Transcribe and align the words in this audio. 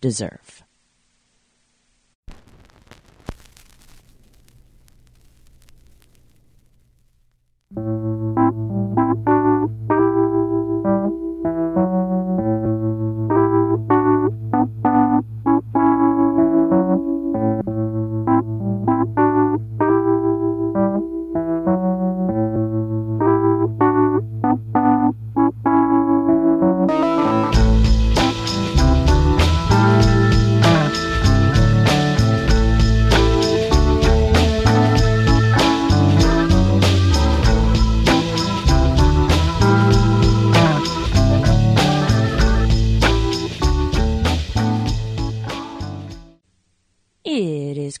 deserve? 0.00 0.64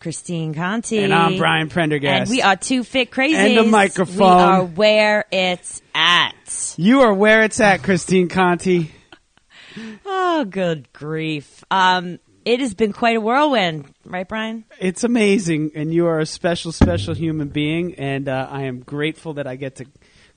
Christine 0.08 0.54
Conti. 0.54 1.00
And 1.00 1.12
I'm 1.12 1.36
Brian 1.36 1.68
Prendergast. 1.68 2.30
And 2.30 2.30
we 2.30 2.40
are 2.40 2.56
two 2.56 2.82
fit 2.82 3.10
Crazy. 3.10 3.36
And 3.36 3.58
a 3.58 3.64
microphone. 3.64 4.16
We 4.16 4.24
are 4.24 4.64
where 4.64 5.26
it's 5.30 5.82
at. 5.94 6.74
You 6.78 7.02
are 7.02 7.12
where 7.12 7.42
it's 7.42 7.60
at, 7.60 7.82
Christine 7.82 8.30
Conti. 8.30 8.90
Oh, 10.06 10.44
good 10.44 10.92
grief. 10.92 11.62
Um, 11.70 12.18
it 12.44 12.58
has 12.58 12.74
been 12.74 12.92
quite 12.92 13.16
a 13.16 13.20
whirlwind, 13.20 13.94
right, 14.04 14.26
Brian? 14.26 14.64
It's 14.80 15.04
amazing, 15.04 15.72
and 15.76 15.94
you 15.94 16.06
are 16.06 16.18
a 16.18 16.26
special, 16.26 16.72
special 16.72 17.14
human 17.14 17.48
being, 17.48 17.94
and 17.94 18.28
uh, 18.28 18.48
I 18.50 18.62
am 18.62 18.80
grateful 18.80 19.34
that 19.34 19.46
I 19.46 19.54
get 19.54 19.76
to 19.76 19.86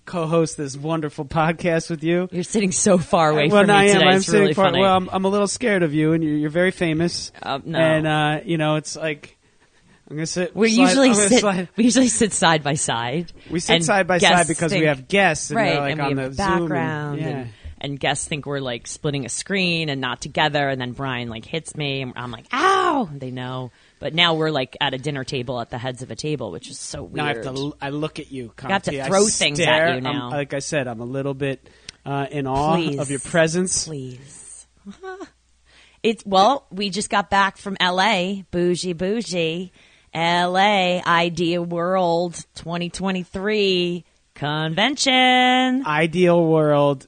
co-host 0.06 0.58
this 0.58 0.78
wonderful 0.78 1.26
podcast 1.26 1.90
with 1.90 2.04
you. 2.04 2.28
You're 2.32 2.44
sitting 2.44 2.72
so 2.72 3.00
far 3.00 3.32
away 3.32 3.48
well, 3.48 3.64
from 3.64 3.70
me 3.70 3.74
I 3.74 3.84
am. 3.86 3.94
today. 3.94 4.06
I'm 4.06 4.18
it's 4.18 4.26
sitting 4.26 4.42
really 4.42 4.54
far. 4.54 4.66
funny. 4.66 4.82
Well, 4.82 4.96
I'm, 4.96 5.10
I'm 5.12 5.26
a 5.26 5.30
little 5.30 5.48
scared 5.48 5.82
of 5.82 5.94
you, 5.94 6.14
and 6.14 6.24
you're, 6.24 6.36
you're 6.36 6.50
very 6.52 6.72
famous. 6.72 7.32
Uh, 7.42 7.60
no. 7.64 7.80
And 7.80 8.06
uh, 8.06 8.40
you 8.46 8.60
know, 8.60 8.76
it's 8.76 8.96
like 8.96 9.40
I'm 10.12 10.18
gonna 10.18 10.26
sit. 10.26 10.56
we 10.56 10.72
slide- 10.74 10.84
usually 10.84 11.08
I'm 11.10 11.16
sit. 11.16 11.40
slide- 11.40 11.70
We 11.78 11.84
usually 11.86 12.08
sit 12.10 12.34
side 12.34 12.64
by 12.64 12.74
side. 12.76 13.32
We 13.50 13.60
sit 13.62 13.84
side 13.84 14.08
by 14.08 14.18
side 14.18 14.48
because 14.48 14.74
we 14.74 14.82
have 14.86 15.08
guests, 15.08 15.50
and 15.50 15.58
right, 15.58 15.80
like 15.80 15.92
and 15.94 16.02
on 16.02 16.16
we 16.16 16.22
have 16.22 16.36
the 16.36 16.44
Zoom 16.44 16.54
and- 16.54 16.60
background, 16.70 17.22
yeah. 17.22 17.28
and, 17.28 17.50
and 17.80 18.00
guests 18.00 18.28
think 18.28 18.46
we're 18.46 18.60
like 18.60 18.86
splitting 18.88 19.26
a 19.26 19.30
screen 19.30 19.88
and 19.90 20.02
not 20.02 20.22
together. 20.22 20.68
And 20.70 20.80
then 20.82 20.92
Brian 20.92 21.30
like 21.30 21.46
hits 21.46 21.76
me, 21.76 22.02
and 22.02 22.14
I'm 22.18 22.30
like, 22.32 22.46
"Ow!" 22.54 23.10
They 23.12 23.32
know, 23.32 23.72
but 24.00 24.14
now 24.14 24.34
we're 24.36 24.52
like 24.52 24.76
at 24.82 24.94
a 24.94 24.98
dinner 24.98 25.24
table 25.24 25.62
at 25.62 25.70
the 25.70 25.78
heads 25.78 26.02
of 26.02 26.12
a 26.12 26.16
table, 26.16 26.52
which 26.52 26.70
is 26.70 26.78
so 26.78 27.04
weird. 27.04 27.16
Now 27.16 27.26
I 27.26 27.34
have 27.36 27.44
to. 27.56 27.74
I 27.82 27.90
look 27.90 28.20
at 28.20 28.32
you. 28.32 28.52
I 28.62 28.68
have 28.74 28.84
to 28.84 28.92
Conti. 28.92 29.02
I 29.02 29.08
throw 29.08 29.26
things 29.28 29.60
at 29.62 29.64
stare. 29.64 29.88
you 29.88 29.94
I'm- 29.94 30.04
now. 30.04 30.30
like 30.30 30.54
I 30.54 30.60
said, 30.60 30.88
I'm 30.88 31.00
a 31.00 31.06
little 31.06 31.34
bit 31.34 31.68
uh, 32.06 32.28
in 32.30 32.48
awe 32.48 32.76
Please. 32.76 33.00
of 33.00 33.10
your 33.10 33.20
presence. 33.22 33.86
please. 33.88 34.68
it's 36.04 36.26
well, 36.26 36.66
we 36.72 36.90
just 36.90 37.10
got 37.10 37.30
back 37.30 37.58
from 37.58 37.78
L.A. 37.80 38.44
Bougie, 38.52 38.94
bougie, 38.94 39.72
L.A. 40.14 41.02
Idea 41.06 41.62
World 41.62 42.34
2023 42.56 44.04
convention. 44.34 45.86
Ideal 45.86 46.46
world. 46.46 47.08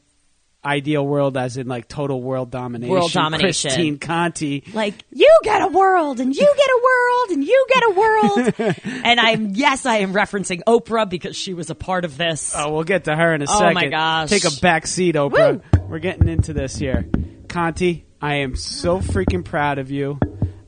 Ideal 0.66 1.06
world, 1.06 1.36
as 1.36 1.58
in 1.58 1.68
like 1.68 1.90
total 1.90 2.22
world 2.22 2.50
domination. 2.50 2.90
World 2.94 3.12
domination. 3.12 3.70
Christine 3.72 4.00
Conti. 4.00 4.64
Like 4.74 4.94
you 5.12 5.30
get 5.44 5.62
a 5.62 5.68
world, 5.68 6.22
and 6.22 6.34
you 6.34 6.42
get 6.42 6.70
a 6.70 6.82
world, 6.84 7.30
and 7.32 7.44
you 7.44 7.66
get 7.68 7.84
a 7.84 7.90
world, 7.90 8.54
and 9.04 9.20
I'm 9.20 9.50
yes, 9.56 9.86
I 9.86 9.98
am 9.98 10.14
referencing 10.14 10.62
Oprah 10.66 11.10
because 11.10 11.36
she 11.36 11.54
was 11.54 11.70
a 11.70 11.76
part 11.76 12.06
of 12.06 12.16
this. 12.16 12.54
Oh, 12.58 12.72
we'll 12.72 12.86
get 12.86 13.04
to 13.06 13.16
her 13.16 13.34
in 13.34 13.42
a 13.42 13.46
Oh, 13.50 13.60
second. 13.60 13.74
my 13.74 13.88
gosh. 13.90 14.30
Take 14.30 14.46
a 14.46 14.58
back 14.62 14.88
seat, 14.88 15.16
Oprah. 15.16 15.62
We're 15.90 16.00
getting 16.00 16.30
into 16.30 16.54
this 16.54 16.78
here. 16.78 17.10
Conti, 17.50 18.06
I 18.22 18.36
am 18.36 18.56
so 18.56 19.00
freaking 19.00 19.44
proud 19.44 19.80
of 19.80 19.92
you. 19.92 20.18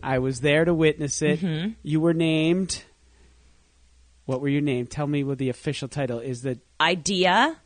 I 0.06 0.20
was 0.20 0.42
there 0.42 0.66
to 0.66 0.74
witness 0.74 1.24
it. 1.24 1.40
Mm-hmm. 1.40 1.72
You 1.82 2.00
were 2.00 2.14
named. 2.14 2.84
What 4.26 4.40
were 4.40 4.50
you 4.50 4.62
named? 4.62 4.92
Tell 4.92 5.08
me 5.08 5.24
what 5.24 5.40
the 5.40 5.50
official 5.50 5.88
title 5.88 6.20
is. 6.20 6.44
The 6.44 6.60
Idea 6.80 7.58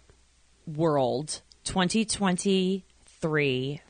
World 0.65 1.41
2023 1.65 3.81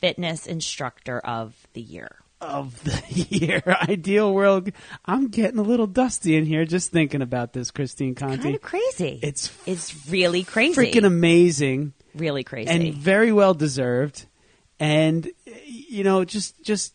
Fitness 0.00 0.46
Instructor 0.46 1.18
of 1.18 1.54
the 1.74 1.82
Year. 1.82 2.16
of 2.40 2.82
the 2.84 3.26
year. 3.30 3.62
Ideal 3.66 4.32
world. 4.32 4.70
I'm 5.04 5.28
getting 5.28 5.58
a 5.58 5.62
little 5.62 5.86
dusty 5.86 6.36
in 6.36 6.46
here 6.46 6.64
just 6.64 6.90
thinking 6.90 7.20
about 7.20 7.52
this, 7.52 7.70
Christine 7.70 8.14
Conti. 8.14 8.38
Kind 8.38 8.54
of 8.54 8.62
crazy. 8.62 9.20
It's 9.22 9.52
it's 9.66 10.08
really 10.08 10.44
crazy. 10.44 10.80
freaking 10.80 11.04
amazing 11.04 11.92
really 12.14 12.44
crazy. 12.44 12.70
and 12.70 12.94
very 12.94 13.32
well 13.32 13.52
deserved. 13.54 14.24
And 14.80 15.28
you 15.66 16.04
know, 16.04 16.24
just 16.24 16.62
just 16.64 16.94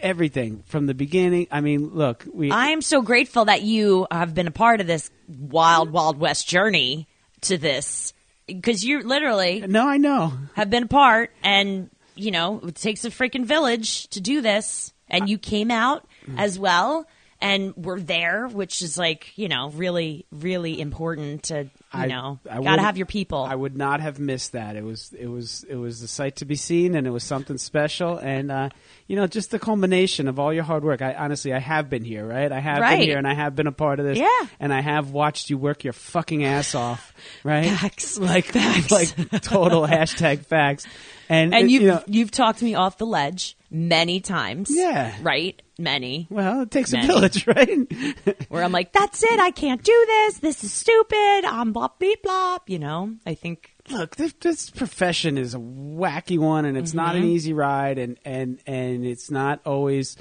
everything 0.00 0.62
from 0.66 0.86
the 0.86 0.94
beginning. 0.94 1.46
I 1.50 1.60
mean, 1.60 1.90
look, 1.94 2.24
we 2.32 2.50
I 2.50 2.68
am 2.68 2.82
so 2.82 3.02
grateful 3.02 3.46
that 3.46 3.62
you 3.62 4.06
have 4.10 4.34
been 4.34 4.46
a 4.46 4.52
part 4.52 4.80
of 4.80 4.86
this 4.86 5.10
wild, 5.28 5.90
wild 5.90 6.18
west 6.18 6.48
journey 6.48 7.08
to 7.42 7.58
this 7.58 8.12
because 8.46 8.84
you 8.84 9.02
literally 9.02 9.64
No, 9.66 9.88
I 9.88 9.96
know. 9.96 10.32
have 10.54 10.70
been 10.70 10.84
a 10.84 10.88
part 10.88 11.32
and 11.42 11.90
you 12.14 12.30
know 12.30 12.60
it 12.66 12.76
takes 12.76 13.04
a 13.04 13.10
freaking 13.10 13.44
village 13.44 14.08
to 14.08 14.20
do 14.20 14.40
this 14.40 14.92
and 15.08 15.28
you 15.28 15.38
came 15.38 15.70
out 15.70 16.06
mm. 16.26 16.38
as 16.38 16.58
well 16.58 17.06
and 17.40 17.74
we're 17.76 18.00
there 18.00 18.46
which 18.48 18.82
is 18.82 18.96
like 18.98 19.32
you 19.36 19.48
know 19.48 19.70
really 19.70 20.24
really 20.32 20.80
important 20.80 21.44
to 21.44 21.62
you 21.64 21.70
I- 21.92 22.06
know 22.06 22.38
I 22.44 22.48
gotta 22.48 22.60
wouldn't- 22.62 22.80
have 22.80 22.96
your 22.96 23.06
people 23.06 23.42
I 23.44 23.54
would 23.54 23.76
not 23.76 24.00
have 24.00 24.18
missed 24.18 24.52
that. 24.52 24.76
It 24.76 24.84
was 24.84 25.12
it 25.18 25.26
was 25.28 25.64
it 25.68 25.76
was 25.76 26.02
a 26.02 26.08
sight 26.08 26.36
to 26.36 26.44
be 26.44 26.56
seen, 26.56 26.94
and 26.94 27.06
it 27.06 27.10
was 27.10 27.24
something 27.24 27.56
special. 27.58 28.18
And 28.18 28.50
uh, 28.50 28.68
you 29.06 29.16
know, 29.16 29.26
just 29.26 29.50
the 29.50 29.58
culmination 29.58 30.28
of 30.28 30.38
all 30.38 30.52
your 30.52 30.64
hard 30.64 30.84
work. 30.84 31.00
I 31.00 31.14
honestly, 31.14 31.54
I 31.54 31.58
have 31.60 31.88
been 31.88 32.04
here, 32.04 32.26
right? 32.26 32.50
I 32.52 32.58
have 32.60 32.78
Right. 32.80 32.98
been 32.98 33.08
here, 33.08 33.18
and 33.18 33.26
I 33.26 33.34
have 33.34 33.54
been 33.56 33.66
a 33.66 33.72
part 33.72 33.98
of 34.00 34.04
this. 34.06 34.18
Yeah. 34.18 34.28
and 34.60 34.74
I 34.74 34.80
have 34.82 35.10
watched 35.12 35.48
you 35.48 35.56
work 35.58 35.84
your 35.84 35.92
fucking 35.94 36.44
ass 36.44 36.74
off, 36.74 37.14
right? 37.44 37.66
Facts. 37.70 38.18
like 38.18 38.46
Facts. 38.46 38.90
like 38.90 39.14
total 39.42 39.82
hashtag 39.86 40.44
facts. 40.44 40.86
And 41.28 41.54
and 41.54 41.64
uh, 41.64 41.68
you've 41.68 41.82
you 41.82 41.88
know, 41.88 42.02
you've 42.06 42.30
talked 42.30 42.60
me 42.62 42.74
off 42.74 42.98
the 42.98 43.06
ledge 43.06 43.56
many 43.70 44.20
times 44.20 44.70
Yeah. 44.70 45.14
right 45.22 45.60
many 45.78 46.26
well, 46.30 46.62
it 46.62 46.70
takes 46.70 46.92
Many. 46.92 47.04
a 47.04 47.08
village, 47.08 47.46
right? 47.46 48.46
where 48.48 48.62
I'm 48.62 48.72
like, 48.72 48.92
that's 48.92 49.22
it. 49.22 49.38
I 49.40 49.50
can't 49.50 49.82
do 49.82 50.04
this. 50.06 50.38
This 50.38 50.64
is 50.64 50.72
stupid. 50.72 51.44
I'm 51.44 51.72
blah, 51.72 51.88
beep, 51.98 52.22
blah. 52.22 52.58
You 52.66 52.78
know, 52.78 53.14
I 53.26 53.34
think 53.34 53.70
look, 53.90 54.16
this, 54.16 54.32
this 54.40 54.70
profession 54.70 55.38
is 55.38 55.54
a 55.54 55.58
wacky 55.58 56.38
one, 56.38 56.64
and 56.64 56.76
it's 56.78 56.94
not 56.94 57.14
an 57.16 57.22
Mm-hmm. 57.22 57.30
easy 57.30 57.52
ride, 57.52 57.98
and 57.98 58.18
and 58.24 58.58
and 58.66 59.04
it's 59.04 59.30
not 59.30 59.60
always. 59.66 60.16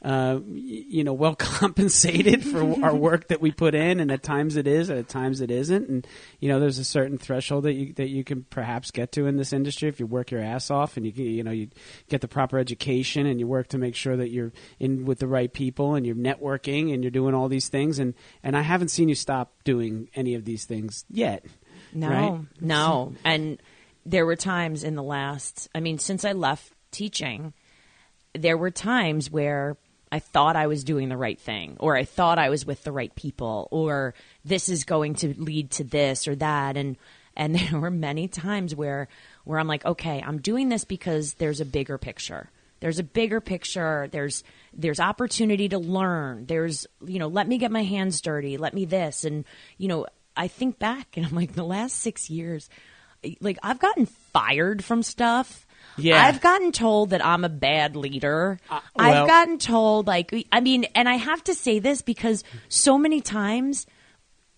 Uh, 0.00 0.38
you 0.46 1.02
know, 1.02 1.12
well 1.12 1.34
compensated 1.38 2.44
for 2.44 2.84
our 2.84 2.94
work 2.94 3.28
that 3.28 3.40
we 3.40 3.50
put 3.50 3.74
in, 3.74 3.98
and 3.98 4.12
at 4.12 4.22
times 4.22 4.56
it 4.56 4.66
is, 4.66 4.90
and 4.90 4.98
at 4.98 5.08
times 5.08 5.40
it 5.40 5.50
isn't. 5.50 5.88
And 5.88 6.06
you 6.38 6.48
know, 6.48 6.60
there's 6.60 6.78
a 6.78 6.84
certain 6.84 7.18
threshold 7.18 7.64
that 7.64 7.72
you 7.72 7.92
that 7.94 8.08
you 8.08 8.22
can 8.22 8.44
perhaps 8.44 8.92
get 8.92 9.10
to 9.12 9.26
in 9.26 9.36
this 9.36 9.52
industry 9.52 9.88
if 9.88 9.98
you 9.98 10.06
work 10.06 10.30
your 10.30 10.40
ass 10.40 10.70
off, 10.70 10.96
and 10.96 11.04
you 11.04 11.12
you 11.24 11.42
know 11.42 11.50
you 11.50 11.68
get 12.08 12.20
the 12.20 12.28
proper 12.28 12.58
education, 12.58 13.26
and 13.26 13.40
you 13.40 13.48
work 13.48 13.68
to 13.68 13.78
make 13.78 13.96
sure 13.96 14.16
that 14.16 14.30
you're 14.30 14.52
in 14.78 15.04
with 15.04 15.18
the 15.18 15.26
right 15.26 15.52
people, 15.52 15.96
and 15.96 16.06
you're 16.06 16.14
networking, 16.14 16.94
and 16.94 17.02
you're 17.02 17.10
doing 17.10 17.34
all 17.34 17.48
these 17.48 17.68
things. 17.68 17.98
And 17.98 18.14
and 18.44 18.56
I 18.56 18.62
haven't 18.62 18.88
seen 18.88 19.08
you 19.08 19.16
stop 19.16 19.52
doing 19.64 20.10
any 20.14 20.36
of 20.36 20.44
these 20.44 20.64
things 20.64 21.04
yet. 21.10 21.44
No, 21.92 22.08
right? 22.08 22.40
no. 22.60 23.14
And 23.24 23.60
there 24.06 24.26
were 24.26 24.36
times 24.36 24.84
in 24.84 24.94
the 24.94 25.02
last, 25.02 25.68
I 25.74 25.80
mean, 25.80 25.98
since 25.98 26.24
I 26.24 26.32
left 26.32 26.72
teaching, 26.90 27.52
there 28.34 28.56
were 28.56 28.70
times 28.70 29.30
where 29.30 29.76
I 30.10 30.18
thought 30.18 30.56
I 30.56 30.66
was 30.66 30.84
doing 30.84 31.08
the 31.08 31.16
right 31.16 31.38
thing, 31.38 31.76
or 31.80 31.96
I 31.96 32.04
thought 32.04 32.38
I 32.38 32.48
was 32.48 32.66
with 32.66 32.84
the 32.84 32.92
right 32.92 33.14
people, 33.14 33.68
or 33.70 34.14
this 34.44 34.68
is 34.68 34.84
going 34.84 35.14
to 35.16 35.34
lead 35.40 35.70
to 35.72 35.84
this 35.84 36.26
or 36.28 36.34
that. 36.36 36.76
And, 36.76 36.96
and 37.36 37.54
there 37.58 37.80
were 37.80 37.90
many 37.90 38.28
times 38.28 38.74
where, 38.74 39.08
where 39.44 39.58
I'm 39.58 39.68
like, 39.68 39.84
okay, 39.84 40.22
I'm 40.24 40.38
doing 40.38 40.68
this 40.68 40.84
because 40.84 41.34
there's 41.34 41.60
a 41.60 41.66
bigger 41.66 41.98
picture. 41.98 42.50
There's 42.80 42.98
a 42.98 43.04
bigger 43.04 43.40
picture. 43.40 44.08
There's 44.12 44.44
there's 44.72 45.00
opportunity 45.00 45.68
to 45.70 45.78
learn. 45.78 46.46
There's 46.46 46.86
you 47.04 47.18
know, 47.18 47.26
let 47.26 47.48
me 47.48 47.58
get 47.58 47.72
my 47.72 47.82
hands 47.82 48.20
dirty. 48.20 48.56
Let 48.56 48.72
me 48.72 48.84
this 48.84 49.24
and 49.24 49.44
you 49.78 49.88
know, 49.88 50.06
I 50.36 50.46
think 50.46 50.78
back 50.78 51.16
and 51.16 51.26
I'm 51.26 51.34
like 51.34 51.54
the 51.54 51.64
last 51.64 51.96
6 51.96 52.30
years 52.30 52.70
like 53.40 53.58
I've 53.62 53.78
gotten 53.78 54.06
fired 54.06 54.84
from 54.84 55.02
stuff. 55.02 55.66
Yeah. 55.98 56.24
I've 56.24 56.40
gotten 56.40 56.72
told 56.72 57.10
that 57.10 57.24
I'm 57.24 57.44
a 57.44 57.48
bad 57.48 57.96
leader. 57.96 58.58
Uh, 58.70 58.80
well- 58.96 59.22
I've 59.22 59.28
gotten 59.28 59.58
told 59.58 60.06
like 60.06 60.32
I 60.52 60.60
mean, 60.60 60.84
and 60.94 61.08
I 61.08 61.14
have 61.14 61.42
to 61.44 61.54
say 61.54 61.78
this 61.78 62.02
because 62.02 62.44
so 62.68 62.96
many 62.98 63.20
times 63.20 63.86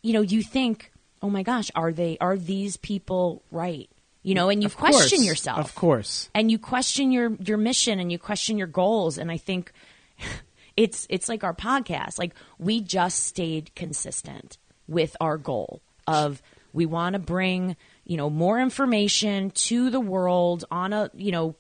you 0.02 0.12
know, 0.14 0.22
you 0.22 0.42
think, 0.42 0.90
"Oh 1.20 1.28
my 1.28 1.42
gosh, 1.42 1.70
are 1.74 1.92
they 1.92 2.16
are 2.20 2.36
these 2.38 2.76
people 2.78 3.42
right?" 3.50 3.88
You 4.22 4.34
know, 4.34 4.48
and 4.50 4.62
you 4.62 4.66
Of 4.66 4.76
course. 4.76 4.96
question 4.96 5.22
yourself 5.24 5.58
Of 5.60 5.74
course. 5.74 6.28
and 6.34 6.50
you 6.50 6.58
question 6.58 7.10
your 7.12 7.36
your 7.44 7.56
mission 7.58 7.98
and 8.00 8.10
you 8.12 8.18
question 8.18 8.58
your 8.58 8.66
goals 8.66 9.16
and 9.16 9.30
i 9.30 9.38
think 9.38 9.72
it's 10.76 11.06
it's 11.10 11.28
like 11.28 11.42
our 11.44 11.54
podcast 11.54 12.18
like 12.18 12.34
we 12.58 12.80
just 12.80 13.24
stayed 13.24 13.74
consistent 13.74 14.58
with 14.88 15.16
our 15.20 15.38
goal 15.38 15.80
of 16.06 16.42
we 16.72 16.84
want 16.86 17.14
to 17.14 17.18
bring 17.18 17.76
you 18.04 18.16
know 18.16 18.30
more 18.30 18.60
information 18.60 19.50
to 19.50 19.90
the 19.90 20.00
world 20.00 20.64
on 20.70 20.92
a 20.92 21.10
you 21.14 21.32
know 21.32 21.54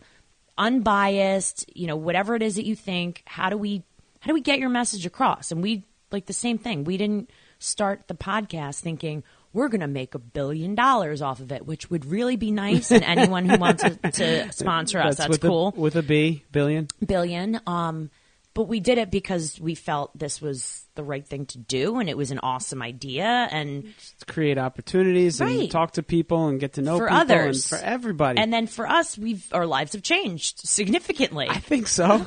unbiased 0.58 1.64
you 1.74 1.86
know 1.86 1.96
whatever 1.96 2.34
it 2.34 2.42
is 2.42 2.56
that 2.56 2.66
you 2.66 2.76
think 2.76 3.22
how 3.26 3.48
do 3.48 3.56
we 3.56 3.82
how 4.20 4.28
do 4.28 4.34
we 4.34 4.40
get 4.40 4.58
your 4.58 4.68
message 4.68 5.06
across 5.06 5.50
and 5.50 5.62
we 5.62 5.84
like 6.10 6.26
the 6.26 6.32
same 6.32 6.58
thing 6.58 6.84
we 6.84 6.96
didn't 6.96 7.30
start 7.58 8.08
the 8.08 8.14
podcast 8.14 8.80
thinking 8.80 9.22
we're 9.52 9.68
going 9.68 9.80
to 9.80 9.88
make 9.88 10.14
a 10.14 10.18
billion 10.18 10.74
dollars 10.74 11.22
off 11.22 11.40
of 11.40 11.50
it, 11.50 11.66
which 11.66 11.90
would 11.90 12.04
really 12.04 12.36
be 12.36 12.50
nice. 12.50 12.92
And 12.92 13.02
anyone 13.02 13.48
who 13.48 13.58
wants 13.58 13.82
to, 13.82 13.96
to 13.96 14.52
sponsor 14.52 15.00
us, 15.00 15.16
that's, 15.16 15.28
with 15.28 15.40
cool. 15.40 15.74
A, 15.76 15.80
with 15.80 15.96
a 15.96 16.02
B, 16.02 16.44
billion. 16.52 16.88
billion. 17.04 17.60
Um, 17.66 18.10
but 18.54 18.64
we 18.64 18.80
did 18.80 18.98
it 18.98 19.10
because 19.10 19.58
we 19.60 19.74
felt 19.74 20.16
this 20.16 20.40
was 20.40 20.84
the 21.00 21.06
right 21.06 21.26
thing 21.26 21.46
to 21.46 21.58
do, 21.58 21.98
and 21.98 22.10
it 22.10 22.16
was 22.16 22.30
an 22.30 22.40
awesome 22.42 22.82
idea. 22.82 23.24
And 23.24 23.92
To 24.18 24.26
create 24.26 24.58
opportunities 24.58 25.40
and 25.40 25.70
talk 25.70 25.92
to 25.92 26.02
people 26.02 26.48
and 26.48 26.60
get 26.60 26.74
to 26.74 26.82
know 26.82 26.98
for 26.98 27.06
people 27.06 27.20
others, 27.20 27.72
and 27.72 27.80
for 27.80 27.84
everybody. 27.86 28.38
and 28.38 28.52
then 28.52 28.66
for 28.66 28.86
us, 28.86 29.16
we've 29.16 29.42
our 29.52 29.66
lives 29.66 29.94
have 29.94 30.02
changed 30.02 30.58
significantly. 30.58 31.46
I 31.48 31.58
think 31.58 31.86
so. 31.86 32.26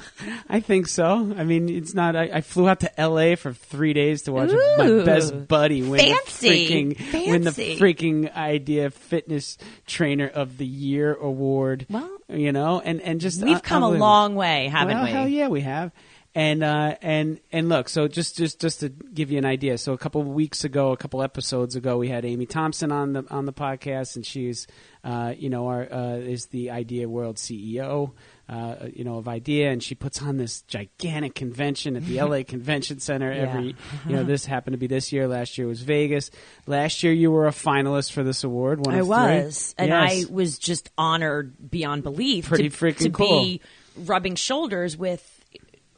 I 0.50 0.60
think 0.60 0.88
so. 0.88 1.34
I 1.38 1.44
mean, 1.44 1.70
it's 1.70 1.94
not. 1.94 2.16
I, 2.16 2.30
I 2.34 2.42
flew 2.42 2.68
out 2.68 2.80
to 2.80 3.00
L.A. 3.00 3.36
for 3.36 3.54
three 3.54 3.94
days 3.94 4.24
to 4.24 4.32
watch 4.32 4.52
my 4.78 5.04
best 5.06 5.48
buddy 5.48 5.84
win 5.84 6.00
Fancy. 6.00 6.50
the 6.50 6.96
freaking 6.96 7.30
win 7.30 7.42
the 7.44 7.52
freaking 7.52 8.34
idea 8.36 8.90
fitness 8.90 9.58
trainer 9.86 10.28
of 10.28 10.58
the 10.58 10.66
year 10.66 11.14
award. 11.14 11.86
Well, 11.90 12.10
you 12.30 12.52
know, 12.52 12.82
and 12.84 13.02
and 13.02 13.22
just 13.22 13.44
We've 13.44 13.58
uh, 13.58 13.60
come 13.60 13.84
a 13.84 13.90
long 13.90 14.36
way, 14.36 14.68
haven't 14.68 14.96
well, 14.96 15.06
we? 15.06 15.12
Hell 15.12 15.28
yeah, 15.28 15.48
we 15.48 15.62
have. 15.62 15.92
And 16.36 16.64
uh, 16.64 16.96
and 17.04 17.40
and 17.52 17.70
look, 17.70 17.88
so 17.90 18.08
just 18.08 18.36
just 18.38 18.60
just 18.60 18.80
to 18.80 18.90
give 18.90 19.30
you 19.32 19.38
an 19.38 19.46
idea, 19.46 19.78
so 19.78 19.94
a 19.94 20.00
couple 20.00 20.20
of 20.20 20.28
weeks 20.28 20.64
ago, 20.64 20.92
a 20.92 20.98
couple 20.98 21.22
episodes 21.22 21.76
ago, 21.76 21.98
we 21.98 22.10
had 22.10 22.26
Amy 22.26 22.48
Thompson 22.48 22.92
on 22.92 23.14
the 23.14 23.24
on 23.30 23.46
the 23.46 23.54
podcast, 23.54 24.16
and 24.16 24.26
she's 24.26 24.66
uh, 25.04 25.36
you 25.38 25.52
know 25.52 25.68
our 25.68 25.94
uh, 25.94 26.16
is 26.16 26.48
the 26.48 26.72
Idea 26.72 27.08
World 27.08 27.36
CEO. 27.36 28.14
Uh, 28.50 28.76
you 28.94 29.04
know 29.04 29.18
of 29.18 29.28
idea, 29.28 29.70
and 29.70 29.84
she 29.84 29.94
puts 29.94 30.24
on 30.24 30.38
this 30.38 30.64
gigantic 30.64 31.36
convention 31.36 31.96
at 31.96 32.04
the 32.06 32.20
LA 32.20 32.42
Convention 32.48 33.00
Center. 33.00 33.32
Yeah. 33.32 33.42
Every, 33.44 33.76
you 34.08 34.16
know, 34.16 34.24
this 34.26 34.44
happened 34.46 34.74
to 34.74 34.80
be 34.80 34.88
this 34.88 35.14
year. 35.14 35.28
Last 35.28 35.60
year 35.60 35.68
was 35.68 35.82
Vegas. 35.84 36.32
Last 36.66 37.04
year 37.04 37.14
you 37.14 37.30
were 37.30 37.46
a 37.48 37.52
finalist 37.52 38.12
for 38.12 38.24
this 38.24 38.44
award. 38.44 38.84
One 38.88 38.96
I 38.96 39.00
of 39.00 39.06
three. 39.06 39.10
was, 39.10 39.76
and 39.78 39.90
Yes. 39.90 40.26
I 40.30 40.34
was 40.34 40.58
just 40.58 40.90
honored 40.98 41.70
beyond 41.70 42.02
belief. 42.02 42.48
Pretty 42.48 42.70
to, 42.70 42.76
freaking 42.76 42.98
to 43.04 43.10
cool. 43.12 43.44
be 43.44 43.62
rubbing 43.98 44.34
shoulders 44.36 44.98
with, 44.98 45.43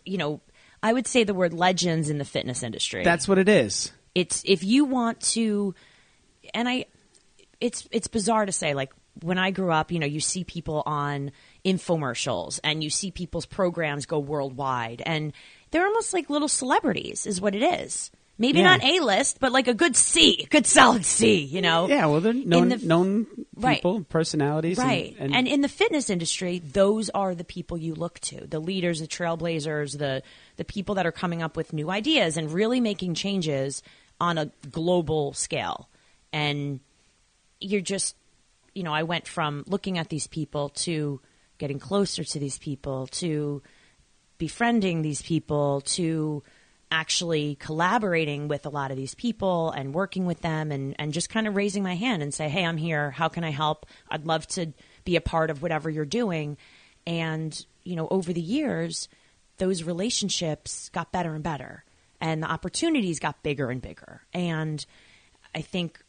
you 0.06 0.18
know, 0.18 0.42
I 0.82 0.94
would 0.94 1.08
say 1.08 1.24
the 1.24 1.34
word 1.34 1.54
legends 1.54 2.10
in 2.10 2.18
the 2.18 2.26
fitness 2.26 2.64
industry. 2.64 3.04
That's 3.04 3.28
what 3.28 3.38
it 3.38 3.50
is. 3.50 3.92
it's 4.14 4.44
if 4.46 4.64
you 4.64 4.86
want 4.86 5.20
to, 5.22 5.74
and 6.54 6.70
I, 6.70 6.86
it's 7.60 7.88
it's 7.92 8.08
bizarre 8.08 8.46
to 8.46 8.52
say 8.52 8.74
like 8.74 8.94
when 9.22 9.38
I 9.38 9.52
grew 9.52 9.72
up, 9.72 9.92
you 9.92 10.00
know, 10.00 10.06
you 10.06 10.20
see 10.20 10.44
people 10.44 10.84
on 10.86 11.32
infomercials 11.64 12.60
and 12.64 12.84
you 12.84 12.90
see 12.90 13.12
people's 13.12 13.46
programs 13.46 14.06
go 14.06 14.20
worldwide, 14.20 15.02
and 15.06 15.34
they're 15.72 15.86
almost 15.86 16.14
like 16.14 16.30
little 16.30 16.48
celebrities, 16.48 17.26
is 17.26 17.42
what 17.42 17.56
it 17.56 17.64
is. 17.64 18.12
Maybe 18.38 18.60
Yeah. 18.60 18.66
not 18.76 18.84
A 18.84 19.00
list, 19.00 19.40
but 19.40 19.54
like 19.54 19.70
a 19.70 19.74
good 19.74 19.96
C, 19.96 20.46
good 20.50 20.66
solid 20.68 21.06
C, 21.06 21.36
you 21.40 21.62
know? 21.62 21.88
Yeah, 21.88 22.08
well, 22.08 22.20
they're 22.20 22.34
known, 22.34 22.68
the- 22.70 22.78
known 22.78 23.28
Right. 23.56 23.78
people, 23.78 24.04
personalities, 24.10 24.78
and- 24.78 24.88
Right. 24.88 25.16
And, 25.18 25.34
And, 25.34 25.48
in 25.48 25.62
the 25.62 25.70
fitness 25.70 26.10
industry, 26.10 26.60
those 26.60 27.10
are 27.12 27.34
the 27.34 27.46
people 27.46 27.78
you 27.78 27.96
look 27.96 28.20
to. 28.22 28.46
The 28.46 28.60
leaders, 28.60 29.00
the 29.00 29.08
trailblazers, 29.08 29.98
the 29.98 30.22
the 30.58 30.66
people 30.66 30.96
that 30.96 31.06
are 31.06 31.12
coming 31.14 31.42
up 31.42 31.56
with 31.58 31.72
new 31.74 31.90
ideas 31.90 32.36
and 32.38 32.52
really 32.52 32.80
making 32.82 33.14
changes 33.14 33.82
on 34.20 34.38
a 34.38 34.52
global 34.70 35.34
scale. 35.34 35.90
And 36.34 36.82
you're 37.62 37.82
just 37.82 38.16
you 38.74 38.84
know, 38.84 38.92
I 38.94 39.04
went 39.04 39.26
from 39.26 39.64
looking 39.68 39.98
at 39.98 40.10
these 40.10 40.28
people 40.28 40.68
to 40.70 41.22
getting 41.58 41.80
closer 41.80 42.26
to 42.26 42.40
these 42.40 42.58
people 42.58 43.08
to 43.08 43.64
befriending 44.38 45.02
these 45.02 45.22
people 45.22 45.80
to 45.82 46.44
actually 46.96 47.56
collaborating 47.56 48.48
with 48.48 48.66
a 48.66 48.70
lot 48.70 48.90
of 48.90 48.96
these 48.96 49.14
people 49.16 49.72
and 49.72 49.94
working 49.94 50.26
with 50.26 50.40
them 50.40 50.72
and, 50.72 50.96
and 50.98 51.12
just 51.12 51.30
kind 51.30 51.46
of 51.46 51.56
raising 51.56 51.84
my 51.84 51.96
hand 51.96 52.24
and 52.24 52.34
say, 52.34 52.48
Hey, 52.48 52.66
I'm 52.66 52.78
here. 52.78 53.12
How 53.12 53.28
can 53.28 53.44
I 53.44 53.52
help? 53.52 53.86
I'd 54.10 54.26
love 54.26 54.48
to 54.48 54.72
be 55.04 55.18
a 55.18 55.22
part 55.22 55.50
of 55.50 55.62
whatever 55.62 55.90
you're 55.90 56.06
doing. 56.06 56.58
And, 57.06 57.66
you 57.84 57.98
know, 57.98 58.08
over 58.10 58.32
the 58.32 58.42
years, 58.42 59.10
those 59.58 59.84
relationships 59.84 60.90
got 60.90 61.12
better 61.12 61.36
and 61.36 61.44
better 61.44 61.84
and 62.22 62.42
the 62.42 62.48
opportunities 62.50 63.20
got 63.20 63.44
bigger 63.44 63.70
and 63.70 63.82
bigger. 63.82 64.22
And 64.34 64.84
I 65.54 65.62
think, 65.62 66.02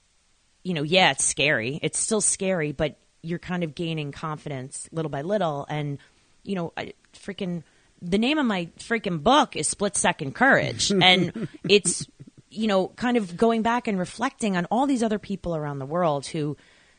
you 0.62 0.72
know, 0.72 0.84
yeah, 0.84 1.10
it's 1.10 1.24
scary. 1.24 1.80
It's 1.82 1.98
still 1.98 2.20
scary, 2.20 2.70
but 2.70 2.96
you're 3.22 3.40
kind 3.40 3.64
of 3.64 3.74
gaining 3.74 4.12
confidence 4.12 4.88
little 4.92 5.10
by 5.10 5.22
little. 5.22 5.66
And, 5.68 5.98
you 6.44 6.54
know, 6.54 6.72
I 6.76 6.92
freaking, 7.12 7.64
the 8.02 8.18
name 8.18 8.38
of 8.38 8.46
my 8.46 8.66
freaking 8.78 9.22
book 9.22 9.56
is 9.56 9.68
Split 9.68 9.96
Second 9.96 10.34
Courage. 10.34 10.90
and 11.02 11.48
it's, 11.68 12.06
you 12.50 12.66
know, 12.66 12.88
kind 12.88 13.16
of 13.16 13.36
going 13.36 13.62
back 13.62 13.88
and 13.88 13.98
reflecting 13.98 14.56
on 14.56 14.66
all 14.66 14.86
these 14.86 15.02
other 15.02 15.18
people 15.18 15.56
around 15.56 15.78
the 15.78 15.86
world 15.86 16.26
who 16.26 16.56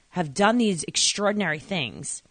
have 0.09 0.33
done 0.33 0.57
these 0.57 0.83
extraordinary 0.83 1.59
things 1.59 2.23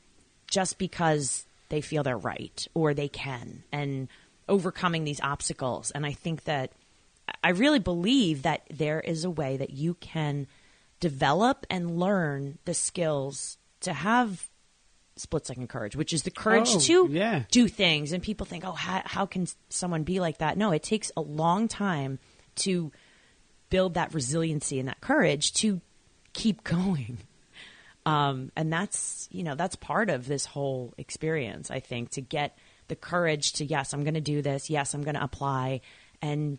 just 0.48 0.78
because 0.78 1.46
they 1.68 1.80
feel 1.80 2.02
they're 2.02 2.16
right 2.16 2.66
or 2.74 2.94
they 2.94 3.08
can 3.08 3.62
and 3.72 4.08
overcoming 4.48 5.04
these 5.04 5.20
obstacles. 5.20 5.90
And 5.90 6.06
I 6.06 6.12
think 6.12 6.44
that 6.44 6.72
I 7.42 7.50
really 7.50 7.78
believe 7.78 8.42
that 8.42 8.62
there 8.70 9.00
is 9.00 9.24
a 9.24 9.30
way 9.30 9.56
that 9.56 9.70
you 9.70 9.94
can 9.94 10.46
develop 11.00 11.66
and 11.68 11.98
learn 11.98 12.58
the 12.64 12.74
skills 12.74 13.58
to 13.80 13.92
have 13.92 14.48
split 15.16 15.46
second 15.46 15.68
courage, 15.68 15.96
which 15.96 16.12
is 16.12 16.22
the 16.24 16.30
courage 16.30 16.68
Oh, 16.68 16.78
to 16.80 17.08
yeah. 17.10 17.42
do 17.50 17.68
things. 17.68 18.12
And 18.12 18.22
people 18.22 18.46
think, 18.46 18.64
oh, 18.64 18.72
how, 18.72 19.02
how 19.04 19.26
can 19.26 19.46
someone 19.70 20.02
be 20.02 20.20
like 20.20 20.38
that? 20.38 20.56
No, 20.58 20.72
it 20.72 20.82
takes 20.82 21.10
a 21.16 21.20
long 21.20 21.68
time 21.68 22.18
to 22.56 22.92
build 23.70 23.94
that 23.94 24.14
resiliency 24.14 24.78
and 24.78 24.88
that 24.88 25.00
courage 25.00 25.52
to 25.54 25.80
keep 26.32 26.62
going. 26.64 27.18
Um, 28.04 28.52
and 28.54 28.72
that's 28.72 29.28
you 29.32 29.42
know 29.42 29.56
that's 29.56 29.74
part 29.74 30.10
of 30.10 30.28
this 30.28 30.46
whole 30.46 30.94
experience. 30.96 31.72
I 31.72 31.80
think 31.80 32.10
to 32.10 32.20
get 32.20 32.56
the 32.86 32.94
courage 32.94 33.54
to 33.54 33.64
yes, 33.64 33.92
I'm 33.92 34.04
going 34.04 34.14
to 34.14 34.20
do 34.20 34.42
this. 34.42 34.70
Yes, 34.70 34.94
I'm 34.94 35.02
going 35.02 35.16
to 35.16 35.24
apply 35.24 35.80
and 36.22 36.58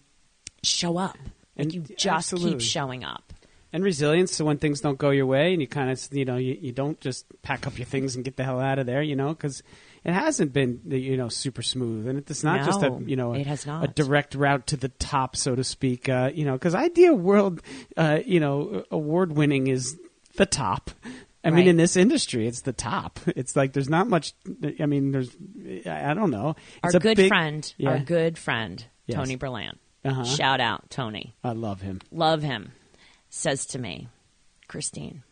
show 0.62 0.98
up. 0.98 1.18
Like 1.58 1.66
And- 1.68 1.74
you 1.74 1.82
just 1.96 2.06
absolutely. 2.08 2.52
keep 2.52 2.62
showing 2.62 3.04
up. 3.06 3.32
And 3.74 3.84
resilience. 3.84 4.34
So 4.36 4.46
when 4.46 4.58
things 4.58 4.82
don't 4.82 4.98
go 4.98 5.10
your 5.10 5.26
way, 5.26 5.54
and 5.54 5.62
you 5.62 5.68
kind 5.68 5.90
of, 5.92 6.08
you 6.12 6.26
know, 6.26 6.38
you, 6.38 6.58
you 6.60 6.72
don't 6.72 7.00
just 7.02 7.26
pack 7.42 7.68
up 7.68 7.78
your 7.78 7.86
things 7.86 8.16
and 8.16 8.24
get 8.26 8.38
the 8.38 8.44
hell 8.44 8.60
out 8.60 8.80
of 8.80 8.86
there, 8.86 9.02
you 9.02 9.16
know, 9.16 9.30
because 9.30 9.62
it 10.04 10.14
hasn't 10.14 10.54
been, 10.54 10.82
you 10.86 11.18
know, 11.18 11.28
super 11.30 11.62
smooth, 11.62 12.08
and 12.08 12.18
it's 12.20 12.44
not 12.44 12.66
just 12.66 12.82
a, 12.84 12.98
you 13.06 13.16
know, 13.16 13.34
a, 13.34 13.40
it 13.40 13.48
has 13.48 13.66
not. 13.66 13.84
a 13.84 13.88
direct 13.88 14.36
route 14.36 14.68
to 14.68 14.78
the 14.78 14.90
top, 14.90 15.36
so 15.36 15.56
to 15.56 15.64
speak. 15.64 16.08
Uh, 16.08 16.32
you 16.34 16.46
know, 16.46 16.54
because 16.54 16.76
Idea 16.76 17.14
World, 17.14 17.62
uh, 17.98 18.20
you 18.26 18.40
know, 18.40 18.84
award 18.92 19.34
winning 19.36 19.68
is 19.68 19.98
the 20.36 20.46
top. 20.46 20.92
I 21.44 21.50
mean, 21.50 21.60
Right. 21.60 21.68
in 21.68 21.78
this 21.78 21.96
industry, 21.96 22.46
it's 22.48 22.62
the 22.62 22.74
top. 22.74 23.20
It's 23.28 23.56
like 23.56 23.72
there's 23.74 23.90
not 23.90 24.08
much. 24.10 24.34
I 24.80 24.86
mean, 24.86 25.12
there's. 25.12 25.30
I 25.86 26.14
don't 26.14 26.32
know. 26.32 26.56
Our 26.84 26.90
It's 26.90 26.96
a 26.96 27.00
good 27.00 27.16
big- 27.18 27.30
friend, 27.30 27.74
Yeah. 27.78 27.92
our 27.92 28.00
good 28.00 28.38
friend, 28.38 28.84
Yes. 29.06 29.16
Tony 29.18 29.38
Berlant. 29.38 29.78
Uh-huh. 30.04 30.24
Shout 30.26 30.60
out, 30.62 30.90
Tony. 30.90 31.36
I 31.44 31.52
love 31.52 31.82
him. 31.82 32.02
Love 32.12 32.42
him. 32.44 32.72
Says 33.30 33.66
to 33.68 33.80
me, 33.80 34.08
Christine, 34.68 35.24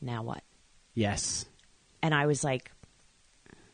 now 0.00 0.22
what? 0.22 0.42
Yes. 0.94 1.46
And 2.02 2.14
I 2.14 2.26
was 2.26 2.42
like, 2.44 2.70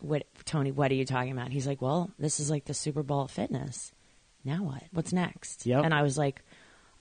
"What, 0.00 0.24
Tony? 0.44 0.70
What 0.70 0.90
are 0.90 0.94
you 0.94 1.04
talking 1.04 1.32
about?" 1.32 1.50
He's 1.50 1.66
like, 1.66 1.82
"Well, 1.82 2.10
this 2.18 2.38
is 2.40 2.50
like 2.50 2.64
the 2.66 2.74
Super 2.74 3.02
Bowl 3.02 3.22
of 3.22 3.30
fitness. 3.30 3.92
Now 4.44 4.62
what? 4.62 4.82
What's 4.92 5.12
next?" 5.12 5.66
Yep. 5.66 5.84
And 5.84 5.92
I 5.94 6.02
was 6.02 6.16
like, 6.18 6.42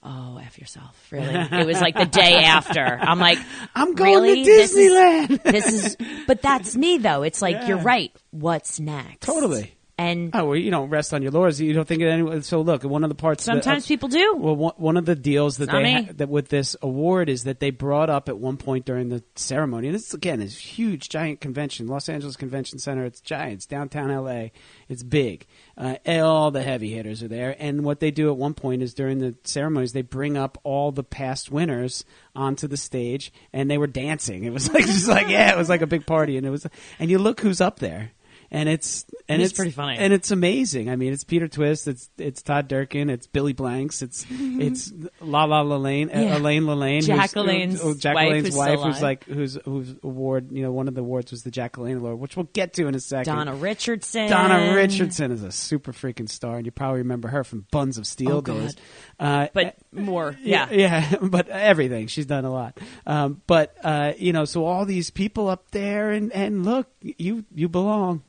oh, 0.03 0.39
F 0.43 0.57
yourself. 0.59 0.95
Really? 1.11 1.33
it 1.35 1.67
was 1.67 1.81
like 1.81 1.95
the 1.95 2.05
day 2.05 2.35
after. 2.45 2.81
I'm 2.83 3.19
like, 3.19 3.37
I'm 3.75 3.93
going 3.93 4.13
really? 4.23 4.43
to 4.43 4.49
This 4.51 4.73
is- 4.73 4.91
Disneyland. 4.91 5.43
This 5.43 5.73
is, 5.73 5.97
but 6.27 6.41
that's 6.41 6.75
me 6.77 6.97
though. 6.97 7.23
It's 7.23 7.41
like, 7.41 7.55
Yeah. 7.57 7.67
you're 7.67 7.77
right. 7.79 8.11
What's 8.31 8.79
next? 8.79 9.25
Totally. 9.25 9.73
And 9.99 10.29
Oh, 10.35 10.45
well, 10.45 10.55
you 10.55 10.69
don't 10.69 10.89
rest 10.89 11.11
on 11.13 11.23
your 11.23 11.31
laurels. 11.31 11.59
You 11.59 11.73
don't 11.73 11.87
think 11.87 12.03
it 12.03 12.07
anyway. 12.07 12.41
So 12.41 12.61
look, 12.61 12.83
one 12.83 13.03
of 13.03 13.09
the 13.09 13.15
parts. 13.15 13.45
that- 13.45 13.63
sometimes 13.63 13.87
people 13.87 14.09
do. 14.09 14.35
Well, 14.35 14.55
one, 14.55 14.73
one 14.77 14.95
of 14.97 15.05
the 15.05 15.15
deals 15.15 15.57
that 15.57 15.67
not 15.71 15.81
they 15.81 15.93
ha- 15.93 16.11
that 16.17 16.29
with 16.29 16.49
this 16.49 16.75
award 16.83 17.29
is 17.29 17.45
that 17.45 17.59
they 17.59 17.71
brought 17.71 18.09
up 18.09 18.29
at 18.29 18.37
one 18.37 18.57
point 18.57 18.85
during 18.85 19.09
the 19.09 19.23
ceremony. 19.35 19.87
And 19.87 19.95
this 19.95 20.13
again 20.13 20.39
is 20.39 20.55
huge, 20.55 21.09
giant 21.09 21.41
convention, 21.41 21.87
Los 21.87 22.09
Angeles 22.09 22.35
Convention 22.35 22.77
Center. 22.77 23.05
It's 23.05 23.21
giant. 23.21 23.53
It's 23.53 23.65
downtown 23.65 24.11
LA. 24.11 24.49
It's 24.87 25.01
big. 25.01 25.47
Uh, 25.75 25.95
all 26.07 26.51
the 26.51 26.61
heavy 26.61 26.91
hitters 26.93 27.23
are 27.23 27.27
there. 27.27 27.55
And 27.57 27.83
what 27.83 27.99
they 27.99 28.11
do 28.11 28.29
at 28.29 28.37
one 28.37 28.53
point 28.53 28.83
is 28.83 28.93
during 28.93 29.17
the 29.17 29.35
ceremonies 29.45 29.93
they 29.93 30.03
bring 30.03 30.37
up 30.37 30.59
all 30.63 30.91
the 30.91 31.03
past 31.03 31.51
winners 31.51 32.05
onto 32.35 32.67
the 32.67 32.77
stage, 32.77 33.33
and 33.51 33.69
they 33.71 33.79
were 33.79 33.87
dancing. 33.87 34.43
It 34.43 34.53
was 34.53 34.71
like 34.71 34.85
just 34.85 35.07
like 35.07 35.27
yeah, 35.27 35.51
it 35.51 35.57
was 35.57 35.69
like 35.69 35.81
a 35.81 35.87
big 35.87 36.05
party, 36.05 36.37
and 36.37 36.45
it 36.45 36.51
was. 36.51 36.67
And 36.99 37.09
you 37.09 37.17
look 37.17 37.39
who's 37.39 37.61
up 37.61 37.79
there. 37.79 38.11
And 38.49 38.69
it's 38.69 39.05
and 39.27 39.41
It 39.41 39.45
is 39.45 39.51
it's 39.51 39.57
pretty 39.57 39.71
funny. 39.71 39.97
and 39.97 40.13
it's 40.13 40.31
amazing. 40.31 40.89
I 40.89 40.95
mean, 40.95 41.11
it's 41.11 41.23
Peter 41.25 41.47
Twist, 41.49 41.87
it's 41.87 42.09
it's 42.17 42.41
Todd 42.41 42.67
Durkin, 42.69 43.09
it's 43.09 43.27
Billy 43.27 43.51
Blanks, 43.53 44.01
it's 44.01 44.25
it's 44.29 44.91
LaLanne, 45.21 46.15
uh, 46.15 46.19
Yeah. 46.19 46.37
Elaine 46.37 46.63
LaLanne, 46.63 47.05
Jack 47.05 47.31
LaLanne's 47.31 47.81
oh, 47.83 47.93
Jack 47.93 48.15
wife, 48.15 48.27
Elaine's 48.29 48.45
who's 48.47 48.55
wife, 48.55 48.79
who's 48.79 49.01
like 49.01 49.23
whose 49.25 49.57
whose 49.65 49.95
award, 50.03 50.51
you 50.51 50.61
know, 50.63 50.71
one 50.71 50.87
of 50.87 50.95
the 50.95 51.01
awards 51.01 51.31
was 51.31 51.43
the 51.43 51.51
Jack 51.51 51.73
LaLanne 51.73 51.97
Award, 51.97 52.19
which 52.19 52.35
we'll 52.37 52.49
get 52.53 52.73
to 52.73 52.87
in 52.87 52.95
a 52.95 52.99
second. 52.99 53.33
Donna 53.33 53.53
Richardson. 53.55 54.29
Donna 54.29 54.73
Richardson 54.75 55.31
is 55.31 55.43
a 55.43 55.51
super 55.51 55.91
freaking 55.91 56.29
star, 56.29 56.57
and 56.57 56.65
you 56.65 56.71
probably 56.71 56.99
remember 56.99 57.27
her 57.27 57.43
from 57.43 57.65
Buns 57.71 57.97
of 57.97 58.07
Steel 58.07 58.37
Oh, 58.37 58.41
days. 58.41 58.75
Uh, 59.19 59.47
But 59.53 59.75
more. 59.91 60.37
Yeah. 60.47 60.69
yeah, 60.71 61.15
but 61.21 61.49
everything 61.49 62.07
she's 62.07 62.25
done 62.25 62.45
a 62.45 62.51
lot. 62.51 62.77
Um, 63.05 63.41
but 63.47 63.75
uh, 63.83 64.13
you 64.17 64.31
know, 64.31 64.45
so 64.45 64.65
all 64.65 64.85
these 64.85 65.09
people 65.09 65.49
up 65.49 65.69
there, 65.71 66.11
and 66.11 66.31
and 66.31 66.63
look, 66.65 66.87
you 67.01 67.43
you 67.53 67.67
belong, 67.67 68.23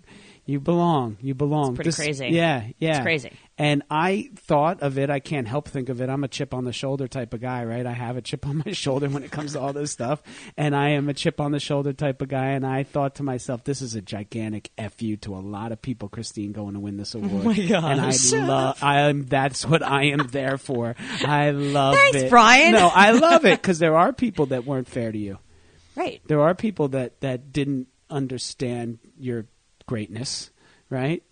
you 0.49 0.59
belong, 0.61 1.19
you 1.21 1.35
belong. 1.35 1.75
pretty 1.75 1.88
This- 1.88 1.97
crazy. 1.97 2.28
Yeah, 2.28 2.64
yeah, 2.78 2.90
It's 2.97 3.00
crazy. 3.00 3.31
And 3.59 3.83
I 3.90 4.31
thought 4.37 4.81
of 4.83 4.97
it. 4.99 5.11
I 5.11 5.19
can't 5.21 5.47
help 5.47 5.69
think 5.69 5.88
of 5.90 6.00
it. 6.00 6.09
I'm 6.09 6.23
a 6.25 6.28
chip 6.28 6.55
on 6.55 6.64
the 6.64 6.73
shoulder 6.73 7.07
type 7.09 7.35
of 7.35 7.40
guy, 7.43 7.64
right? 7.64 7.85
I 7.85 7.93
have 7.93 8.17
a 8.17 8.23
chip 8.23 8.47
on 8.47 8.62
my 8.64 8.73
shoulder 8.73 9.09
when 9.11 9.23
it 9.25 9.31
comes 9.31 9.52
to 9.52 9.61
all 9.61 9.73
this 9.75 9.90
stuff, 9.90 10.23
and 10.57 10.75
I 10.75 10.90
am 10.90 11.09
a 11.11 11.12
chip 11.12 11.38
on 11.38 11.52
the 11.52 11.61
shoulder 11.61 11.93
type 11.93 12.23
of 12.23 12.28
guy. 12.28 12.52
And 12.52 12.64
I 12.67 12.83
thought 12.85 13.17
to 13.17 13.23
myself, 13.23 13.64
this 13.64 13.83
is 13.83 13.95
a 13.95 14.00
gigantic 14.00 14.71
fu 14.97 15.17
to 15.19 15.35
a 15.37 15.40
lot 15.43 15.71
of 15.73 15.83
people. 15.83 16.09
Christine 16.09 16.52
going 16.52 16.73
to 16.75 16.81
win 16.81 16.97
this 16.97 17.14
award. 17.14 17.59
Oh 17.59 17.81
my 17.81 17.90
And 17.93 18.00
I 18.00 18.12
love. 18.47 18.78
I 18.83 19.00
am. 19.11 19.26
That's 19.26 19.67
what 19.67 19.83
I 19.83 20.05
am 20.05 20.28
there 20.28 20.57
for. 20.57 20.97
I 21.26 21.50
love 21.50 21.95
Thanks, 21.95 22.23
it. 22.23 22.31
Brian. 22.31 22.73
No, 22.73 22.88
I 22.95 23.11
love 23.11 23.45
it 23.45 23.61
because 23.61 23.78
there 23.81 23.97
are 23.97 24.14
people 24.14 24.47
that 24.47 24.64
weren't 24.64 24.88
fair 24.88 25.12
to 25.12 25.19
you. 25.19 25.38
Right. 25.95 26.23
There 26.26 26.40
are 26.40 26.55
people 26.55 26.88
that 26.88 27.21
that 27.21 27.52
didn't 27.52 27.88
understand 28.09 28.99
your 29.19 29.45
greatness, 29.88 30.50
right? 30.88 31.25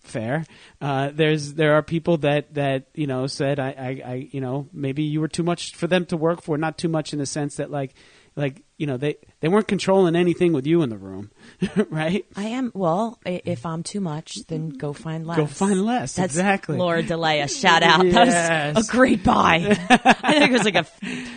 Fair. 0.00 0.46
Uh, 0.80 1.10
there's 1.12 1.52
there 1.52 1.74
are 1.74 1.82
people 1.82 2.16
that 2.18 2.54
that 2.54 2.86
you 2.94 3.06
know 3.06 3.26
said 3.26 3.60
I, 3.60 3.68
I 3.68 4.10
I 4.10 4.28
you 4.30 4.40
know 4.40 4.66
maybe 4.72 5.02
you 5.02 5.20
were 5.20 5.28
too 5.28 5.42
much 5.42 5.74
for 5.74 5.86
them 5.86 6.06
to 6.06 6.16
work 6.16 6.40
for, 6.40 6.56
not 6.56 6.78
too 6.78 6.88
much 6.88 7.12
in 7.12 7.18
the 7.18 7.26
sense 7.26 7.56
that 7.56 7.70
like 7.70 7.92
like 8.34 8.62
you 8.78 8.86
know 8.86 8.96
they 8.96 9.16
they 9.40 9.48
weren't 9.48 9.68
controlling 9.68 10.16
anything 10.16 10.52
with 10.52 10.66
you 10.66 10.82
in 10.82 10.88
the 10.88 10.96
room, 10.96 11.30
right? 11.90 12.24
I 12.36 12.44
am. 12.44 12.72
Well, 12.74 13.18
if 13.26 13.66
I'm 13.66 13.82
too 13.82 14.00
much, 14.00 14.36
then 14.46 14.70
go 14.70 14.92
find 14.92 15.26
less. 15.26 15.36
Go 15.36 15.46
find 15.46 15.84
less, 15.84 16.14
That's 16.14 16.32
exactly. 16.32 16.78
Laura 16.78 17.02
Delia. 17.02 17.48
Shout 17.48 17.82
out. 17.82 18.08
That 18.08 18.76
was 18.76 18.88
a 18.88 18.90
great 18.90 19.22
buy. 19.24 19.76
I 19.90 20.32
think 20.38 20.50
it 20.50 20.52
was 20.52 20.64
like 20.64 20.76
a 20.76 20.86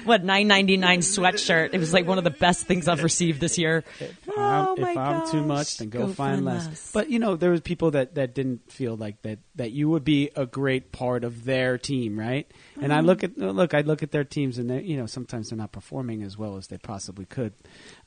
what 0.05 0.23
nine 0.23 0.47
ninety 0.47 0.77
nine 0.77 0.99
sweatshirt. 0.99 1.73
It 1.73 1.79
was 1.79 1.91
like 1.93 2.07
one 2.07 2.19
of 2.19 2.23
the 2.23 2.29
best 2.29 2.65
things 2.67 2.87
I've 2.87 3.03
received 3.03 3.41
this 3.41 3.57
year. 3.57 3.83
Um, 4.01 4.07
oh 4.37 4.75
my 4.77 4.91
if 4.91 4.97
I'm 4.97 5.31
too 5.31 5.43
much, 5.43 5.77
then 5.77 5.89
go, 5.89 6.07
find, 6.07 6.45
less. 6.45 6.91
But 6.91 7.09
you 7.09 7.19
know, 7.19 7.35
there 7.35 7.51
was 7.51 7.61
people 7.61 7.91
that, 7.91 8.15
that 8.15 8.35
didn't 8.35 8.71
feel 8.71 8.95
like 8.95 9.21
that 9.23 9.39
that 9.55 9.71
you 9.71 9.89
would 9.89 10.03
be 10.03 10.29
a 10.35 10.45
great 10.45 10.91
part 10.91 11.23
of 11.23 11.43
their 11.43 11.77
team, 11.77 12.19
right? 12.19 12.49
And 12.75 12.91
Mm-hmm. 12.91 12.91
I 12.91 12.99
look 13.01 13.23
at 13.23 13.37
look, 13.37 13.73
I 13.73 13.81
look 13.81 14.03
at 14.03 14.11
their 14.11 14.23
teams, 14.23 14.57
and 14.57 14.69
they, 14.69 14.81
you 14.81 14.97
know, 14.97 15.05
sometimes 15.05 15.49
they're 15.49 15.57
not 15.57 15.71
performing 15.71 16.23
as 16.23 16.37
well 16.37 16.57
as 16.57 16.67
they 16.67 16.77
possibly 16.77 17.25
could. 17.31 17.53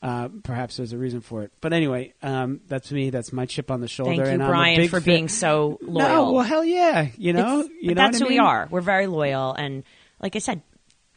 Uh, 0.02 0.28
perhaps 0.44 0.76
there's 0.76 0.92
a 0.92 0.98
reason 0.98 1.20
for 1.22 1.42
it. 1.42 1.52
But 1.60 1.72
anyway, 1.72 2.12
um, 2.22 2.60
that's 2.68 2.92
me. 2.92 3.10
That's 3.10 3.32
my 3.32 3.46
chip 3.46 3.70
on 3.70 3.80
the 3.80 3.88
shoulder. 3.88 4.16
Thank 4.16 4.26
you, 4.26 4.32
and 4.34 4.42
Brian, 4.46 4.88
for 4.88 5.00
fa- 5.00 5.06
being 5.06 5.28
so 5.28 5.78
loyal. 5.82 6.08
No, 6.26 6.32
well, 6.32 6.44
hell 6.44 6.64
yeah, 6.64 7.08
you 7.18 7.32
know, 7.32 7.60
It's- 7.60 7.70
you 7.82 7.94
know 7.94 8.02
that's 8.02 8.20
I 8.20 8.24
who 8.24 8.28
we 8.28 8.38
are. 8.38 8.68
We're 8.70 8.80
very 8.82 9.06
loyal, 9.08 9.52
and 9.54 9.82
like 10.20 10.36
I 10.36 10.38
said, 10.40 10.62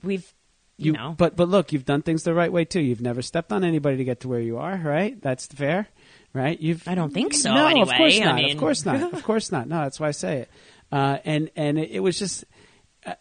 we've 0.04 0.34
you, 0.78 0.94
know. 0.94 1.14
But 1.18 1.36
but 1.36 1.50
look, 1.50 1.74
you've 1.74 1.86
done 1.86 2.02
things 2.02 2.24
the 2.24 2.34
right 2.34 2.52
way 2.52 2.64
too. 2.66 2.80
You've 2.82 3.02
never 3.02 3.22
stepped 3.22 3.52
on 3.52 3.64
anybody 3.64 3.98
to 3.98 4.04
get 4.04 4.22
to 4.22 4.28
where 4.30 4.40
you 4.40 4.58
are, 4.58 4.78
right? 4.78 5.20
That's 5.22 5.46
fair, 5.48 5.88
right? 6.34 6.60
You've 6.60 6.88
I 6.88 6.96
don't 6.96 7.14
think 7.14 7.34
so, 7.34 7.54
No, 7.54 7.68
anyway. 7.68 7.82
of 7.92 7.98
course 7.98 8.20
I 8.22 8.24
not. 8.24 8.36
mean- 8.36 8.52
of 8.52 8.58
course 8.58 8.86
not. 8.86 9.14
Of 9.14 9.24
course 9.24 9.52
not. 9.52 9.68
No, 9.68 9.80
that's 9.82 10.00
why 10.00 10.08
I 10.08 10.12
say 10.12 10.38
it. 10.42 10.50
Uh, 10.92 11.18
and 11.26 11.50
and 11.58 11.78
it, 11.78 11.92
it 11.92 12.00
was 12.00 12.18
just, 12.18 12.46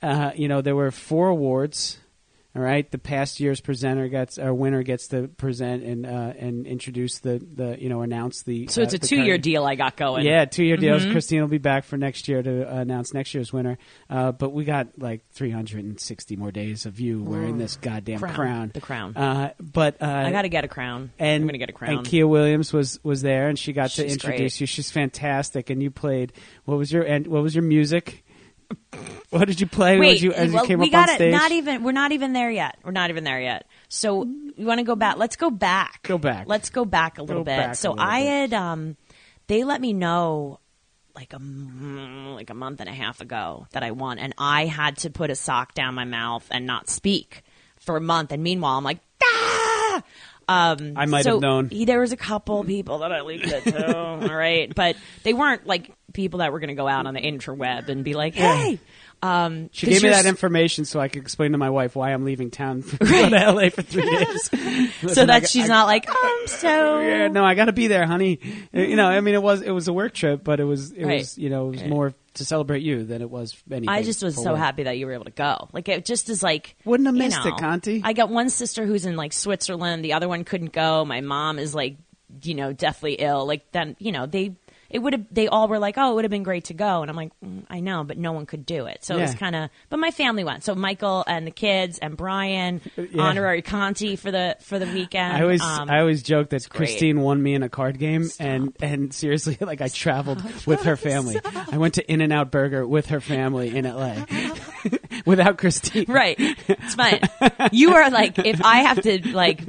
uh, 0.02 0.30
you 0.36 0.46
know, 0.48 0.60
there 0.60 0.76
were 0.76 0.90
four 0.92 1.28
awards. 1.28 1.98
All 2.56 2.62
right, 2.62 2.90
the 2.90 2.96
past 2.96 3.38
year's 3.38 3.60
presenter 3.60 4.08
gets 4.08 4.38
our 4.38 4.54
winner 4.54 4.82
gets 4.82 5.08
to 5.08 5.28
present 5.28 5.82
and 5.82 6.06
uh, 6.06 6.32
and 6.38 6.66
introduce 6.66 7.18
the 7.18 7.38
the 7.38 7.76
you 7.78 7.90
know 7.90 8.00
announce 8.00 8.44
the. 8.44 8.68
so 8.68 8.80
it's 8.80 8.94
uh, 8.94 8.96
a 8.96 8.98
the 8.98 9.06
two 9.06 9.22
year 9.22 9.36
deal 9.36 9.66
I 9.66 9.74
got 9.74 9.94
going. 9.96 10.24
yeah, 10.24 10.46
two 10.46 10.64
year 10.64 10.78
deals. 10.78 11.02
Mm-hmm. 11.02 11.12
Christine 11.12 11.42
will 11.42 11.48
be 11.48 11.58
back 11.58 11.84
for 11.84 11.98
next 11.98 12.28
year 12.28 12.42
to 12.42 12.62
uh, 12.66 12.80
announce 12.80 13.12
next 13.12 13.34
year's 13.34 13.52
winner. 13.52 13.76
Uh, 14.08 14.32
but 14.32 14.54
we 14.54 14.64
got 14.64 14.88
like 14.96 15.20
360 15.32 16.36
more 16.36 16.50
days 16.50 16.86
of 16.86 16.98
you 16.98 17.22
wearing 17.22 17.58
this 17.58 17.76
goddamn 17.76 18.20
Crown. 18.20 18.34
crown. 18.34 18.70
The 18.72 18.80
crown. 18.80 19.16
Uh, 19.16 19.52
but 19.60 20.00
uh, 20.00 20.06
I 20.06 20.32
got 20.32 20.42
to 20.42 20.48
get 20.48 20.64
a 20.64 20.68
crown. 20.68 21.12
and 21.18 21.42
I'm 21.42 21.46
gonna 21.46 21.58
get 21.58 21.68
a 21.68 21.74
crown. 21.74 21.98
And 21.98 22.06
Kia 22.06 22.26
Williams 22.26 22.72
was 22.72 22.98
was 23.04 23.20
there, 23.20 23.48
and 23.48 23.58
she 23.58 23.74
got 23.74 23.90
to 23.90 24.02
introduce 24.02 24.22
great. 24.56 24.60
you. 24.62 24.66
She's 24.66 24.90
fantastic, 24.90 25.68
and 25.68 25.82
you 25.82 25.90
played. 25.90 26.32
What 26.64 26.78
was 26.78 26.90
your 26.90 27.02
and 27.02 27.26
what 27.26 27.42
was 27.42 27.54
your 27.54 27.64
music? 27.64 28.24
What 29.30 29.46
did 29.48 29.60
you 29.60 29.66
play 29.66 29.98
Wait, 29.98 30.14
as 30.14 30.22
you, 30.22 30.32
as 30.32 30.52
well, 30.52 30.62
you 30.62 30.68
came 30.68 30.78
we 30.78 30.86
up 30.86 30.92
gotta 30.92 31.12
on 31.12 31.16
stage? 31.16 31.32
not 31.32 31.50
even. 31.50 31.82
We're 31.82 31.90
not 31.92 32.12
even 32.12 32.32
there 32.32 32.50
yet. 32.50 32.78
We're 32.84 32.92
not 32.92 33.10
even 33.10 33.24
there 33.24 33.40
yet. 33.40 33.66
So 33.88 34.24
you 34.24 34.64
want 34.64 34.78
to 34.78 34.84
go 34.84 34.94
back? 34.94 35.16
Let's 35.18 35.34
go 35.36 35.50
back. 35.50 36.04
Go 36.04 36.16
back. 36.16 36.46
Let's 36.46 36.70
go 36.70 36.84
back 36.84 37.18
a 37.18 37.22
little 37.24 37.42
Go 37.42 37.56
bit. 37.68 37.76
so 37.76 37.90
little 37.90 38.04
I 38.06 38.20
bit. 38.20 38.28
had. 38.28 38.54
um 38.54 38.96
They 39.48 39.64
let 39.64 39.80
me 39.80 39.92
know 39.92 40.60
like 41.16 41.32
a 41.32 41.38
like 41.38 42.50
a 42.50 42.54
month 42.54 42.80
and 42.80 42.88
a 42.88 42.92
half 42.92 43.20
ago 43.20 43.66
that 43.72 43.82
I 43.82 43.90
won, 43.90 44.18
and 44.20 44.32
I 44.38 44.66
had 44.66 44.98
to 44.98 45.10
put 45.10 45.30
a 45.30 45.34
sock 45.34 45.74
down 45.74 45.94
my 45.94 46.04
mouth 46.04 46.46
and 46.52 46.64
not 46.64 46.88
speak 46.88 47.42
for 47.80 47.96
a 47.96 48.00
month. 48.00 48.30
And 48.32 48.42
meanwhile, 48.44 48.78
I'm 48.78 48.84
like, 48.84 49.00
ah! 49.24 50.02
Um, 50.48 50.92
I 50.96 51.06
might 51.06 51.24
so 51.24 51.32
have 51.32 51.40
known. 51.42 51.68
he- 51.70 51.84
there 51.86 51.98
was 52.00 52.12
a 52.12 52.16
couple 52.16 52.62
people 52.64 52.98
that 52.98 53.10
I 53.12 53.22
leaked 53.22 53.46
it 53.48 53.64
to. 53.64 53.96
all 53.96 54.18
right, 54.34 54.72
but 54.74 54.96
they 55.24 55.34
weren't 55.34 55.66
like 55.66 55.90
people 56.12 56.38
that 56.38 56.52
were 56.52 56.60
going 56.60 56.68
to 56.68 56.74
go 56.74 56.86
out 56.86 57.06
on 57.06 57.14
the 57.14 57.20
interweb 57.20 57.88
and 57.88 58.04
be 58.04 58.14
like, 58.14 58.34
"Hey." 58.34 58.78
Um, 59.22 59.70
She 59.72 59.86
gave 59.86 60.02
me 60.02 60.10
that 60.10 60.26
information 60.26 60.84
so 60.84 61.00
I 61.00 61.08
could 61.08 61.22
explain 61.22 61.52
to 61.52 61.58
my 61.58 61.70
wife 61.70 61.96
why 61.96 62.12
I'm 62.12 62.24
leaving 62.24 62.50
town 62.50 62.82
to 62.88 62.96
go 62.98 63.30
to 63.30 63.50
LA 63.52 63.70
for 63.70 63.80
three 63.80 64.02
days. 64.24 64.50
so 65.14 65.24
that 65.24 65.40
got- 65.40 65.48
she's 65.48 65.64
I- 65.64 65.68
not 65.68 65.86
like, 65.86 66.06
I'm 66.08 66.46
so. 66.46 67.00
Yeah, 67.00 67.28
no, 67.28 67.42
I 67.42 67.54
got 67.54 67.64
to 67.64 67.72
be 67.72 67.86
there, 67.86 68.06
honey. 68.06 68.38
You 68.74 68.94
know, 68.94 69.06
I 69.06 69.20
mean, 69.22 69.34
it 69.34 69.42
was 69.42 69.62
it 69.62 69.70
was 69.70 69.88
a 69.88 69.92
work 69.92 70.12
trip, 70.12 70.44
but 70.44 70.60
it 70.60 70.64
was 70.64 70.92
it 70.92 71.04
Right. 71.06 71.18
was 71.20 71.38
you 71.38 71.48
know 71.50 71.68
it 71.68 71.70
was 71.72 71.84
more 71.84 72.14
to 72.36 72.44
celebrate 72.44 72.82
you 72.82 73.04
than 73.04 73.22
it 73.22 73.30
was 73.30 73.56
anything. 73.70 73.88
I 73.88 74.02
just 74.02 74.22
was 74.22 74.34
so 74.34 74.54
happy 74.54 74.84
that 74.84 74.98
you 74.98 75.06
were 75.06 75.12
able 75.12 75.24
to 75.24 75.30
go. 75.30 75.68
Like 75.72 75.88
it 75.88 76.04
just 76.04 76.28
is 76.30 76.42
like 76.42 76.76
Wouldn't 76.84 77.06
have 77.06 77.14
missed 77.14 77.44
it, 77.44 77.56
Conti. 77.58 78.02
I 78.04 78.12
got 78.12 78.30
one 78.30 78.50
sister 78.50 78.86
who's 78.86 79.04
in 79.04 79.16
like 79.16 79.32
Switzerland. 79.32 80.04
The 80.04 80.14
other 80.14 80.28
one 80.28 80.44
couldn't 80.44 80.72
go. 80.72 81.04
My 81.04 81.20
mom 81.20 81.58
is 81.58 81.74
like, 81.74 81.96
you 82.42 82.54
know, 82.54 82.72
deathly 82.72 83.14
ill. 83.14 83.46
Like 83.46 83.70
then, 83.72 83.96
you 83.98 84.12
know, 84.12 84.26
they 84.26 84.56
it 84.96 85.02
would 85.02 85.12
have. 85.12 85.26
They 85.30 85.46
all 85.46 85.68
were 85.68 85.78
like, 85.78 85.98
oh, 85.98 86.12
it 86.12 86.14
would 86.14 86.24
have 86.24 86.30
been 86.30 86.42
great 86.42 86.64
to 86.64 86.74
go. 86.74 87.02
And 87.02 87.10
I'm 87.10 87.16
like, 87.16 87.32
mm, 87.44 87.66
I 87.68 87.80
know, 87.80 88.02
but 88.02 88.16
no 88.16 88.32
one 88.32 88.46
could 88.46 88.64
do 88.64 88.86
it. 88.86 89.04
So 89.04 89.18
it 89.18 89.20
was 89.20 89.34
kind 89.34 89.54
of. 89.54 89.68
But 89.90 89.98
my 89.98 90.10
family 90.10 90.42
went. 90.42 90.64
So 90.64 90.74
Michael 90.74 91.22
and 91.26 91.46
the 91.46 91.50
kids 91.50 91.98
and 91.98 92.16
Brian, 92.16 92.80
yeah. 92.96 93.22
honorary 93.22 93.60
Conti 93.60 94.16
for 94.16 94.30
the 94.30 94.56
for 94.60 94.78
the 94.78 94.86
weekend. 94.86 95.36
I 95.36 95.42
always 95.42 95.60
Um, 95.60 95.90
I 95.90 96.00
always 96.00 96.22
joke 96.22 96.48
that 96.50 96.66
great. 96.66 96.88
Christine 96.88 97.20
won 97.20 97.42
me 97.42 97.52
in 97.52 97.62
a 97.62 97.68
card 97.68 97.98
game, 97.98 98.30
and 98.40 98.74
and 98.80 99.12
seriously, 99.12 99.58
like 99.60 99.82
I 99.82 99.88
traveled 99.88 100.42
with 100.66 100.84
her 100.84 100.96
family. 100.96 101.38
I 101.70 101.76
went 101.76 101.94
to 101.94 102.10
In 102.10 102.22
and 102.22 102.32
Out 102.32 102.50
Burger 102.50 102.86
with 102.86 103.06
her 103.08 103.20
family 103.20 103.76
in 103.76 103.84
L.A. 103.84 104.24
without 105.26 105.58
Christine. 105.58 106.06
Right. 106.08 106.36
It's 106.38 106.94
fine. 106.94 107.20
You 107.72 107.94
are 107.94 108.10
like 108.10 108.38
if 108.38 108.62
I 108.64 108.78
have 108.78 109.02
to 109.02 109.28
like 109.32 109.60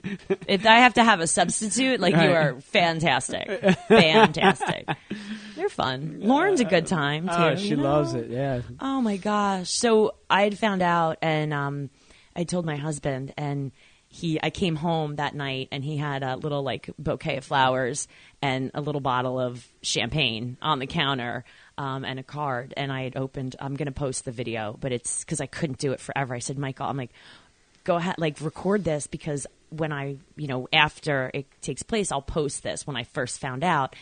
if 0.48 0.66
I 0.66 0.80
have 0.80 0.94
to 0.96 1.04
have 1.04 1.20
a 1.20 1.28
substitute, 1.28 2.00
like 2.00 2.16
you 2.16 2.32
are 2.32 2.60
fantastic. 2.62 3.50
Fantastic. 3.88 4.88
You're 5.56 5.70
fun. 5.70 6.20
Lauren's 6.22 6.60
a 6.60 6.66
good 6.66 6.88
time 6.88 7.28
too. 7.28 7.34
Oh, 7.34 7.56
she 7.56 7.70
you 7.70 7.78
know? 7.78 7.84
loves 7.84 8.14
it. 8.14 8.30
Yeah. 8.30 8.62
Oh 8.80 9.02
my 9.02 9.18
gosh. 9.18 9.70
So 9.72 10.16
I 10.30 10.44
had 10.44 10.58
found 10.58 10.82
out 10.82 11.18
and 11.22 11.54
um 11.54 11.90
I 12.36 12.44
told 12.44 12.66
my 12.66 12.76
husband 12.76 13.34
and 13.38 13.72
he 14.10 14.40
I 14.42 14.50
came 14.50 14.76
home 14.76 15.18
that 15.18 15.36
night 15.36 15.70
and 15.72 15.84
he 15.84 15.98
had 15.98 16.24
a 16.24 16.36
little 16.36 16.64
like 16.64 16.90
bouquet 16.98 17.38
of 17.38 17.46
flowers 17.46 18.08
and 18.42 18.72
a 18.74 18.82
little 18.82 19.02
bottle 19.02 19.40
of 19.40 19.68
champagne 19.82 20.58
on 20.62 20.80
the 20.80 20.88
counter 20.88 21.44
um, 21.78 22.06
and 22.06 22.20
a 22.20 22.24
card. 22.24 22.74
And 22.78 22.92
I 22.92 23.04
had 23.04 23.16
opened. 23.16 23.56
I'm 23.60 23.76
going 23.76 23.88
to 23.88 23.92
post 23.92 24.26
the 24.26 24.32
video, 24.32 24.78
but 24.80 24.92
it's 24.92 25.24
because 25.24 25.42
I 25.42 25.46
couldn't 25.46 25.80
do 25.80 25.92
it 25.92 26.00
forever. 26.00 26.34
I 26.34 26.40
said, 26.40 26.58
Michael, 26.58 26.88
I'm 26.88 26.98
like, 26.98 27.12
go 27.84 27.96
ahead, 27.96 28.16
like 28.18 28.40
record 28.42 28.84
this 28.84 29.08
because 29.08 29.48
when 29.70 29.92
I, 29.92 30.18
you 30.36 30.48
know, 30.48 30.68
after 30.72 31.30
it 31.34 31.46
takes 31.62 31.84
place, 31.84 32.12
I'll 32.12 32.22
post 32.22 32.64
this 32.64 32.88
when 32.88 32.96
I 32.96 33.04
first 33.04 33.40
found 33.40 33.64
out. 33.64 33.96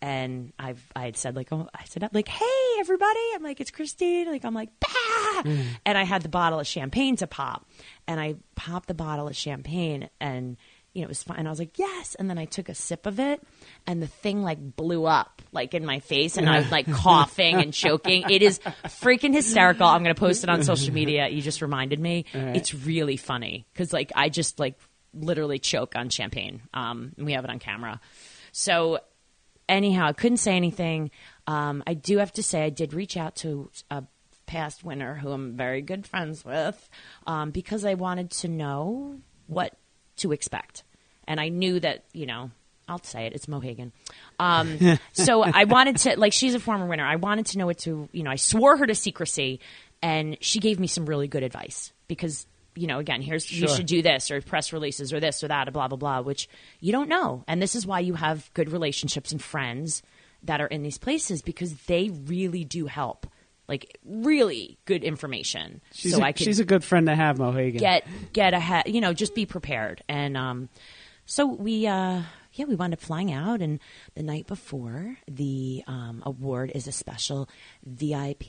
And 0.00 0.52
I've 0.58 0.84
I 0.94 1.04
had 1.06 1.16
said 1.16 1.34
like 1.34 1.48
oh 1.52 1.68
I 1.74 1.84
said 1.84 2.02
I'm 2.04 2.10
like 2.12 2.28
hey 2.28 2.76
everybody. 2.78 3.20
I'm 3.34 3.42
like 3.42 3.60
it's 3.60 3.70
Christine. 3.70 4.28
Like 4.28 4.44
I'm 4.44 4.54
like 4.54 4.70
bah! 4.80 5.42
and 5.84 5.98
I 5.98 6.04
had 6.04 6.22
the 6.22 6.28
bottle 6.28 6.60
of 6.60 6.66
champagne 6.66 7.16
to 7.16 7.26
pop. 7.26 7.66
And 8.06 8.20
I 8.20 8.36
popped 8.54 8.88
the 8.88 8.94
bottle 8.94 9.28
of 9.28 9.36
champagne 9.36 10.08
and 10.20 10.56
you 10.94 11.02
know 11.02 11.06
it 11.06 11.08
was 11.08 11.22
fine. 11.22 11.38
And 11.38 11.48
I 11.48 11.50
was 11.50 11.58
like 11.58 11.78
yes. 11.78 12.14
And 12.14 12.30
then 12.30 12.38
I 12.38 12.44
took 12.44 12.68
a 12.68 12.74
sip 12.74 13.06
of 13.06 13.18
it 13.18 13.42
and 13.86 14.00
the 14.00 14.06
thing 14.06 14.42
like 14.42 14.58
blew 14.76 15.04
up 15.04 15.42
like 15.52 15.74
in 15.74 15.84
my 15.84 15.98
face 15.98 16.36
and 16.36 16.48
I 16.48 16.58
was 16.60 16.70
like 16.70 16.90
coughing 16.92 17.56
and 17.56 17.74
choking. 17.74 18.24
It 18.30 18.42
is 18.42 18.60
freaking 18.84 19.34
hysterical. 19.34 19.86
I'm 19.86 20.02
gonna 20.02 20.14
post 20.14 20.44
it 20.44 20.50
on 20.50 20.62
social 20.64 20.94
media. 20.94 21.28
You 21.28 21.42
just 21.42 21.60
reminded 21.60 21.98
me. 21.98 22.24
Right. 22.32 22.56
it's 22.56 22.72
really 22.72 23.16
funny 23.16 23.66
because 23.72 23.92
like 23.92 24.12
I 24.14 24.28
just 24.28 24.60
like 24.60 24.78
literally 25.14 25.58
choke 25.58 25.96
on 25.96 26.10
champagne 26.10 26.60
um 26.74 27.12
and 27.16 27.26
we 27.26 27.32
have 27.32 27.44
it 27.44 27.50
on 27.50 27.58
camera. 27.58 28.00
So 28.52 29.00
anyhow, 29.68 30.06
I 30.06 30.12
couldn't 30.12 30.38
say 30.38 30.56
anything. 30.56 31.10
Um, 31.46 31.82
I 31.86 31.94
do 31.94 32.18
have 32.18 32.32
to 32.34 32.42
say, 32.42 32.64
I 32.64 32.70
did 32.70 32.94
reach 32.94 33.16
out 33.16 33.36
to 33.36 33.70
a 33.90 34.04
past 34.46 34.82
winner 34.82 35.14
who 35.14 35.30
I'm 35.30 35.56
very 35.56 35.82
good 35.82 36.06
friends 36.06 36.44
with 36.44 36.88
um, 37.26 37.50
because 37.50 37.84
I 37.84 37.94
wanted 37.94 38.30
to 38.30 38.48
know 38.48 39.18
what 39.46 39.74
to 40.16 40.32
expect. 40.32 40.82
And 41.26 41.38
I 41.40 41.48
knew 41.48 41.78
that, 41.80 42.04
you 42.12 42.26
know, 42.26 42.50
I'll 42.88 43.02
say 43.02 43.26
it, 43.26 43.34
it's 43.34 43.46
Mo 43.46 43.60
Hagan. 43.60 43.92
Um, 44.40 44.98
so 45.12 45.42
I 45.42 45.64
wanted 45.64 45.98
to, 45.98 46.18
like, 46.18 46.32
she's 46.32 46.54
a 46.54 46.60
former 46.60 46.86
winner. 46.86 47.04
I 47.06 47.16
wanted 47.16 47.46
to 47.46 47.58
know 47.58 47.66
what 47.66 47.78
to, 47.80 48.08
you 48.12 48.22
know, 48.22 48.30
I 48.30 48.36
swore 48.36 48.78
her 48.78 48.86
to 48.86 48.94
secrecy, 48.94 49.60
and 50.02 50.38
she 50.40 50.58
gave 50.58 50.80
me 50.80 50.86
some 50.86 51.04
really 51.04 51.28
good 51.28 51.42
advice 51.42 51.92
because 52.08 52.46
you 52.78 52.86
know, 52.86 52.98
again, 52.98 53.20
here's 53.20 53.50
you 53.50 53.68
should 53.68 53.86
do 53.86 54.02
this 54.02 54.30
or 54.30 54.40
press 54.40 54.72
releases 54.72 55.12
or 55.12 55.20
this 55.20 55.42
or 55.42 55.48
that, 55.48 55.68
or 55.68 55.72
blah 55.72 55.88
blah 55.88 55.98
blah, 55.98 56.20
which 56.20 56.48
you 56.80 56.92
don't 56.92 57.08
know. 57.08 57.44
And 57.48 57.60
this 57.60 57.74
is 57.74 57.86
why 57.86 58.00
you 58.00 58.14
have 58.14 58.50
good 58.54 58.70
relationships 58.70 59.32
and 59.32 59.42
friends 59.42 60.02
that 60.44 60.60
are 60.60 60.66
in 60.66 60.82
these 60.82 60.98
places 60.98 61.42
because 61.42 61.74
they 61.82 62.10
really 62.26 62.64
do 62.64 62.86
help. 62.86 63.26
Like 63.66 63.98
really 64.04 64.78
good 64.86 65.04
information. 65.04 65.82
She's, 65.92 66.14
so 66.14 66.20
a, 66.20 66.24
I 66.24 66.32
can 66.32 66.44
she's 66.44 66.58
a 66.60 66.64
good 66.64 66.82
friend 66.84 67.06
to 67.06 67.14
have, 67.14 67.38
Mo 67.38 67.52
Hagan. 67.52 67.80
get 67.80 68.06
get 68.32 68.54
ahead 68.54 68.84
you 68.86 69.00
know 69.00 69.12
just 69.12 69.34
be 69.34 69.44
prepared 69.44 70.02
and 70.08 70.36
um 70.38 70.68
so 71.26 71.44
we 71.44 71.86
uh 71.86 72.22
yeah 72.54 72.64
we 72.64 72.74
wound 72.74 72.94
up 72.94 73.00
flying 73.00 73.30
out 73.30 73.60
and 73.60 73.78
the 74.14 74.22
night 74.22 74.46
before 74.46 75.18
the 75.30 75.84
um 75.86 76.22
award 76.24 76.72
is 76.74 76.86
a 76.86 76.92
special 76.92 77.46
vip 77.84 78.44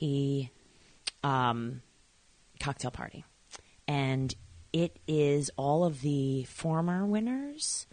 um 1.22 1.82
cocktail 2.62 2.92
party 2.92 3.26
and 3.90 4.36
it 4.72 5.00
is 5.08 5.50
all 5.58 5.84
of 5.84 6.02
the 6.02 6.44
former 6.44 7.06
winners 7.06 7.88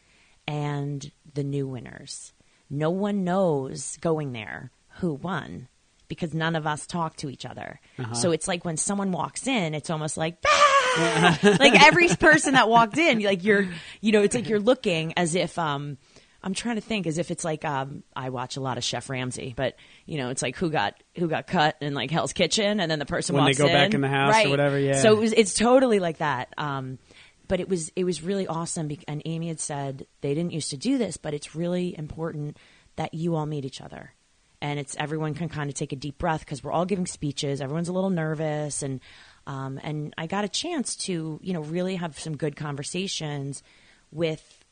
and 0.46 1.10
the 1.34 1.42
new 1.42 1.66
winners 1.66 2.32
no 2.68 2.90
one 2.90 3.24
knows 3.24 3.96
going 3.98 4.32
there 4.32 4.70
who 4.98 5.14
won 5.14 5.68
because 6.08 6.34
none 6.34 6.56
of 6.56 6.66
us 6.66 6.86
talk 6.86 7.16
to 7.16 7.28
each 7.30 7.44
other. 7.44 7.80
So 8.14 8.30
it's 8.30 8.46
like 8.48 8.64
when 8.64 8.76
someone 8.76 9.10
walks 9.12 9.46
in, 9.46 9.74
it's 9.74 9.90
almost 9.90 10.16
like 10.16 10.38
"Ah!" 10.46 11.38
like 11.60 11.84
every 11.84 12.08
person 12.08 12.54
that 12.54 12.68
walked 12.68 12.98
in, 12.98 13.20
like 13.20 13.44
you're, 13.44 13.68
you 14.00 14.12
know, 14.12 14.22
it's 14.22 14.34
like 14.34 14.48
you're 14.48 14.60
looking 14.60 15.14
as 15.16 15.34
if 15.34 15.58
um 15.58 15.98
I'm 16.46 16.54
trying 16.54 16.76
to 16.76 16.80
think 16.80 17.08
as 17.08 17.18
if 17.18 17.32
it's 17.32 17.44
like 17.44 17.64
um 17.64 18.04
I 18.14 18.30
watch 18.30 18.56
a 18.56 18.60
lot 18.60 18.78
of 18.78 18.84
Chef 18.84 19.10
Ramsay, 19.10 19.52
but 19.56 19.74
you 20.06 20.16
know, 20.16 20.30
it's 20.30 20.42
like 20.42 20.54
who 20.56 20.70
got 20.70 20.94
who 21.16 21.26
got 21.26 21.48
cut 21.48 21.76
in 21.80 21.92
like 21.92 22.12
Hell's 22.12 22.32
Kitchen 22.32 22.78
and 22.78 22.88
then 22.88 23.00
the 23.00 23.04
person 23.04 23.34
When 23.34 23.46
they 23.46 23.52
go 23.52 23.66
back 23.66 23.88
in. 23.88 23.96
in 23.96 24.00
the 24.00 24.08
house 24.08 24.30
or 24.30 24.36
right. 24.36 24.48
whatever, 24.48 24.78
yeah. 24.78 25.00
So 25.02 25.12
it 25.12 25.18
was 25.18 25.32
it's 25.32 25.54
totally 25.54 25.98
like 25.98 26.18
that. 26.18 26.54
Um 26.56 27.00
but 27.48 27.58
it 27.58 27.68
was 27.68 27.90
it 27.96 28.04
was 28.04 28.22
really 28.22 28.46
awesome 28.46 28.88
and 29.08 29.22
Amy 29.24 29.48
had 29.48 29.58
said 29.58 30.06
they 30.20 30.34
didn't 30.34 30.52
used 30.52 30.70
to 30.70 30.76
do 30.76 30.98
this, 30.98 31.16
but 31.16 31.34
it's 31.34 31.56
really 31.56 31.98
important 31.98 32.56
that 32.94 33.12
you 33.12 33.34
all 33.34 33.46
meet 33.46 33.64
each 33.64 33.80
other 33.80 34.14
and 34.62 34.78
it's 34.78 34.94
everyone 34.98 35.34
can 35.34 35.48
kind 35.48 35.68
of 35.68 35.74
take 35.74 35.92
a 35.92 35.96
deep 35.96 36.16
breath 36.16 36.40
because 36.40 36.62
we're 36.62 36.72
all 36.72 36.86
giving 36.86 37.06
speeches. 37.06 37.60
Everyone's 37.60 37.88
a 37.88 37.92
little 37.92 38.10
nervous, 38.10 38.82
and 38.82 39.00
um, 39.46 39.78
and 39.82 40.14
I 40.16 40.26
got 40.26 40.44
a 40.44 40.48
chance 40.48 40.96
to 41.06 41.40
you 41.42 41.52
know 41.52 41.60
really 41.60 41.96
have 41.96 42.18
some 42.18 42.36
good 42.36 42.56
conversations 42.56 43.62
with 44.10 44.64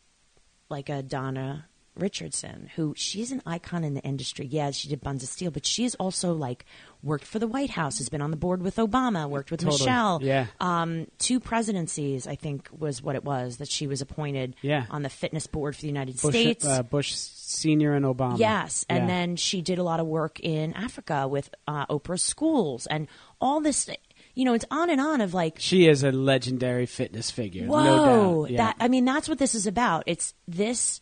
like 0.74 0.88
a 0.88 1.02
Donna 1.02 1.66
Richardson, 1.96 2.68
who 2.74 2.92
she's 2.96 3.30
an 3.30 3.40
icon 3.46 3.84
in 3.84 3.94
the 3.94 4.00
industry. 4.02 4.46
Yeah, 4.46 4.72
she 4.72 4.88
did 4.88 5.00
Buns 5.00 5.22
of 5.22 5.28
Steel, 5.28 5.52
but 5.52 5.64
she's 5.64 5.94
also 5.94 6.32
like 6.34 6.64
worked 7.04 7.24
for 7.24 7.38
the 7.38 7.46
White 7.46 7.70
House, 7.70 7.98
has 7.98 8.08
been 8.08 8.20
on 8.20 8.32
the 8.32 8.36
board 8.36 8.62
with 8.62 8.76
Obama, 8.76 9.28
worked 9.30 9.52
with 9.52 9.60
Totally. 9.60 9.78
Michelle. 9.78 10.18
Yeah. 10.20 10.46
Um, 10.60 11.06
two 11.18 11.38
presidencies, 11.38 12.26
I 12.26 12.34
think, 12.34 12.68
was 12.76 13.00
what 13.00 13.14
it 13.14 13.22
was 13.22 13.58
that 13.58 13.68
she 13.68 13.86
was 13.86 14.00
appointed 14.00 14.56
Yeah. 14.60 14.86
on 14.90 15.02
the 15.02 15.08
fitness 15.08 15.46
board 15.46 15.76
for 15.76 15.82
the 15.82 15.86
United 15.86 16.20
Bush, 16.20 16.34
States. 16.34 16.64
uh, 16.66 16.82
Bush 16.82 17.14
Senior 17.14 17.94
and 17.94 18.04
Obama. 18.04 18.38
Yes, 18.40 18.84
and 18.88 19.04
Yeah. 19.04 19.06
then 19.06 19.36
she 19.36 19.62
did 19.62 19.78
a 19.78 19.84
lot 19.84 20.00
of 20.00 20.06
work 20.08 20.40
in 20.40 20.72
Africa 20.72 21.28
with 21.28 21.48
uh, 21.68 21.86
Oprah's 21.86 22.22
schools 22.22 22.86
and 22.88 23.06
all 23.40 23.60
this. 23.60 23.88
You 24.34 24.44
know, 24.44 24.54
it's 24.54 24.64
on 24.70 24.90
and 24.90 25.00
on 25.00 25.20
of 25.20 25.32
like, 25.34 25.56
she 25.58 25.86
is 25.86 26.02
a 26.02 26.10
legendary 26.10 26.86
fitness 26.86 27.30
figure. 27.30 27.66
whoa, 27.66 27.84
no 27.84 28.42
doubt. 28.42 28.50
Yeah. 28.50 28.56
that 28.58 28.76
I 28.80 28.88
mean, 28.88 29.04
that's 29.04 29.28
what 29.28 29.38
this 29.38 29.54
is 29.54 29.66
about. 29.66 30.04
It's 30.06 30.34
this. 30.48 31.00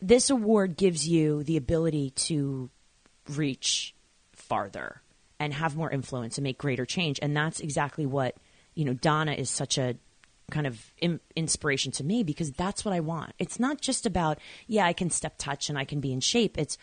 This 0.00 0.30
award 0.30 0.76
gives 0.76 1.08
you 1.08 1.42
the 1.42 1.56
ability 1.56 2.10
to 2.10 2.70
reach 3.28 3.96
farther 4.32 5.02
and 5.40 5.52
have 5.52 5.76
more 5.76 5.90
influence 5.90 6.38
and 6.38 6.44
make 6.44 6.56
greater 6.56 6.86
change, 6.86 7.18
and 7.20 7.36
that's 7.36 7.58
exactly 7.58 8.06
what 8.06 8.36
you 8.74 8.84
know. 8.84 8.94
Donna 8.94 9.32
is 9.32 9.50
such 9.50 9.76
a 9.76 9.96
kind 10.50 10.66
of 10.66 10.92
in, 10.98 11.20
inspiration 11.36 11.92
to 11.92 12.04
me 12.04 12.22
because 12.22 12.52
that's 12.52 12.84
what 12.84 12.94
I 12.94 13.00
want. 13.00 13.32
It's 13.38 13.58
not 13.60 13.80
just 13.80 14.06
about 14.06 14.38
yeah, 14.66 14.86
I 14.86 14.92
can 14.92 15.10
step 15.10 15.34
touch 15.38 15.68
and 15.68 15.78
I 15.78 15.84
can 15.84 16.00
be 16.00 16.12
in 16.12 16.20
shape. 16.20 16.56
It's 16.58 16.78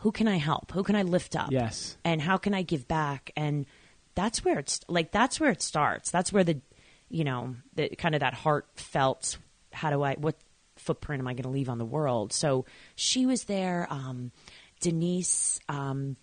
who 0.00 0.12
can 0.12 0.28
I 0.28 0.36
help? 0.36 0.72
Who 0.72 0.82
can 0.82 0.96
I 0.96 1.02
lift 1.02 1.36
up? 1.36 1.50
Yes. 1.50 1.96
And 2.04 2.20
how 2.20 2.36
can 2.36 2.54
I 2.54 2.62
give 2.62 2.88
back? 2.88 3.30
And 3.36 3.66
that's 4.14 4.44
where 4.44 4.58
it's 4.58 4.80
like 4.88 5.12
that's 5.12 5.40
where 5.40 5.50
it 5.50 5.62
starts. 5.62 6.10
That's 6.10 6.32
where 6.32 6.44
the 6.44 6.60
you 7.08 7.24
know, 7.24 7.56
the 7.74 7.90
kind 7.90 8.14
of 8.14 8.20
that 8.20 8.34
heartfelt 8.34 9.38
how 9.72 9.90
do 9.90 10.02
I 10.02 10.14
what 10.14 10.36
footprint 10.76 11.20
am 11.20 11.28
I 11.28 11.32
going 11.34 11.44
to 11.44 11.48
leave 11.48 11.68
on 11.68 11.78
the 11.78 11.84
world? 11.84 12.32
So 12.32 12.64
she 12.96 13.26
was 13.26 13.44
there 13.44 13.86
um 13.90 14.32
Denise 14.80 15.60
um 15.68 16.16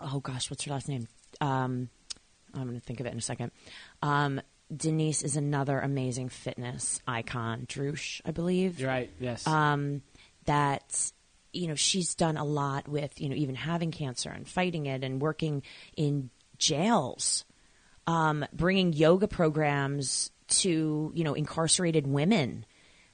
oh 0.00 0.20
gosh, 0.20 0.50
what's 0.50 0.64
her 0.64 0.72
last 0.72 0.88
name? 0.88 1.08
Um 1.40 1.88
I'm 2.54 2.64
going 2.64 2.78
to 2.78 2.84
think 2.84 3.00
of 3.00 3.06
it 3.06 3.12
in 3.12 3.18
a 3.18 3.22
second. 3.22 3.50
Um 4.02 4.40
Denise 4.74 5.22
is 5.22 5.36
another 5.36 5.78
amazing 5.80 6.28
fitness 6.30 7.00
icon. 7.06 7.66
Droosh, 7.66 8.20
I 8.24 8.30
believe 8.30 8.80
You're 8.80 8.88
right. 8.88 9.10
Yes. 9.20 9.46
um, 9.46 10.02
that 10.46 11.12
you 11.52 11.68
know 11.68 11.74
she's 11.74 12.14
done 12.14 12.36
a 12.38 12.44
lot 12.44 12.88
with 12.88 13.20
you 13.20 13.28
know 13.28 13.34
even 13.34 13.54
having 13.54 13.90
cancer 13.90 14.30
and 14.30 14.48
fighting 14.48 14.86
it 14.86 15.04
and 15.04 15.20
working 15.20 15.62
in 15.96 16.30
jails, 16.62 17.44
um, 18.06 18.46
bringing 18.52 18.92
yoga 18.92 19.26
programs 19.26 20.30
to 20.48 21.10
you 21.14 21.24
know 21.24 21.34
incarcerated 21.34 22.06
women, 22.06 22.64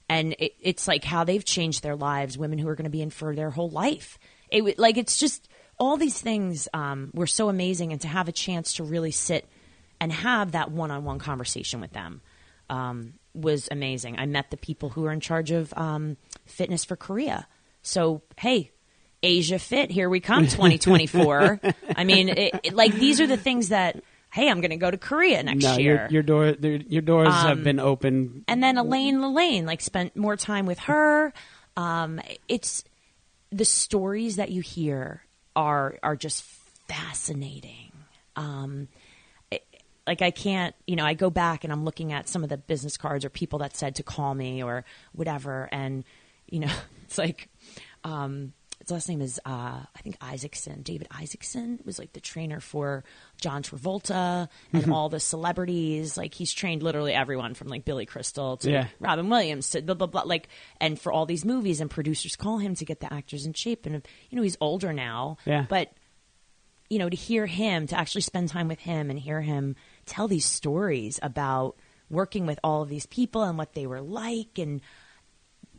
and 0.07 0.35
it, 0.37 0.53
it's 0.61 0.87
like 0.87 1.03
how 1.03 1.23
they've 1.23 1.43
changed 1.43 1.81
their 1.81 1.95
lives. 1.95 2.37
Women 2.37 2.59
who 2.59 2.67
are 2.67 2.75
going 2.75 2.85
to 2.85 2.91
be 2.91 3.01
in 3.01 3.09
for 3.09 3.35
their 3.35 3.49
whole 3.49 3.69
life. 3.69 4.19
It 4.49 4.77
like 4.77 4.97
it's 4.97 5.17
just 5.17 5.49
all 5.79 5.97
these 5.97 6.21
things 6.21 6.67
um, 6.73 7.11
were 7.13 7.27
so 7.27 7.49
amazing, 7.49 7.91
and 7.91 8.01
to 8.01 8.07
have 8.07 8.27
a 8.27 8.31
chance 8.31 8.73
to 8.73 8.83
really 8.83 9.11
sit 9.11 9.49
and 9.99 10.13
have 10.13 10.53
that 10.53 10.71
one-on-one 10.71 11.19
conversation 11.19 11.81
with 11.81 11.91
them 11.91 12.21
um, 12.69 13.13
was 13.33 13.67
amazing. 13.71 14.17
I 14.17 14.25
met 14.27 14.51
the 14.51 14.57
people 14.57 14.89
who 14.89 15.05
are 15.05 15.11
in 15.11 15.19
charge 15.19 15.51
of 15.51 15.73
um, 15.75 16.17
fitness 16.45 16.85
for 16.85 16.95
Korea. 16.95 17.47
So 17.81 18.21
hey, 18.37 18.71
Asia 19.21 19.59
Fit, 19.59 19.91
here 19.91 20.09
we 20.09 20.19
come, 20.19 20.43
2024. 20.47 21.59
I 21.95 22.03
mean, 22.03 22.29
it, 22.29 22.59
it- 22.63 22.73
like 22.73 22.93
these 22.93 23.19
are 23.21 23.27
the 23.27 23.37
things 23.37 23.69
that 23.69 24.01
hey, 24.31 24.47
I'm 24.47 24.61
going 24.61 24.69
to 24.69 24.77
go 24.77 24.91
to 24.91 24.97
Korea 24.97 25.41
next 25.41 25.63
no, 25.63 25.77
year. 25.77 26.07
your, 26.11 26.21
your 26.21 26.23
door, 26.23 26.45
your, 26.87 27.01
doors 27.01 27.29
Um, 27.29 27.47
have 27.47 27.63
been 27.63 27.79
open. 27.79 28.43
and 28.47 28.61
then 28.61 28.77
Elaine 28.77 29.17
LaLanne, 29.17 29.65
like 29.65 29.81
spent 29.81 30.15
more 30.15 30.37
time 30.37 30.67
with 30.67 30.77
her. 30.81 31.33
Um, 31.75 32.21
it's 32.47 32.83
the 33.51 33.65
stories 33.65 34.35
that 34.35 34.51
you 34.51 34.61
hear 34.61 35.23
are 35.55 35.97
are 36.03 36.15
just 36.15 36.43
fascinating. 36.87 37.91
Um, 38.35 38.87
it- 39.51 39.65
like 40.05 40.21
I 40.21 40.31
can't, 40.31 40.75
you 40.87 40.95
know, 40.95 41.05
I 41.05 41.13
go 41.15 41.29
back 41.29 41.63
and 41.63 41.73
I'm 41.73 41.83
looking 41.83 42.13
at 42.13 42.27
some 42.29 42.43
of 42.43 42.49
the 42.49 42.57
business 42.57 42.97
cards 42.97 43.25
or 43.25 43.29
people 43.29 43.59
that 43.59 43.75
said 43.75 43.95
to 43.95 44.03
call 44.03 44.33
me 44.35 44.61
or 44.63 44.85
whatever, 45.13 45.67
and 45.71 46.03
you 46.49 46.59
know, 46.59 46.71
it's 47.03 47.17
like 47.17 47.49
um, 48.03 48.53
his 48.81 48.91
last 48.91 49.09
name 49.09 49.21
is 49.21 49.39
uh, 49.45 49.49
I 49.83 49.99
think 50.03 50.15
Isaacson. 50.21 50.81
David 50.83 51.07
Isaacson 51.11 51.79
was 51.85 51.99
like 51.99 52.13
the 52.13 52.19
trainer 52.21 52.59
for 52.59 53.03
John 53.41 53.61
Travolta 53.63 54.47
and 54.73 54.83
Mm-hmm. 54.83 54.93
all 54.93 55.09
the 55.09 55.19
celebrities. 55.19 56.17
Like 56.17 56.33
he's 56.33 56.51
trained 56.53 56.81
literally 56.81 57.13
everyone 57.13 57.53
from 57.53 57.67
like 57.67 57.85
Billy 57.85 58.05
Crystal 58.05 58.57
to 58.57 58.71
Yeah. 58.71 58.87
Robin 58.99 59.29
Williams 59.29 59.69
to 59.71 59.81
blah 59.81 59.95
blah 59.95 60.07
blah. 60.07 60.21
Like 60.23 60.47
and 60.79 60.99
for 60.99 61.11
all 61.11 61.25
these 61.25 61.43
movies 61.45 61.81
and 61.81 61.89
producers 61.89 62.35
call 62.35 62.57
him 62.59 62.73
to 62.75 62.85
get 62.85 62.99
the 63.01 63.13
actors 63.13 63.45
in 63.45 63.53
shape. 63.53 63.85
And 63.85 63.95
you 64.29 64.35
know 64.37 64.43
he's 64.43 64.57
older 64.61 64.93
now, 64.93 65.37
Yeah. 65.45 65.65
but 65.69 65.91
you 66.89 66.97
know, 66.97 67.07
to 67.09 67.15
hear 67.15 67.45
him, 67.45 67.85
to 67.85 67.95
actually 67.99 68.21
spend 68.21 68.49
time 68.49 68.67
with 68.67 68.79
him 68.79 69.11
and 69.11 69.19
hear 69.19 69.41
him 69.41 69.75
tell 70.07 70.27
these 70.27 70.45
stories 70.45 71.19
about 71.21 71.75
working 72.09 72.47
with 72.47 72.59
all 72.63 72.81
of 72.81 72.89
these 72.89 73.05
people 73.05 73.43
and 73.43 73.59
what 73.59 73.73
they 73.73 73.85
were 73.85 74.01
like, 74.01 74.57
and 74.57 74.81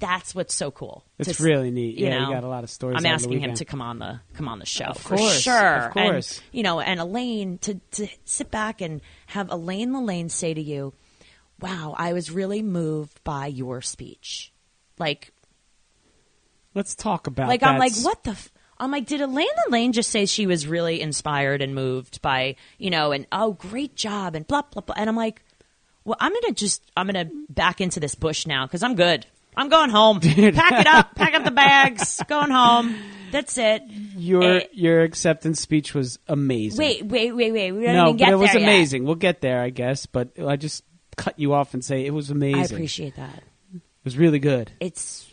that's 0.01 0.35
what's 0.35 0.55
so 0.55 0.71
cool. 0.71 1.05
It's 1.19 1.37
To 1.37 1.43
really 1.45 1.71
neat. 1.71 1.99
Yeah, 1.99 2.27
you 2.27 2.35
got 2.35 2.43
a 2.43 2.49
lot 2.49 2.65
of 2.65 2.71
stories 2.71 2.97
I'm 2.99 3.07
out 3.07 3.17
of 3.17 3.21
the 3.21 3.27
asking 3.27 3.41
him 3.41 3.55
to 3.55 3.65
come 3.65 3.81
on 3.81 3.99
the 3.99 4.21
come 4.35 4.49
on 4.49 4.59
the 4.59 4.67
show 4.67 4.87
Of 4.87 4.99
for 4.99 5.17
course, 5.17 5.41
sure. 5.41 5.77
of 5.77 5.93
course. 5.93 6.39
And, 6.39 6.45
you 6.53 6.63
know, 6.63 6.81
and 6.81 6.99
Elaine 6.99 7.59
to 7.59 7.75
to 7.93 8.09
sit 8.25 8.51
back 8.51 8.81
and 8.81 9.01
have 9.27 9.51
Elaine 9.51 9.91
LaLanne 9.91 10.31
say 10.31 10.53
to 10.53 10.61
you, 10.61 10.95
"Wow, 11.61 11.95
I 11.97 12.13
was 12.13 12.31
really 12.31 12.63
moved 12.63 13.23
by 13.23 13.47
your 13.47 13.81
speech." 13.81 14.53
Like 14.99 15.33
Let's 16.75 16.95
talk 16.95 17.27
about 17.27 17.49
like. 17.49 17.63
I'm 17.63 17.79
like, 17.79 17.95
what 18.03 18.23
the? 18.25 18.31
F-? 18.31 18.53
I'm 18.79 18.91
like, 18.91 19.07
did 19.07 19.21
Elaine 19.21 19.47
LaLanne 19.69 19.93
just 19.93 20.11
say 20.11 20.25
she 20.25 20.47
was 20.47 20.67
really 20.67 21.01
inspired 21.01 21.61
and 21.61 21.75
moved 21.75 22.23
by 22.23 22.57
you 22.79 22.91
know, 22.91 23.13
and 23.13 23.27
oh, 23.33 23.53
great 23.53 23.97
job 23.97 24.35
and 24.35 24.47
blah 24.47 24.63
blah 24.63 24.83
blah, 24.83 24.95
and 24.97 25.09
I'm 25.09 25.17
like, 25.17 25.43
well, 26.05 26.17
I'm 26.21 26.33
gonna 26.33 26.55
just 26.55 26.83
I'm 26.97 27.07
gonna 27.07 27.29
back 27.49 27.81
into 27.81 28.01
this 28.01 28.15
bush 28.15 28.47
now 28.47 28.67
because 28.67 28.83
I'm 28.83 28.95
good. 28.95 29.27
I'm 29.57 29.69
going 29.69 29.91
home. 29.91 30.21
Pack 30.21 30.33
it 30.81 30.87
up. 30.87 31.15
Pack 31.15 31.35
up 31.35 31.45
the 31.45 31.51
bags. 31.51 32.21
Going 32.29 32.51
home. 32.51 32.95
That's 33.33 33.57
it. 33.59 33.83
Your 34.17 34.43
Eh, 34.43 34.65
your 34.73 35.03
acceptance 35.03 35.61
speech 35.61 35.95
was 35.95 36.19
amazing. 36.27 36.79
wait, 36.79 37.07
wait, 37.07 37.33
wait, 37.33 37.53
wait. 37.53 37.73
We 37.73 37.85
don't 37.85 37.95
no, 37.95 38.05
even 38.07 38.17
get 38.17 38.27
but 38.27 38.33
it 38.33 38.37
was 38.39 38.55
yet. 38.55 38.63
amazing. 38.63 39.05
We'll 39.05 39.15
get 39.15 39.41
there, 39.41 39.61
I 39.63 39.71
guess. 39.71 40.07
But 40.07 40.31
I 40.45 40.57
just 40.57 40.83
cut 41.17 41.39
you 41.39 41.53
off 41.53 41.75
and 41.75 41.85
say 41.85 42.05
it 42.07 42.13
was 42.15 42.31
amazing. 42.31 42.61
I 42.61 42.65
appreciate 42.65 43.17
that. 43.17 43.43
It 43.75 43.81
was 44.05 44.17
really 44.19 44.39
good. 44.41 44.73
It's 44.81 45.27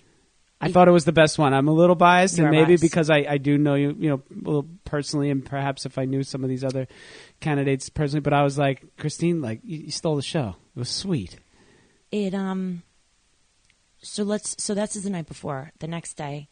I 0.60 0.72
thought 0.72 0.88
it 0.88 0.92
was 0.92 1.06
the 1.06 1.12
best 1.12 1.38
one. 1.40 1.54
I'm 1.54 1.68
a 1.68 1.72
little 1.72 1.96
biased, 1.96 2.40
and 2.40 2.50
maybe 2.50 2.66
biased. 2.66 2.82
because 2.82 3.10
I, 3.12 3.18
I 3.30 3.38
do 3.38 3.58
know 3.60 3.76
you, 3.76 3.96
you 3.98 4.10
know, 4.10 4.22
a 4.32 4.44
little 4.44 4.68
personally, 4.86 5.30
and 5.30 5.46
perhaps 5.46 5.86
if 5.86 5.98
I 6.00 6.06
knew 6.06 6.24
some 6.24 6.44
of 6.44 6.50
these 6.50 6.64
other 6.64 6.88
candidates 7.40 7.90
personally. 7.90 8.22
But 8.22 8.34
I 8.34 8.44
was 8.44 8.58
like, 8.58 8.84
Christine, 8.98 9.42
like 9.42 9.62
you, 9.64 9.78
you 9.78 9.92
stole 9.92 10.16
the 10.16 10.22
show. 10.24 10.56
It 10.76 10.80
was 10.80 10.90
sweet. 10.90 11.38
it 12.12 12.34
um 12.34 12.84
so 14.02 14.24
let's 14.24 14.62
so 14.62 14.74
that's 14.74 14.96
the 14.96 15.10
night 15.10 15.28
before. 15.28 15.72
The 15.80 15.88
next 15.88 16.16
day 16.16 16.50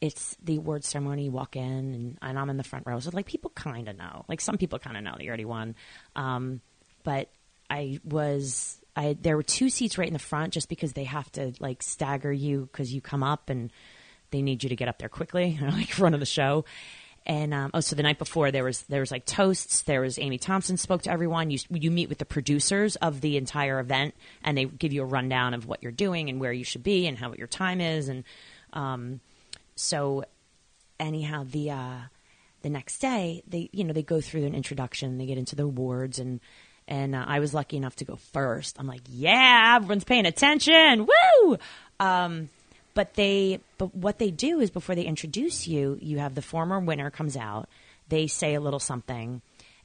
it's 0.00 0.36
the 0.42 0.56
award 0.56 0.84
ceremony. 0.84 1.24
You 1.24 1.32
walk 1.32 1.56
in 1.56 1.62
and, 1.62 2.18
and 2.20 2.38
i'm 2.38 2.50
in 2.50 2.56
the 2.56 2.64
front 2.64 2.86
row. 2.86 3.00
So 3.00 3.10
like 3.12 3.26
people 3.26 3.50
kind 3.54 3.88
of 3.88 3.96
know. 3.96 4.24
Like 4.28 4.40
some 4.40 4.58
people 4.58 4.78
kind 4.78 4.96
of 4.96 5.02
know 5.02 5.12
that 5.12 5.22
you 5.22 5.28
already 5.28 5.44
won. 5.44 5.74
Um 6.14 6.60
but 7.06 7.30
i 7.70 7.98
was 8.04 8.80
i 8.94 9.16
there 9.20 9.36
were 9.36 9.42
two 9.42 9.70
seats 9.70 9.96
right 9.96 10.06
in 10.08 10.12
the 10.12 10.18
front 10.18 10.52
just 10.52 10.68
because 10.68 10.92
they 10.92 11.04
have 11.04 11.30
to 11.32 11.52
like 11.60 11.82
stagger 11.82 12.32
you 12.32 12.68
because 12.70 12.92
you 12.92 13.00
come 13.00 13.22
up 13.22 13.48
and 13.48 13.72
they 14.30 14.42
need 14.42 14.62
you 14.62 14.68
to 14.68 14.76
get 14.76 14.88
up 14.88 14.98
there 14.98 15.08
quickly 15.08 15.58
like 15.62 15.88
front 15.88 16.14
of 16.14 16.20
the 16.20 16.26
show 16.26 16.64
and 17.26 17.52
um, 17.52 17.72
oh, 17.74 17.80
so 17.80 17.96
the 17.96 18.04
night 18.04 18.18
before 18.18 18.52
there 18.52 18.62
was 18.62 18.82
there 18.82 19.00
was 19.00 19.10
like 19.10 19.26
toasts. 19.26 19.82
There 19.82 20.00
was 20.00 20.16
Amy 20.18 20.38
Thompson 20.38 20.76
spoke 20.76 21.02
to 21.02 21.10
everyone. 21.10 21.50
You 21.50 21.58
you 21.70 21.90
meet 21.90 22.08
with 22.08 22.18
the 22.18 22.24
producers 22.24 22.94
of 22.96 23.20
the 23.20 23.36
entire 23.36 23.80
event, 23.80 24.14
and 24.44 24.56
they 24.56 24.64
give 24.64 24.92
you 24.92 25.02
a 25.02 25.06
rundown 25.06 25.52
of 25.52 25.66
what 25.66 25.82
you're 25.82 25.90
doing 25.90 26.30
and 26.30 26.40
where 26.40 26.52
you 26.52 26.62
should 26.62 26.84
be 26.84 27.06
and 27.08 27.18
how 27.18 27.28
what 27.28 27.38
your 27.38 27.48
time 27.48 27.80
is. 27.80 28.08
And 28.08 28.22
um, 28.72 29.20
so, 29.74 30.24
anyhow, 31.00 31.44
the 31.50 31.72
uh, 31.72 31.98
the 32.62 32.70
next 32.70 33.00
day 33.00 33.42
they 33.48 33.70
you 33.72 33.82
know 33.82 33.92
they 33.92 34.04
go 34.04 34.20
through 34.20 34.44
an 34.44 34.54
introduction. 34.54 35.18
They 35.18 35.26
get 35.26 35.38
into 35.38 35.56
the 35.56 35.64
awards 35.64 36.18
and. 36.18 36.40
And 36.88 37.16
uh, 37.16 37.24
I 37.26 37.40
was 37.40 37.52
lucky 37.52 37.76
enough 37.76 37.96
to 37.96 38.04
go 38.04 38.14
first. 38.14 38.78
I'm 38.78 38.86
like, 38.86 39.00
yeah, 39.08 39.72
everyone's 39.74 40.04
paying 40.04 40.24
attention. 40.24 41.08
Woo! 41.08 41.58
Um, 41.98 42.48
but 42.96 43.14
they 43.14 43.60
but 43.78 43.94
what 43.94 44.18
they 44.18 44.32
do 44.32 44.58
is 44.58 44.70
before 44.70 44.96
they 44.96 45.04
introduce 45.04 45.68
you 45.68 45.96
you 46.00 46.18
have 46.18 46.34
the 46.34 46.42
former 46.42 46.80
winner 46.80 47.10
comes 47.10 47.36
out 47.36 47.68
they 48.08 48.26
say 48.26 48.54
a 48.54 48.60
little 48.60 48.80
something 48.80 49.40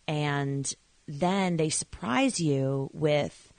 and 0.07 0.73
then 1.07 1.57
they 1.57 1.69
surprise 1.69 2.39
you 2.39 2.89
with 2.93 3.51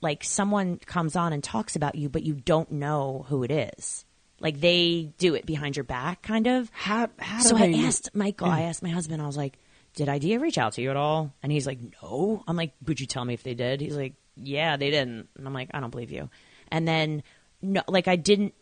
like 0.00 0.24
someone 0.24 0.78
comes 0.78 1.14
on 1.14 1.32
and 1.32 1.44
talks 1.44 1.76
about 1.76 1.94
you 1.94 2.08
but 2.08 2.22
you 2.22 2.34
don't 2.34 2.72
know 2.72 3.24
who 3.28 3.44
it 3.44 3.50
is 3.50 4.04
like 4.40 4.60
they 4.60 5.12
do 5.18 5.34
it 5.34 5.46
behind 5.46 5.76
your 5.76 5.84
back 5.84 6.22
kind 6.22 6.46
of 6.46 6.70
How 6.72 7.08
how 7.18 7.40
so 7.40 7.56
do 7.56 7.62
I 7.62 7.86
asked 7.86 8.10
Michael, 8.14 8.48
mm. 8.48 8.52
I 8.52 8.62
asked 8.62 8.82
my 8.82 8.90
husband, 8.90 9.22
I 9.22 9.26
was 9.26 9.36
like, 9.36 9.58
did 9.94 10.08
Idea 10.08 10.38
reach 10.38 10.58
out 10.58 10.74
to 10.74 10.82
you 10.82 10.90
at 10.90 10.96
all? 10.96 11.32
And 11.42 11.52
he's 11.52 11.66
like, 11.66 11.78
no. 12.02 12.42
I'm 12.46 12.56
like, 12.56 12.72
would 12.86 13.00
you 13.00 13.06
tell 13.06 13.24
me 13.24 13.34
if 13.34 13.42
they 13.42 13.54
did? 13.54 13.80
He's 13.80 13.96
like, 13.96 14.14
yeah, 14.36 14.76
they 14.76 14.90
didn't. 14.90 15.28
And 15.36 15.46
I'm 15.46 15.54
like, 15.54 15.70
I 15.72 15.80
don't 15.80 15.90
believe 15.90 16.10
you. 16.10 16.28
And 16.70 16.86
then, 16.86 17.22
no, 17.62 17.82
like 17.86 18.08
I 18.08 18.16
didn't, 18.16 18.54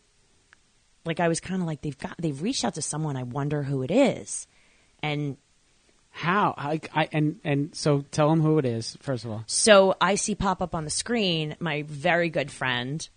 like 1.05 1.21
I 1.21 1.29
was 1.29 1.41
kind 1.41 1.61
of 1.61 1.67
like, 1.67 1.83
they've 1.83 1.99
got, 1.99 2.15
they've 2.19 2.41
reached 2.43 2.65
out 2.65 2.75
to 2.75 2.83
someone. 2.83 3.17
I 3.17 3.23
wonder 3.25 3.63
who 3.63 3.83
it 3.83 3.91
is. 3.91 4.47
And 5.03 5.37
How 6.11 6.55
I, 6.57 6.81
I 6.95 7.09
and 7.13 7.41
and 7.43 7.75
so 7.75 8.05
tell 8.11 8.29
them 8.31 8.41
who 8.41 8.59
it 8.59 8.65
is 8.65 8.97
first 9.01 9.25
of 9.25 9.31
all. 9.31 9.43
so 9.47 9.97
I 10.01 10.15
see 10.15 10.35
pop 10.35 10.61
up 10.63 10.75
on 10.75 10.85
the 10.85 10.91
screen 10.91 11.57
my 11.59 11.83
very 11.83 12.29
good 12.31 12.51
friend, 12.51 13.09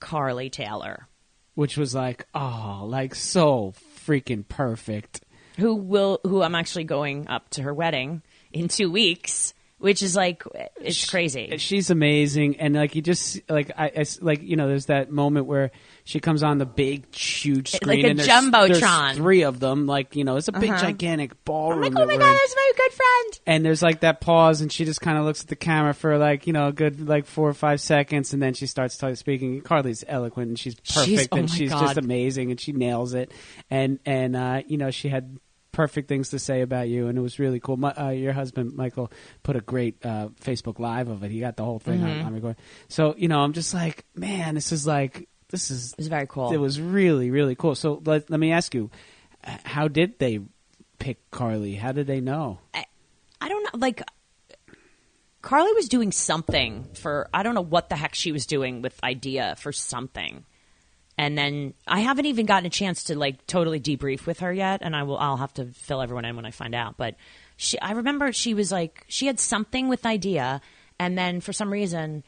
Carly 0.00 0.50
Taylor, 0.50 1.06
Which 1.54 1.76
was 1.76 1.94
like, 1.94 2.26
oh, 2.34 2.84
like 2.86 3.14
so 3.14 3.74
freaking 4.06 4.46
perfect. 4.48 5.20
who 5.56 5.74
will, 5.74 6.20
who 6.24 6.42
I'm 6.42 6.54
actually 6.54 6.84
going 6.84 7.28
up 7.28 7.48
to 7.50 7.62
her 7.62 7.74
wedding 7.74 8.22
in 8.52 8.68
two 8.68 8.90
weeks, 8.90 9.54
which 9.78 10.02
is 10.02 10.16
like, 10.16 10.42
it's 10.80 11.08
crazy. 11.08 11.56
She's 11.58 11.90
amazing, 11.90 12.56
and 12.60 12.74
like 12.74 12.94
you 12.94 13.02
just 13.02 13.40
like 13.48 13.70
I, 13.76 13.86
I 13.96 14.04
like 14.20 14.42
you 14.42 14.56
know, 14.56 14.66
there's 14.68 14.86
that 14.86 15.10
moment 15.10 15.46
where 15.46 15.70
she 16.04 16.20
comes 16.20 16.42
on 16.42 16.58
the 16.58 16.66
big, 16.66 17.14
huge 17.14 17.72
Like 17.74 17.82
screen, 17.82 18.04
a 18.04 18.08
and 18.08 18.18
there's, 18.18 18.28
jumbotron. 18.28 18.78
there's 19.08 19.16
three 19.18 19.42
of 19.42 19.60
them. 19.60 19.86
Like 19.86 20.16
you 20.16 20.24
know, 20.24 20.36
it's 20.36 20.48
a 20.48 20.52
big, 20.52 20.70
Uh-huh. 20.70 20.80
gigantic 20.82 21.44
ballroom. 21.44 21.84
I'm 21.84 21.92
like, 21.94 22.02
oh 22.02 22.06
my 22.06 22.16
god, 22.16 22.32
that's 22.32 22.54
my 22.56 22.72
good 22.76 22.92
friend. 22.92 23.40
and 23.46 23.64
there's 23.64 23.82
like 23.82 24.00
that 24.00 24.20
pause, 24.20 24.60
and 24.60 24.72
she 24.72 24.84
just 24.84 25.00
kind 25.00 25.16
of 25.18 25.24
looks 25.24 25.42
at 25.42 25.48
the 25.48 25.56
camera 25.56 25.94
for 25.94 26.18
like 26.18 26.46
you 26.46 26.52
know 26.52 26.68
a 26.68 26.72
good 26.72 27.06
like 27.08 27.26
four 27.26 27.48
or 27.48 27.54
five 27.54 27.80
seconds, 27.80 28.32
and 28.32 28.42
then 28.42 28.54
she 28.54 28.66
starts 28.66 28.96
t- 28.96 29.14
speaking. 29.14 29.60
Carly's 29.60 30.04
eloquent, 30.08 30.48
and 30.48 30.58
she's 30.58 30.74
perfect, 30.74 31.06
She's- 31.06 31.28
oh 31.30 31.36
and 31.36 31.48
my 31.48 31.54
she's 31.54 31.70
God. 31.70 31.80
just 31.82 31.96
amazing, 31.98 32.50
and 32.50 32.60
she 32.60 32.72
nails 32.72 33.14
it. 33.14 33.30
And 33.70 33.98
and 34.06 34.34
uh, 34.34 34.62
you 34.66 34.76
know 34.78 34.90
she 34.90 35.08
had 35.08 35.38
perfect 35.78 36.08
things 36.08 36.30
to 36.30 36.38
say 36.40 36.60
about 36.62 36.88
you, 36.88 37.06
and 37.06 37.16
it 37.16 37.20
was 37.20 37.38
really 37.38 37.60
cool. 37.60 37.76
My, 37.76 37.92
uh, 37.92 38.08
your 38.10 38.32
husband 38.32 38.74
Michael 38.74 39.12
put 39.44 39.54
a 39.54 39.60
great 39.60 40.04
uh, 40.04 40.28
Facebook 40.42 40.80
Live 40.80 41.06
of 41.08 41.22
it. 41.22 41.30
He 41.30 41.38
got 41.38 41.56
the 41.56 41.64
whole 41.64 41.78
thing 41.78 42.00
Mm-hmm. 42.00 42.20
on, 42.20 42.26
on 42.26 42.34
record. 42.34 42.56
So 42.88 43.14
you 43.16 43.28
know, 43.28 43.38
I'm 43.40 43.52
just 43.52 43.72
like, 43.72 44.04
man, 44.16 44.56
this 44.56 44.72
is 44.72 44.86
like 44.86 45.28
this 45.50 45.70
is 45.70 45.92
It 45.92 45.98
was 45.98 46.08
very 46.08 46.26
cool. 46.26 46.52
it 46.52 46.56
was 46.58 46.80
really 46.80 47.30
really 47.30 47.54
cool. 47.54 47.74
So 47.76 48.02
let, 48.04 48.28
let 48.28 48.40
me 48.40 48.50
ask 48.50 48.74
you, 48.74 48.90
how 49.64 49.86
did 49.86 50.18
they 50.18 50.40
pick 50.98 51.18
Carly? 51.30 51.74
How 51.76 51.92
did 51.92 52.08
they 52.08 52.20
know? 52.20 52.58
I 53.40 53.48
don't 53.48 53.62
know. 53.72 53.78
Like, 53.78 54.02
Carly 55.42 55.72
was 55.74 55.88
doing 55.88 56.10
something 56.10 56.88
for, 56.94 57.28
I 57.32 57.44
don't 57.44 57.54
know 57.54 57.60
what 57.62 57.88
the 57.88 57.94
heck 57.96 58.14
she 58.16 58.32
was 58.32 58.46
doing 58.46 58.82
with 58.82 58.98
Idea 59.04 59.54
for 59.58 59.70
something. 59.72 60.44
And 61.18 61.36
then 61.36 61.74
I 61.84 61.98
haven't 61.98 62.26
even 62.26 62.46
gotten 62.46 62.66
a 62.66 62.70
chance 62.70 63.04
to 63.04 63.18
like 63.18 63.44
totally 63.48 63.80
debrief 63.80 64.24
with 64.24 64.38
her 64.38 64.52
yet, 64.52 64.80
and 64.82 64.94
I 64.94 65.02
will. 65.02 65.18
I'll 65.18 65.36
have 65.36 65.52
to 65.54 65.66
fill 65.66 66.00
everyone 66.00 66.24
in 66.24 66.36
when 66.36 66.46
I 66.46 66.52
find 66.52 66.76
out. 66.76 66.96
But 66.96 67.16
she, 67.56 67.78
I 67.80 67.92
remember 67.92 68.32
she 68.32 68.54
was 68.54 68.70
like 68.70 69.04
she 69.08 69.26
had 69.26 69.40
something 69.40 69.88
with 69.88 70.06
idea, 70.06 70.60
and 70.96 71.18
then 71.18 71.40
for 71.40 71.52
some 71.52 71.72
reason, 71.72 72.22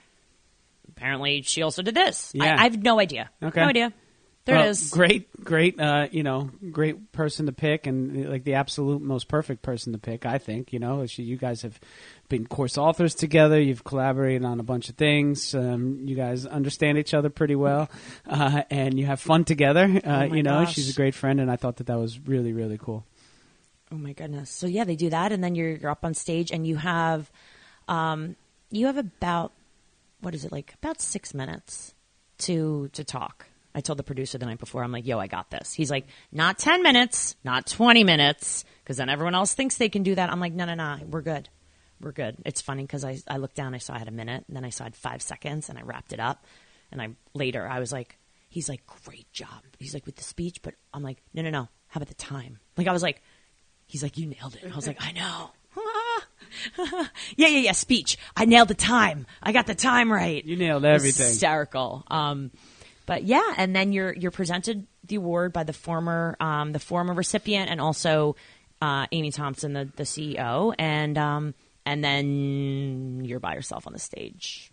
apparently 0.88 1.42
she 1.42 1.62
also 1.62 1.82
did 1.82 1.94
this. 1.94 2.32
Yeah. 2.34 2.56
I, 2.56 2.62
I 2.62 2.62
have 2.64 2.82
no 2.82 2.98
idea. 2.98 3.30
Okay. 3.40 3.60
no 3.60 3.68
idea. 3.68 3.92
There 4.50 4.58
Well, 4.58 4.66
it 4.66 4.70
is. 4.70 4.90
Great, 4.90 5.44
great. 5.44 5.78
Uh, 5.78 6.08
you 6.10 6.24
know, 6.24 6.50
great 6.72 7.12
person 7.12 7.46
to 7.46 7.52
pick, 7.52 7.86
and 7.86 8.28
like 8.28 8.42
the 8.42 8.54
absolute 8.54 9.00
most 9.00 9.28
perfect 9.28 9.62
person 9.62 9.92
to 9.92 9.98
pick. 9.98 10.26
I 10.26 10.38
think. 10.38 10.72
You 10.72 10.80
know, 10.80 11.06
she, 11.06 11.22
you 11.22 11.36
guys 11.36 11.62
have 11.62 11.78
been 12.28 12.48
course 12.48 12.76
authors 12.76 13.14
together. 13.14 13.60
You've 13.60 13.84
collaborated 13.84 14.44
on 14.44 14.58
a 14.58 14.64
bunch 14.64 14.88
of 14.88 14.96
things. 14.96 15.54
Um, 15.54 16.00
you 16.02 16.16
guys 16.16 16.46
understand 16.46 16.98
each 16.98 17.14
other 17.14 17.30
pretty 17.30 17.54
well, 17.54 17.88
uh, 18.28 18.62
and 18.70 18.98
you 18.98 19.06
have 19.06 19.20
fun 19.20 19.44
together. 19.44 19.84
Uh, 20.04 20.26
Oh 20.28 20.34
you 20.34 20.42
know, 20.42 20.64
gosh. 20.64 20.74
she's 20.74 20.90
a 20.90 20.94
great 20.94 21.14
friend, 21.14 21.40
and 21.40 21.48
I 21.48 21.54
thought 21.54 21.76
that 21.76 21.86
that 21.86 21.98
was 21.98 22.18
really, 22.18 22.52
really 22.52 22.76
cool. 22.76 23.06
Oh 23.92 23.96
my 23.96 24.14
goodness! 24.14 24.50
So 24.50 24.66
yeah, 24.66 24.82
they 24.82 24.96
do 24.96 25.10
that, 25.10 25.30
and 25.30 25.44
then 25.44 25.54
you're 25.54 25.76
you're 25.76 25.90
up 25.92 26.04
on 26.04 26.14
stage, 26.14 26.50
and 26.50 26.66
you 26.66 26.74
have, 26.74 27.30
um, 27.86 28.34
you 28.70 28.86
have 28.86 28.96
about 28.96 29.52
what 30.20 30.34
is 30.34 30.44
it 30.44 30.50
like 30.50 30.74
about 30.74 31.00
six 31.00 31.34
minutes 31.34 31.94
to 32.38 32.88
to 32.94 33.04
talk. 33.04 33.46
I 33.74 33.80
told 33.80 33.98
the 33.98 34.02
producer 34.02 34.38
the 34.38 34.46
night 34.46 34.58
before, 34.58 34.82
I'm 34.82 34.92
like, 34.92 35.06
"Yo, 35.06 35.18
I 35.18 35.26
got 35.26 35.50
this." 35.50 35.72
He's 35.72 35.90
like, 35.90 36.06
"Not 36.32 36.58
ten 36.58 36.82
minutes, 36.82 37.36
not 37.44 37.66
twenty 37.66 38.04
minutes, 38.04 38.64
because 38.82 38.96
then 38.96 39.08
everyone 39.08 39.34
else 39.34 39.54
thinks 39.54 39.76
they 39.76 39.88
can 39.88 40.02
do 40.02 40.14
that." 40.14 40.30
I'm 40.30 40.40
like, 40.40 40.52
"No, 40.52 40.64
no, 40.64 40.74
no, 40.74 40.98
we're 41.08 41.22
good, 41.22 41.48
we're 42.00 42.12
good." 42.12 42.36
It's 42.44 42.60
funny 42.60 42.82
because 42.82 43.04
I 43.04 43.18
I 43.28 43.36
looked 43.36 43.56
down, 43.56 43.74
I 43.74 43.78
saw 43.78 43.94
I 43.94 43.98
had 43.98 44.08
a 44.08 44.12
minute, 44.12 44.44
and 44.48 44.56
then 44.56 44.64
I 44.64 44.70
saw 44.70 44.84
I 44.84 44.86
had 44.86 44.96
five 44.96 45.22
seconds, 45.22 45.68
and 45.68 45.78
I 45.78 45.82
wrapped 45.82 46.12
it 46.12 46.20
up, 46.20 46.44
and 46.90 47.00
I 47.00 47.10
later 47.34 47.66
I 47.68 47.78
was 47.78 47.92
like, 47.92 48.18
he's 48.50 48.68
like, 48.68 48.82
great 49.04 49.32
job. 49.32 49.64
He's 49.78 49.94
like, 49.94 50.04
with 50.04 50.16
the 50.16 50.24
speech, 50.24 50.60
but 50.60 50.74
I'm 50.92 51.02
like, 51.02 51.22
no, 51.32 51.42
no, 51.42 51.50
no. 51.50 51.68
How 51.88 51.98
about 51.98 52.08
the 52.08 52.14
time? 52.14 52.58
Like, 52.76 52.88
I 52.88 52.92
was 52.92 53.02
like, 53.02 53.22
he's 53.86 54.02
like, 54.02 54.18
you 54.18 54.26
nailed 54.26 54.56
it. 54.56 54.70
I 54.70 54.76
was 54.76 54.86
like, 54.86 54.98
I 55.00 55.12
know. 55.12 55.50
yeah, 57.36 57.48
yeah, 57.48 57.58
yeah. 57.58 57.72
Speech. 57.72 58.18
I 58.36 58.44
nailed 58.44 58.68
the 58.68 58.74
time. 58.74 59.26
I 59.42 59.52
got 59.52 59.66
the 59.66 59.74
time 59.74 60.12
right. 60.12 60.44
You 60.44 60.56
nailed 60.56 60.84
everything. 60.84 61.28
Hysterical. 61.28 62.04
Um, 62.08 62.50
but 63.10 63.24
yeah, 63.24 63.54
and 63.56 63.74
then 63.74 63.90
you're 63.90 64.12
you're 64.12 64.30
presented 64.30 64.86
the 65.08 65.16
award 65.16 65.52
by 65.52 65.64
the 65.64 65.72
former 65.72 66.36
um, 66.38 66.70
the 66.70 66.78
former 66.78 67.12
recipient 67.12 67.68
and 67.68 67.80
also 67.80 68.36
uh, 68.80 69.08
Amy 69.10 69.32
Thompson, 69.32 69.72
the 69.72 69.90
the 69.96 70.04
CEO, 70.04 70.72
and 70.78 71.18
um, 71.18 71.54
and 71.84 72.04
then 72.04 73.24
you're 73.24 73.40
by 73.40 73.54
yourself 73.54 73.88
on 73.88 73.92
the 73.92 73.98
stage. 73.98 74.70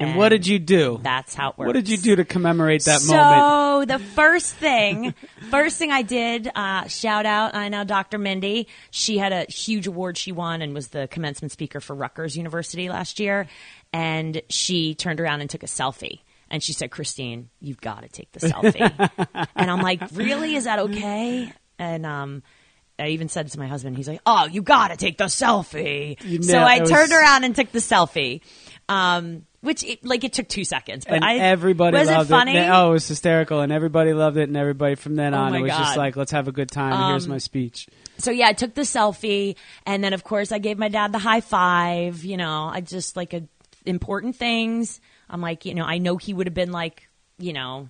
And 0.00 0.16
what 0.16 0.30
did 0.30 0.48
you 0.48 0.58
do? 0.58 0.98
That's 1.00 1.36
how 1.36 1.50
it 1.50 1.58
works. 1.58 1.68
What 1.68 1.74
did 1.74 1.88
you 1.88 1.96
do 1.96 2.16
to 2.16 2.24
commemorate 2.24 2.82
that 2.86 2.98
so 2.98 3.14
moment? 3.14 3.88
So 3.88 3.98
the 3.98 4.04
first 4.04 4.56
thing, 4.56 5.14
first 5.52 5.78
thing 5.78 5.92
I 5.92 6.02
did, 6.02 6.50
uh, 6.52 6.88
shout 6.88 7.24
out, 7.24 7.54
I 7.54 7.68
know 7.68 7.84
Dr. 7.84 8.18
Mindy. 8.18 8.66
She 8.90 9.18
had 9.18 9.32
a 9.32 9.44
huge 9.44 9.86
award 9.86 10.18
she 10.18 10.32
won 10.32 10.60
and 10.60 10.74
was 10.74 10.88
the 10.88 11.06
commencement 11.06 11.52
speaker 11.52 11.78
for 11.78 11.94
Rutgers 11.94 12.36
University 12.36 12.88
last 12.88 13.20
year. 13.20 13.46
And 13.92 14.42
she 14.48 14.96
turned 14.96 15.20
around 15.20 15.42
and 15.42 15.48
took 15.48 15.62
a 15.62 15.66
selfie. 15.66 16.18
And 16.50 16.62
she 16.62 16.72
said, 16.72 16.90
Christine, 16.90 17.50
you've 17.60 17.80
got 17.80 18.02
to 18.02 18.08
take 18.08 18.30
the 18.32 18.40
selfie. 18.40 19.48
and 19.56 19.70
I'm 19.70 19.80
like, 19.80 20.02
really? 20.12 20.54
Is 20.54 20.64
that 20.64 20.78
okay? 20.78 21.52
And, 21.78 22.06
um, 22.06 22.42
I 22.98 23.08
even 23.08 23.28
said 23.28 23.48
to 23.48 23.58
my 23.58 23.66
husband, 23.66 23.96
he's 23.96 24.06
like, 24.06 24.20
"Oh, 24.24 24.46
you 24.46 24.62
got 24.62 24.88
to 24.88 24.96
take 24.96 25.18
the 25.18 25.24
selfie." 25.24 26.16
You 26.24 26.40
so 26.42 26.58
I 26.58 26.78
was- 26.78 26.88
turned 26.88 27.10
around 27.12 27.42
and 27.42 27.54
took 27.56 27.72
the 27.72 27.80
selfie, 27.80 28.40
um, 28.88 29.46
which 29.62 29.82
it, 29.82 30.04
like 30.04 30.22
it 30.22 30.32
took 30.32 30.46
two 30.46 30.62
seconds. 30.62 31.04
But 31.04 31.16
and 31.16 31.24
I, 31.24 31.38
everybody 31.38 31.96
was 31.96 32.08
loved 32.08 32.30
it. 32.30 32.32
Funny? 32.32 32.56
Oh, 32.56 32.90
it 32.90 32.92
was 32.92 33.08
hysterical, 33.08 33.62
and 33.62 33.72
everybody 33.72 34.12
loved 34.12 34.36
it, 34.36 34.44
and 34.44 34.56
everybody 34.56 34.94
from 34.94 35.16
then 35.16 35.34
Oh 35.34 35.38
on, 35.38 35.52
my 35.52 35.58
it 35.58 35.62
was 35.62 35.70
just 35.70 35.82
God. 35.82 35.92
Um, 35.92 35.98
like, 35.98 36.16
let's 36.16 36.30
have 36.30 36.46
a 36.46 36.52
good 36.52 36.70
time. 36.70 36.92
and 36.92 37.10
here's 37.10 37.26
my 37.26 37.38
speech. 37.38 37.88
so 38.18 38.30
yeah, 38.30 38.46
I 38.46 38.52
took 38.52 38.74
the 38.74 38.82
selfie, 38.82 39.56
and 39.84 40.04
then 40.04 40.12
of 40.12 40.22
course 40.22 40.52
I 40.52 40.58
gave 40.58 40.78
my 40.78 40.88
dad 40.88 41.10
the 41.10 41.18
high 41.18 41.40
five. 41.40 42.22
You 42.22 42.36
know, 42.36 42.70
I 42.72 42.80
just 42.80 43.16
like 43.16 43.34
a, 43.34 43.42
important 43.84 44.36
things. 44.36 45.00
I'm 45.28 45.40
like, 45.40 45.64
you 45.64 45.74
know, 45.74 45.84
I 45.84 45.98
know 45.98 46.16
he 46.16 46.34
would 46.34 46.46
have 46.46 46.54
been 46.54 46.72
like, 46.72 47.08
you 47.38 47.52
know, 47.52 47.88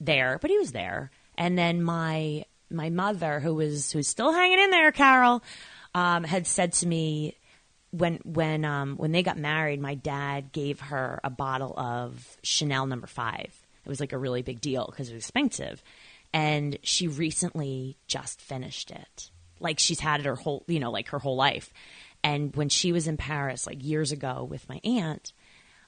there, 0.00 0.38
but 0.40 0.50
he 0.50 0.58
was 0.58 0.72
there. 0.72 1.10
And 1.36 1.58
then 1.58 1.82
my 1.82 2.44
my 2.70 2.90
mother, 2.90 3.40
who 3.40 3.54
was 3.54 3.92
who's 3.92 4.08
still 4.08 4.32
hanging 4.32 4.58
in 4.58 4.70
there, 4.70 4.92
Carol, 4.92 5.42
um, 5.94 6.24
had 6.24 6.46
said 6.46 6.72
to 6.74 6.86
me 6.86 7.36
when 7.90 8.20
when 8.24 8.64
um, 8.64 8.96
when 8.96 9.12
they 9.12 9.22
got 9.22 9.38
married, 9.38 9.80
my 9.80 9.94
dad 9.94 10.52
gave 10.52 10.80
her 10.80 11.20
a 11.22 11.30
bottle 11.30 11.74
of 11.78 12.36
Chanel 12.42 12.86
Number 12.86 13.06
Five. 13.06 13.54
It 13.84 13.88
was 13.88 14.00
like 14.00 14.12
a 14.12 14.18
really 14.18 14.42
big 14.42 14.60
deal 14.60 14.86
because 14.86 15.10
it 15.10 15.14
was 15.14 15.24
expensive, 15.24 15.82
and 16.32 16.78
she 16.82 17.08
recently 17.08 17.96
just 18.06 18.40
finished 18.40 18.90
it. 18.90 19.30
Like 19.60 19.78
she's 19.78 20.00
had 20.00 20.20
it 20.20 20.26
her 20.26 20.34
whole, 20.34 20.64
you 20.66 20.80
know, 20.80 20.90
like 20.90 21.08
her 21.08 21.18
whole 21.18 21.36
life. 21.36 21.72
And 22.22 22.54
when 22.56 22.68
she 22.68 22.92
was 22.92 23.06
in 23.06 23.16
Paris, 23.16 23.66
like 23.66 23.84
years 23.84 24.10
ago, 24.10 24.44
with 24.44 24.68
my 24.68 24.80
aunt, 24.84 25.32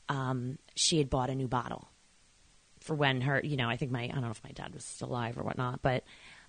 um, 0.09 0.59
she 0.75 0.99
had 0.99 1.11
bought 1.11 1.31
a 1.31 1.35
new 1.35 1.49
bottle 1.49 1.89
for 2.81 2.95
when 2.95 3.21
her, 3.23 3.41
you 3.43 3.57
know, 3.57 3.69
I 3.69 3.77
think 3.77 3.91
my, 3.91 4.05
I 4.05 4.07
don't 4.09 4.23
know 4.23 4.31
if 4.31 4.43
my 4.45 4.53
dad 4.53 4.73
was 4.73 4.85
still 4.85 5.09
alive 5.09 5.37
or 5.39 5.43
whatnot, 5.43 5.83
but 5.83 6.05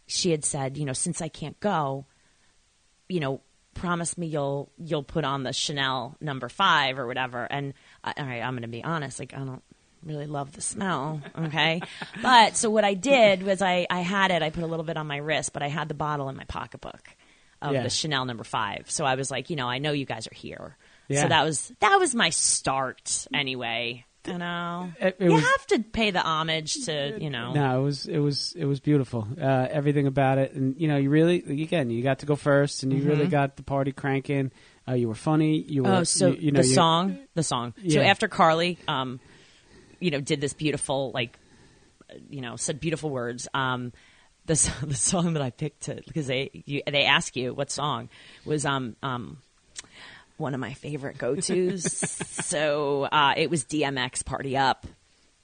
she 0.06 0.32
had 0.32 0.46
said, 0.46 0.78
you 0.78 0.86
know, 0.86 0.94
since 0.94 1.22
I 1.22 1.28
can't 1.28 1.60
go, 1.60 2.06
you 3.08 3.20
know, 3.20 3.42
promise 3.76 4.18
me 4.18 4.28
you'll 4.28 4.72
you'll 4.78 5.04
put 5.04 5.24
on 5.24 5.44
the 5.44 5.54
Chanel 5.54 6.16
number 6.20 6.50
five 6.50 7.00
or 7.00 7.08
whatever. 7.08 7.46
And 7.46 7.74
I, 8.04 8.14
all 8.18 8.26
right, 8.26 8.42
I'm 8.42 8.54
going 8.54 8.64
to 8.64 8.68
be 8.68 8.84
honest, 8.84 9.20
like 9.20 9.34
I 9.34 9.38
don't 9.40 9.64
really 10.04 10.28
love 10.28 10.54
the 10.54 10.62
smell. 10.62 11.22
Okay, 11.38 11.82
but 12.22 12.56
so 12.58 12.70
what 12.70 12.84
I 12.84 12.94
did 12.94 13.44
was 13.44 13.62
I 13.62 13.88
I 13.90 14.02
had 14.02 14.32
it. 14.32 14.42
I 14.42 14.50
put 14.50 14.64
a 14.64 14.68
little 14.68 14.86
bit 14.86 14.98
on 14.98 15.08
my 15.08 15.18
wrist, 15.18 15.54
but 15.54 15.62
I 15.64 15.68
had 15.68 15.88
the 15.88 15.94
bottle 15.94 16.30
in 16.30 16.36
my 16.36 16.44
pocketbook 16.46 17.10
of 17.62 17.74
Yeah. 17.74 17.84
the 17.84 17.90
Chanel 17.90 18.26
number 18.26 18.44
five. 18.44 18.90
So 18.90 19.06
I 19.06 19.16
was 19.16 19.30
like, 19.32 19.50
you 19.50 19.56
know, 19.56 19.68
I 19.68 19.78
know 19.80 19.92
you 19.92 20.06
guys 20.06 20.28
are 20.28 20.36
here. 20.36 20.78
Yeah. 21.10 21.24
So 21.24 21.28
that 21.30 21.44
was 21.44 21.72
that 21.82 21.98
was 21.98 22.16
my 22.16 22.30
start 22.30 23.28
anyway. 23.34 24.06
You 24.28 24.38
know, 24.38 24.92
It- 25.00 25.16
it 25.20 25.26
you 25.26 25.32
was- 25.34 25.44
have 25.44 25.66
to 25.68 25.80
pay 25.80 26.12
the 26.12 26.22
homage 26.22 26.86
to 26.86 27.18
you 27.20 27.30
know. 27.30 27.54
No, 27.54 27.80
it 27.80 27.84
was 27.84 28.06
it 28.06 28.20
was 28.20 28.54
it 28.56 28.66
was 28.66 28.80
beautiful. 28.80 29.28
Uh, 29.42 29.68
everything 29.72 30.08
about 30.08 30.38
it, 30.38 30.54
and 30.54 30.80
you 30.80 30.88
know, 30.88 30.98
you 30.98 31.10
really 31.10 31.38
again, 31.64 31.90
you 31.90 32.04
got 32.04 32.20
to 32.20 32.26
go 32.26 32.36
first, 32.36 32.84
and 32.84 32.94
you 32.94 33.02
really 33.04 33.28
got 33.28 33.56
the 33.58 33.64
party 33.64 33.92
cranking. 33.92 34.52
Uh, 34.88 34.94
you 34.94 35.08
were 35.08 35.16
funny. 35.16 35.58
You 35.62 35.84
were. 35.84 35.90
Mm-hmm. 35.90 36.00
Oh, 36.02 36.04
so 36.04 36.28
you, 36.28 36.36
you 36.36 36.52
know, 36.52 36.62
the 36.62 36.68
song, 36.68 37.20
the 37.34 37.44
song. 37.44 37.74
So 37.88 38.02
after 38.02 38.28
Carly, 38.28 38.78
um, 38.88 39.20
you 40.00 40.12
know, 40.12 40.20
did 40.22 40.42
this 40.42 40.54
beautiful, 40.54 41.12
like, 41.14 41.38
uh, 42.12 42.16
you 42.30 42.42
know, 42.42 42.56
said 42.56 42.80
beautiful 42.80 43.10
words. 43.10 43.48
Um, 43.54 43.94
the 44.48 44.54
the 44.86 44.96
song 44.96 45.34
that 45.34 45.42
I 45.42 45.50
picked 45.50 45.84
to 45.84 46.02
because 46.06 46.28
they 46.28 46.50
you, 46.66 46.82
they 46.86 47.06
ask 47.06 47.36
you 47.36 47.54
what 47.54 47.72
song 47.72 48.10
was 48.46 48.66
um 48.66 48.96
um 49.02 49.38
one 50.40 50.54
of 50.54 50.60
my 50.60 50.74
favorite 50.74 51.18
go 51.18 51.36
tos. 51.36 51.84
so 52.46 53.04
uh, 53.04 53.34
it 53.38 53.50
was 53.50 53.66
DMX 53.66 54.26
Party 54.26 54.56
Up. 54.58 54.88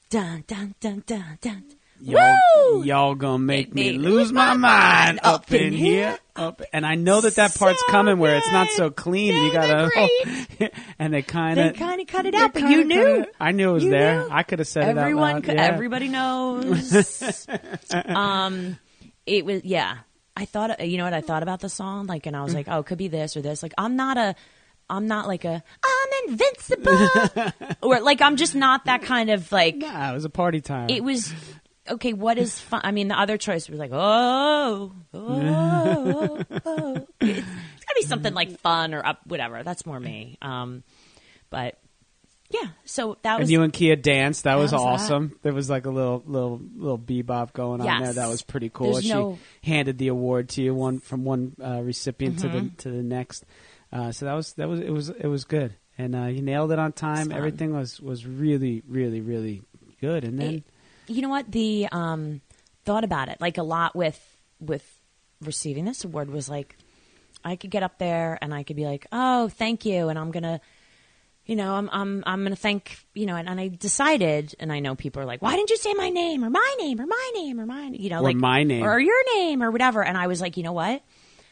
Dun 0.09 0.43
dun 0.47 0.75
dun 0.79 1.03
dun 1.05 1.37
dun. 1.41 1.63
Y'all, 2.01 2.37
Woo! 2.57 2.83
y'all 2.83 3.15
gonna 3.15 3.39
make 3.39 3.73
me 3.73 3.93
me 3.93 3.97
lose 3.97 4.31
my 4.31 4.53
mind 4.53 5.21
up 5.23 5.51
in 5.53 5.71
here. 5.71 6.19
Up, 6.35 6.61
and 6.73 6.85
I 6.85 6.95
know 6.95 7.21
that 7.21 7.35
that 7.35 7.55
part's 7.55 7.79
So 7.85 7.91
coming 7.91 8.19
where 8.19 8.35
it's 8.35 8.51
not 8.51 8.67
so 8.71 8.89
clean. 8.89 9.33
and 9.33 9.45
you 9.45 9.53
gotta, 9.53 10.71
and 10.99 11.13
they 11.13 11.21
kind 11.21 11.57
They 11.57 11.69
of, 11.69 11.75
kind 11.77 12.01
of 12.01 12.07
cut 12.07 12.25
it 12.25 12.35
out, 12.35 12.53
but 12.53 12.63
you 12.69 12.83
knew. 12.83 13.25
I 13.39 13.51
knew 13.51 13.69
it 13.69 13.73
was 13.73 13.83
You 13.85 13.91
there. 13.91 14.23
knew. 14.25 14.27
I 14.29 14.43
could 14.43 14.59
have 14.59 14.67
said 14.67 14.97
Everyone, 14.97 15.37
it 15.37 15.37
out 15.37 15.47
loud. 15.47 15.55
Yeah. 15.55 15.63
everybody 15.63 16.07
knows. 16.09 17.47
um, 18.05 18.77
it 19.25 19.45
was 19.45 19.63
yeah. 19.63 19.97
I 20.35 20.43
thought 20.43 20.85
you 20.85 20.97
know 20.97 21.05
what 21.05 21.13
I 21.13 21.21
thought 21.21 21.43
about 21.43 21.61
the 21.61 21.69
song, 21.69 22.07
like, 22.07 22.25
and 22.25 22.35
I 22.35 22.43
was 22.43 22.53
like, 22.53 22.67
oh, 22.69 22.79
it 22.79 22.85
could 22.87 22.97
be 22.97 23.07
this 23.07 23.37
or 23.37 23.41
this. 23.41 23.63
Like, 23.63 23.73
I'm 23.77 23.95
not 23.95 24.17
a, 24.17 24.35
I'm 24.89 25.07
not 25.07 25.27
like 25.27 25.45
a, 25.45 25.63
I'm 25.83 26.29
invincible, 26.29 27.09
or 27.81 27.99
like 28.01 28.21
I'm 28.21 28.35
just 28.35 28.55
not 28.55 28.85
that 28.85 29.01
kind 29.03 29.29
of 29.29 29.51
like. 29.51 29.77
Nah, 29.77 30.11
it 30.11 30.13
was 30.13 30.25
a 30.25 30.29
party 30.29 30.61
time. 30.61 30.89
It 30.89 31.03
was 31.03 31.33
okay. 31.89 32.13
What 32.13 32.37
is 32.37 32.59
fun? 32.59 32.81
I 32.83 32.91
mean, 32.91 33.07
the 33.07 33.19
other 33.19 33.37
choice 33.37 33.67
was 33.69 33.79
like, 33.79 33.91
oh, 33.93 34.93
oh, 35.13 36.39
oh. 36.65 37.07
It's, 37.21 37.39
it's 37.39 37.85
gotta 37.85 37.95
be 37.95 38.01
something 38.03 38.33
like 38.33 38.59
fun 38.59 38.93
or 38.93 39.05
up, 39.05 39.21
whatever. 39.25 39.63
That's 39.63 39.85
more 39.85 39.99
me. 39.99 40.37
Um, 40.41 40.83
but 41.49 41.77
yeah, 42.51 42.69
so 42.85 43.17
that 43.23 43.39
was 43.39 43.47
and 43.47 43.51
you 43.51 43.63
and 43.63 43.73
Kia 43.73 43.95
danced. 43.95 44.43
That 44.43 44.55
was, 44.55 44.71
was 44.71 44.79
that. 44.81 44.87
awesome. 44.87 45.39
There 45.41 45.53
was 45.53 45.69
like 45.69 45.85
a 45.85 45.89
little 45.89 46.21
little 46.27 46.61
little 46.75 46.99
bebop 46.99 47.53
going 47.53 47.81
on 47.81 47.87
Yes. 47.87 48.01
there. 48.01 48.13
That 48.13 48.29
was 48.29 48.43
pretty 48.43 48.69
cool. 48.69 48.93
There's 48.93 49.05
she 49.05 49.09
no- 49.09 49.39
handed 49.63 49.97
the 49.97 50.09
award 50.09 50.49
to 50.49 50.61
you 50.61 50.75
one 50.75 50.99
from 50.99 51.23
one 51.23 51.55
uh, 51.63 51.81
recipient 51.81 52.39
to 52.39 52.49
the 52.49 52.57
Mm-hmm. 52.59 52.75
to 52.77 52.89
the 52.91 53.03
next. 53.03 53.45
Uh, 53.95 54.11
so 54.11 54.25
that 54.25 54.33
was 54.33 54.53
that 54.53 54.67
was 54.67 54.79
it 54.81 54.89
was 54.91 55.09
it 55.09 55.27
was 55.27 55.45
good, 55.45 55.73
and 55.97 56.15
uh, 56.15 56.25
you 56.25 56.41
nailed 56.41 56.71
it 56.71 56.79
on 56.79 56.91
time. 56.91 57.31
Everything 57.31 57.73
was 57.73 58.01
was 58.01 58.25
really 58.25 58.83
really 58.87 59.21
really 59.21 59.61
good. 60.01 60.23
And 60.25 60.37
then 60.39 60.53
It- 60.55 60.63
you 61.07 61.21
know 61.21 61.29
what? 61.29 61.49
The 61.51 61.87
um 61.91 62.41
thought 62.83 63.03
about 63.03 63.29
it 63.29 63.39
like 63.39 63.57
a 63.57 63.63
lot 63.63 63.95
with 63.95 64.19
with 64.59 64.83
receiving 65.41 65.85
this 65.85 66.03
award 66.05 66.29
was 66.29 66.47
like 66.49 66.77
i 67.43 67.55
could 67.55 67.69
get 67.71 67.83
up 67.83 67.97
there 67.99 68.37
and 68.41 68.53
i 68.53 68.63
could 68.63 68.75
be 68.75 68.85
like 68.85 69.05
oh 69.11 69.47
thank 69.49 69.85
you. 69.85 70.09
And 70.09 70.17
i'm 70.19 70.31
gonna 70.31 70.61
you 71.45 71.55
know 71.55 71.73
i'm 71.75 71.89
i'm 71.91 72.23
i'm 72.25 72.43
gonna 72.43 72.55
thank 72.55 72.97
you 73.13 73.25
know 73.25 73.35
and, 73.35 73.47
and 73.49 73.59
i 73.59 73.67
decided 73.67 74.55
and 74.59 74.71
i 74.71 74.79
know 74.79 74.95
people 74.95 75.21
are 75.21 75.25
like 75.25 75.41
why 75.41 75.55
didn't 75.55 75.69
you 75.71 75.77
say 75.77 75.93
my 75.93 76.09
name 76.09 76.43
or 76.43 76.49
my 76.49 76.75
name 76.79 76.99
or 77.01 77.05
my 77.07 77.31
name 77.35 77.59
or 77.59 77.65
my 77.65 77.87
you 77.93 78.09
know 78.09 78.19
Or 78.19 78.23
like 78.23 78.35
my 78.35 78.63
name. 78.63 78.83
or 78.83 78.99
your 78.99 79.35
name 79.35 79.61
or 79.63 79.69
whatever. 79.71 80.03
And 80.03 80.17
i 80.17 80.27
was 80.27 80.39
like 80.41 80.57
you 80.57 80.63
know 80.63 80.73
what? 80.73 81.01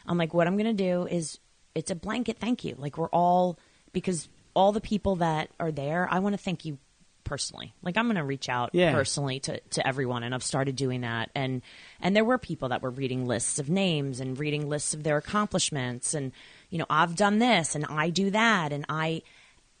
I'm 0.06 0.18
like 0.18 0.32
what 0.34 0.46
i'm 0.46 0.56
gonna 0.56 0.72
do 0.72 1.06
is 1.06 1.38
it's 1.74 1.90
a 1.90 1.94
blanket 1.94 2.38
thank 2.38 2.64
you 2.64 2.74
like 2.78 2.96
we're 2.98 3.08
all 3.08 3.58
because 3.92 4.28
all 4.54 4.72
the 4.72 4.80
people 4.80 5.16
that 5.16 5.48
are 5.58 5.72
there 5.72 6.08
i 6.10 6.18
want 6.18 6.32
to 6.34 6.38
thank 6.42 6.64
you 6.64 6.78
personally 7.24 7.72
like 7.82 7.96
i'm 7.96 8.06
gonna 8.06 8.24
reach 8.24 8.48
out 8.50 8.70
Yeah. 8.74 8.92
personally 8.92 9.40
to, 9.40 9.58
to 9.60 9.86
everyone 9.86 10.22
and 10.22 10.34
i've 10.34 10.42
started 10.42 10.76
doing 10.76 11.00
that 11.00 11.30
and 11.34 11.62
and 12.00 12.14
there 12.14 12.24
were 12.24 12.36
people 12.38 12.68
that 12.68 12.82
were 12.82 12.90
reading 12.90 13.26
lists 13.26 13.58
of 13.58 13.68
names 13.70 14.20
and 14.20 14.38
reading 14.38 14.68
lists 14.68 14.92
of 14.94 15.02
their 15.04 15.16
accomplishments 15.16 16.12
and 16.14 16.32
you 16.70 16.78
know 16.78 16.86
i've 16.90 17.16
done 17.16 17.38
this 17.38 17.74
and 17.74 17.86
i 17.88 18.10
do 18.10 18.30
that 18.30 18.72
and 18.72 18.84
i 18.90 19.22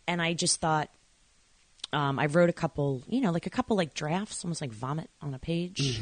and 0.08 0.22
i 0.22 0.32
just 0.32 0.60
thought 0.60 0.88
um, 1.92 2.18
I 2.18 2.26
wrote 2.26 2.50
a 2.50 2.52
couple, 2.52 3.02
you 3.08 3.20
know, 3.20 3.30
like 3.30 3.46
a 3.46 3.50
couple 3.50 3.76
like 3.76 3.94
drafts, 3.94 4.44
almost 4.44 4.60
like 4.60 4.72
vomit 4.72 5.08
on 5.22 5.32
a 5.32 5.38
page, 5.38 6.00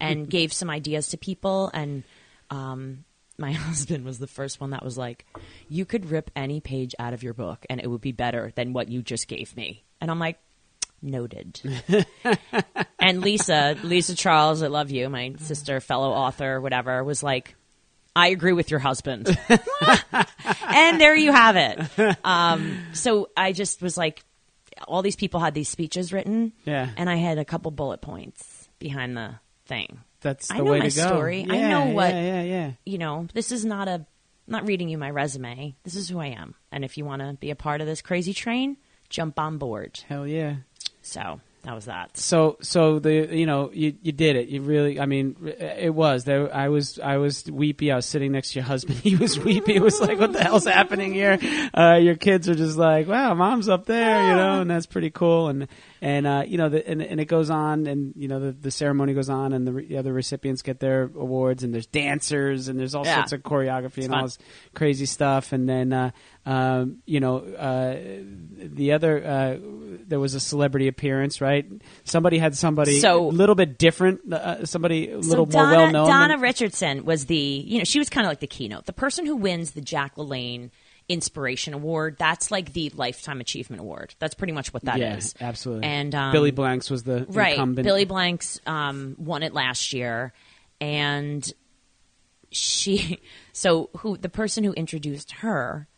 and 0.00 0.28
gave 0.28 0.52
some 0.52 0.68
ideas 0.68 1.10
to 1.10 1.16
people. 1.16 1.70
And 1.72 2.02
um, 2.50 3.04
my 3.38 3.52
husband 3.66 4.04
was 4.04 4.18
the 4.18 4.26
first 4.26 4.60
one 4.60 4.70
that 4.70 4.84
was 4.84 4.98
like, 4.98 5.24
"You 5.68 5.84
could 5.84 6.10
rip 6.10 6.30
any 6.36 6.60
page 6.60 6.94
out 6.98 7.12
of 7.14 7.22
your 7.22 7.34
book, 7.34 7.64
and 7.70 7.80
it 7.80 7.86
would 7.88 8.00
be 8.00 8.12
better 8.12 8.52
than 8.54 8.72
what 8.72 8.88
you 8.88 9.02
just 9.02 9.28
gave 9.28 9.56
me." 9.56 9.84
And 10.00 10.10
I'm 10.10 10.18
like, 10.18 10.38
"Noted." 11.00 11.60
and 12.98 13.20
Lisa, 13.22 13.76
Lisa 13.82 14.14
Charles, 14.16 14.62
I 14.62 14.66
love 14.66 14.90
you, 14.90 15.08
my 15.08 15.34
sister, 15.38 15.80
fellow 15.80 16.10
author, 16.10 16.60
whatever, 16.60 17.02
was 17.04 17.22
like, 17.22 17.54
"I 18.16 18.28
agree 18.28 18.52
with 18.52 18.70
your 18.70 18.80
husband." 18.80 19.28
and 20.68 21.00
there 21.00 21.14
you 21.16 21.32
have 21.32 21.56
it. 21.56 22.16
Um, 22.24 22.78
so 22.92 23.30
I 23.36 23.52
just 23.52 23.80
was 23.82 23.96
like, 23.96 24.22
all 24.86 25.02
these 25.02 25.16
people 25.16 25.40
had 25.40 25.54
these 25.54 25.68
speeches 25.68 26.12
written, 26.12 26.52
Yeah. 26.64 26.90
and 26.96 27.08
I 27.10 27.16
had 27.16 27.38
a 27.38 27.44
couple 27.44 27.70
bullet 27.70 28.00
points, 28.00 28.68
behind 28.78 29.16
the 29.16 29.34
thing. 29.66 30.00
That's 30.20 30.48
the 30.48 30.54
I 30.54 30.58
know 30.58 30.64
way 30.64 30.78
my 30.80 30.88
to 30.88 30.96
go. 30.96 31.06
story. 31.06 31.46
I 31.48 31.68
know 31.68 31.86
what- 31.86 32.10
Yeah, 32.12 32.20
yeah, 32.20 32.42
yeah. 32.42 32.70
You 32.84 32.98
know, 32.98 33.26
this 33.34 33.52
is 33.52 33.64
not 33.64 33.88
a 33.88 33.92
I'm 34.48 34.52
not 34.52 34.66
reading 34.66 34.88
you 34.88 34.96
my 34.96 35.10
resume. 35.10 35.74
This 35.84 35.94
is 35.94 36.08
who 36.08 36.18
I 36.20 36.28
am. 36.28 36.54
And 36.72 36.82
if 36.82 36.96
you 36.96 37.04
want 37.04 37.20
to 37.20 37.34
be 37.34 37.50
a 37.50 37.54
part 37.56 37.82
of 37.82 37.86
this 37.86 38.00
crazy 38.00 38.32
train, 38.32 38.78
jump 39.10 39.38
on 39.38 39.58
board. 39.58 40.00
Hell 40.08 40.26
yeah. 40.26 40.56
So 41.02 41.40
that 41.64 41.74
was 41.74 41.84
that. 41.84 42.16
So, 42.16 42.56
so 42.62 42.98
the 42.98 43.28
you 43.36 43.44
know 43.44 43.70
you 43.74 43.94
you 44.00 44.12
did 44.12 44.36
it. 44.36 44.48
You 44.48 44.62
really, 44.62 44.98
I 45.00 45.04
mean, 45.04 45.36
it 45.58 45.92
was 45.94 46.24
there. 46.24 46.54
I 46.54 46.70
was 46.70 46.98
I 46.98 47.18
was 47.18 47.44
weepy. 47.50 47.92
I 47.92 47.96
was 47.96 48.06
sitting 48.06 48.32
next 48.32 48.52
to 48.52 48.60
your 48.60 48.64
husband. 48.64 48.98
He 49.02 49.16
was 49.16 49.38
weepy. 49.38 49.74
It 49.74 49.82
was 49.82 50.00
like, 50.00 50.18
what 50.18 50.32
the 50.32 50.42
hell's 50.42 50.64
happening 50.66 51.12
here? 51.12 51.38
Uh, 51.76 51.96
your 52.00 52.14
kids 52.16 52.48
are 52.48 52.54
just 52.54 52.78
like, 52.78 53.06
wow, 53.06 53.34
mom's 53.34 53.68
up 53.68 53.84
there, 53.84 54.30
you 54.30 54.34
know, 54.36 54.62
and 54.62 54.70
that's 54.70 54.86
pretty 54.86 55.10
cool. 55.10 55.48
And 55.48 55.68
and 56.00 56.26
uh, 56.26 56.44
you 56.46 56.58
know, 56.58 56.68
the, 56.68 56.86
and, 56.88 57.02
and 57.02 57.20
it 57.20 57.26
goes 57.26 57.50
on, 57.50 57.86
and 57.86 58.12
you 58.16 58.28
know, 58.28 58.40
the, 58.40 58.52
the 58.52 58.70
ceremony 58.70 59.14
goes 59.14 59.28
on, 59.28 59.52
and 59.52 59.66
the, 59.66 59.72
re- 59.72 59.86
the 59.86 59.96
other 59.98 60.12
recipients 60.12 60.62
get 60.62 60.80
their 60.80 61.04
awards, 61.04 61.62
and 61.62 61.72
there's 61.74 61.86
dancers, 61.86 62.68
and 62.68 62.78
there's 62.78 62.94
all 62.94 63.04
Yeah. 63.04 63.16
sorts 63.16 63.32
of 63.32 63.42
choreography 63.42 64.04
and 64.04 64.14
all 64.14 64.22
this 64.24 64.38
crazy 64.74 65.06
stuff. 65.06 65.52
And 65.52 65.68
then, 65.68 65.92
uh, 65.92 66.10
um, 66.46 66.98
you 67.06 67.20
know, 67.20 67.38
uh, 67.38 67.96
the 68.56 68.92
other 68.92 69.24
uh, 69.24 69.56
there 70.06 70.20
was 70.20 70.34
a 70.34 70.40
celebrity 70.40 70.88
appearance, 70.88 71.40
right? 71.40 71.66
Somebody 72.04 72.38
had 72.38 72.56
somebody 72.56 73.00
So- 73.00 73.26
a 73.26 73.30
little 73.30 73.54
bit 73.54 73.78
different, 73.78 74.32
uh, 74.32 74.64
somebody 74.64 75.08
a 75.10 75.22
So 75.22 75.28
little 75.28 75.46
more 75.46 75.62
well 75.70 75.90
known. 75.90 76.06
Donna 76.08 76.38
Richardson 76.38 77.04
was 77.04 77.26
the, 77.26 77.36
you 77.36 77.78
know, 77.78 77.84
she 77.84 77.98
was 77.98 78.08
kind 78.08 78.26
of 78.26 78.30
like 78.30 78.40
the 78.40 78.46
keynote. 78.46 78.86
The 78.86 78.92
person 78.92 79.26
who 79.26 79.36
wins 79.36 79.72
the 79.72 79.80
Jack 79.80 80.16
LaLanne 80.16 80.70
Inspiration 81.08 81.72
Award, 81.72 82.16
that's 82.18 82.50
like 82.50 82.72
the 82.72 82.90
Lifetime 82.90 83.40
Achievement 83.40 83.80
Award. 83.80 84.14
That's 84.18 84.34
pretty 84.34 84.52
much 84.52 84.74
what 84.74 84.84
that 84.84 85.00
is. 85.00 85.34
yeah, 85.40 85.48
absolutely. 85.48 85.86
And 85.86 86.14
um, 86.14 86.32
Billy 86.32 86.50
Blanks 86.50 86.90
was 86.90 87.02
the 87.02 87.26
right. 87.30 87.54
incumbent. 87.54 87.86
Billy 87.86 88.04
Blanks 88.04 88.60
um, 88.66 89.16
won 89.18 89.42
it 89.42 89.54
last 89.54 89.92
year, 89.92 90.32
and 90.80 91.50
she. 92.50 93.20
So 93.52 93.90
who 93.96 94.16
the 94.16 94.28
person 94.28 94.62
who 94.62 94.72
introduced 94.72 95.32
her 95.32 95.88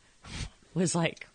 was 0.73 0.95
like 0.95 1.27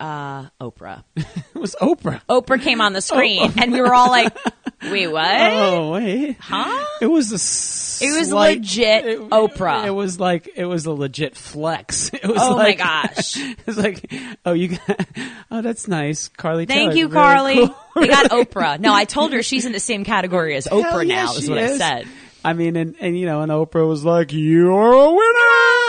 uh, 0.00 0.44
Oprah. 0.60 1.04
it 1.16 1.26
was 1.54 1.74
Oprah. 1.80 2.20
Oprah 2.28 2.60
came 2.60 2.80
on 2.80 2.92
the 2.92 3.00
screen, 3.02 3.52
and 3.56 3.72
we 3.72 3.80
were 3.80 3.94
all 3.94 4.08
like, 4.10 4.36
"Wait, 4.82 5.06
what? 5.08 5.40
Oh 5.52 5.92
wait, 5.92 6.36
Huh?" 6.40 6.86
it 7.00 7.06
was 7.06 7.30
a. 7.32 8.04
It 8.04 8.10
was 8.18 8.32
legit 8.32 9.06
it- 9.06 9.20
Oprah. 9.20 9.86
It 9.86 9.90
was 9.90 10.18
like 10.18 10.48
it 10.56 10.64
was 10.64 10.86
a 10.86 10.92
legit 10.92 11.36
flex. 11.36 12.10
It 12.14 12.26
was 12.26 12.40
Oh 12.42 12.56
my 12.56 12.64
like, 12.64 12.78
gosh. 12.78 13.36
It's 13.36 13.76
like, 13.76 14.10
oh, 14.44 14.52
you 14.52 14.76
got, 14.78 15.06
oh, 15.50 15.62
that's 15.62 15.86
nice, 15.88 16.28
Carly. 16.28 16.66
Thank 16.66 16.92
Taylor's 16.92 16.96
you, 16.96 17.08
really 17.08 17.14
Carly. 17.14 17.54
cool. 17.68 17.76
We 17.96 18.08
got 18.08 18.30
Oprah. 18.30 18.80
No, 18.80 18.92
I 18.92 19.04
told 19.04 19.32
her 19.32 19.42
she's 19.42 19.64
in 19.66 19.72
the 19.72 19.80
same 19.80 20.04
category 20.04 20.56
as 20.56 20.66
Hell 20.66 20.82
Oprah 20.82 21.06
yeah, 21.06 21.24
now. 21.24 21.32
Is 21.34 21.44
she 21.44 21.50
what 21.50 21.58
I 21.58 21.76
said. 21.78 22.08
I 22.44 22.52
mean, 22.52 22.76
and, 22.76 22.94
and 23.00 23.18
you 23.18 23.24
know, 23.26 23.40
and 23.42 23.50
Oprah 23.52 23.86
was 23.88 24.04
like, 24.04 24.32
"You're 24.32 24.70
a 24.92 25.10
winner." 25.10 25.83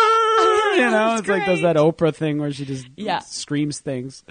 You 0.85 0.89
know, 0.89 1.15
it's 1.17 1.27
like 1.27 1.45
does 1.45 1.61
that 1.61 1.75
Oprah 1.75 2.13
thing 2.13 2.39
where 2.39 2.51
she 2.51 2.65
just 2.65 2.87
Yeah. 2.95 3.19
screams 3.19 3.79
things. 3.79 4.23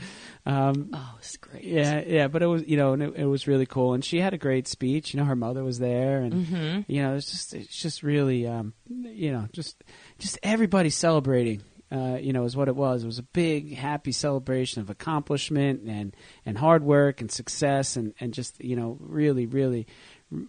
Um, 0.47 0.91
Oh, 0.93 1.15
it's 1.19 1.37
great. 1.37 1.65
yeah, 1.65 2.03
yeah, 2.07 2.29
but 2.29 2.43
it 2.43 2.47
was 2.47 2.63
you 2.67 2.77
know, 2.77 2.93
and 2.93 3.03
it, 3.03 3.15
it 3.17 3.25
was 3.27 3.47
really 3.47 3.67
cool, 3.67 3.95
and 3.95 4.05
she 4.05 4.21
had 4.21 4.35
a 4.35 4.39
great 4.39 4.69
speech. 4.69 5.15
You 5.15 5.21
know, 5.21 5.27
her 5.27 5.37
mother 5.37 5.65
was 5.65 5.79
there, 5.79 6.21
and 6.21 6.33
Mm-hmm. 6.35 6.81
you 6.93 7.03
know, 7.03 7.15
it's 7.15 7.31
just 7.31 7.55
it's 7.55 7.77
just 7.81 8.03
really, 8.03 8.47
um, 8.47 8.75
you 8.89 9.33
know, 9.33 9.49
just 9.53 9.83
just 10.19 10.39
everybody 10.43 10.91
celebrating. 10.91 11.63
Uh, 11.93 12.17
you 12.21 12.33
know, 12.33 12.43
is 12.45 12.57
what 12.57 12.67
it 12.67 12.75
was. 12.75 13.05
It 13.05 13.07
was 13.07 13.21
a 13.21 13.23
big, 13.23 13.77
happy 13.77 14.11
celebration 14.11 14.81
of 14.83 14.91
accomplishment 14.91 15.83
and 15.87 16.17
and 16.45 16.59
hard 16.59 16.83
work 16.83 17.21
and 17.21 17.31
success, 17.31 17.97
and 17.97 18.15
and 18.19 18.35
just 18.35 18.63
you 18.65 18.75
know, 18.75 18.97
really, 19.01 19.47
really, 19.47 19.87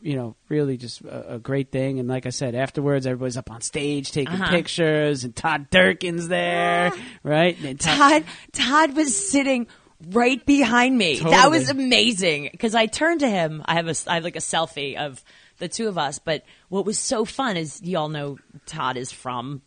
you 0.02 0.16
know, 0.16 0.36
really 0.50 0.78
just 0.78 1.02
a, 1.02 1.36
a 1.36 1.40
great 1.40 1.72
thing. 1.72 2.00
And 2.00 2.08
like 2.10 2.26
I 2.26 2.30
said, 2.30 2.56
afterwards, 2.56 3.06
everybody's 3.06 3.38
up 3.38 3.52
on 3.52 3.62
stage 3.62 4.12
taking 4.12 4.34
Uh-huh. 4.42 4.50
pictures, 4.50 5.24
and 5.24 5.36
Todd 5.36 5.70
Durkin's 5.70 6.28
there, 6.28 6.92
right? 7.24 7.58
And 7.64 7.80
Todd 7.80 8.24
Todd 8.52 8.96
was 8.96 9.16
sitting 9.30 9.68
right 10.10 10.44
behind 10.46 10.98
me. 10.98 11.20
That 11.20 11.50
was 11.52 11.70
amazing 11.70 12.50
because 12.52 12.74
I 12.76 12.86
turned 12.88 13.20
to 13.22 13.30
him. 13.30 13.62
I 13.66 13.76
have 13.76 13.88
a 13.88 13.96
I 14.08 14.16
have 14.16 14.24
like 14.24 14.36
a 14.36 14.40
selfie 14.40 14.96
of 14.98 15.24
the 15.60 15.68
two 15.68 15.88
of 15.88 15.98
us. 15.98 16.20
But 16.20 16.44
what 16.70 16.86
was 16.86 16.98
so 17.00 17.24
fun 17.26 17.56
is 17.58 17.82
y'all 17.84 18.10
know 18.10 18.38
Todd 18.66 18.98
is 18.98 19.12
from 19.12 19.62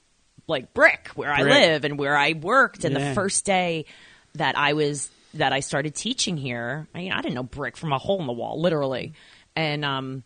like 0.49 0.75
Brick, 0.75 1.09
where 1.15 1.31
I 1.33 1.43
live 1.43 1.85
and 1.85 1.99
where 1.99 2.17
I 2.17 2.33
worked. 2.33 2.85
And 2.85 2.95
Yeah. 2.95 3.09
the 3.11 3.15
first 3.15 3.45
day 3.45 3.85
that 4.35 4.57
I 4.59 4.73
was 4.73 5.11
that 5.35 5.53
I 5.53 5.61
started 5.61 5.95
teaching 5.95 6.37
here, 6.37 6.89
I 6.95 6.99
mean, 6.99 7.13
I 7.13 7.21
didn't 7.21 7.35
know 7.35 7.43
Brick 7.43 7.77
from 7.77 7.93
a 7.93 7.99
hole 7.99 8.21
in 8.21 8.27
the 8.27 8.33
wall, 8.33 8.61
literally. 8.61 9.13
And 9.59 9.85
um, 9.85 10.23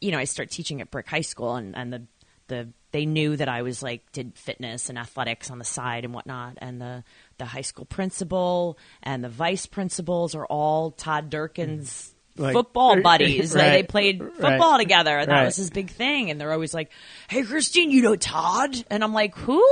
you 0.00 0.10
know, 0.10 0.18
I 0.18 0.24
start 0.24 0.50
teaching 0.50 0.80
at 0.80 0.90
Brick 0.90 1.06
High 1.06 1.20
School, 1.20 1.54
and 1.54 1.76
and 1.76 1.92
the 1.92 2.02
the 2.48 2.68
they 2.90 3.06
knew 3.06 3.36
that 3.36 3.48
I 3.48 3.62
was 3.62 3.80
like 3.82 4.10
did 4.10 4.36
fitness 4.36 4.88
and 4.88 4.98
athletics 4.98 5.50
on 5.52 5.58
the 5.60 5.64
side 5.64 6.04
and 6.04 6.12
whatnot, 6.12 6.58
and 6.58 6.80
the 6.80 7.04
the 7.38 7.44
high 7.44 7.60
school 7.60 7.84
principal 7.84 8.76
and 9.02 9.22
the 9.22 9.28
vice 9.28 9.66
principals 9.66 10.34
are 10.34 10.46
all 10.46 10.90
Todd 10.90 11.30
Durkin's. 11.30 12.12
Like- 12.36 12.54
football 12.54 13.00
buddies. 13.02 13.54
Like, 13.54 13.62
they 13.64 13.70
Right. 13.76 13.88
played 13.88 14.20
Right. 14.22 14.32
football 14.34 14.78
together. 14.78 15.18
and 15.18 15.30
That 15.30 15.34
Right. 15.40 15.44
was 15.44 15.56
his 15.56 15.68
big 15.70 15.90
thing. 15.90 16.30
And 16.30 16.40
they're 16.40 16.50
always 16.52 16.72
like, 16.72 16.90
"Hey, 17.28 17.42
Christine, 17.42 17.90
you 17.90 18.00
know 18.00 18.16
Todd?" 18.16 18.74
And 18.90 19.04
I'm 19.04 19.12
like, 19.12 19.36
"Who?" 19.36 19.62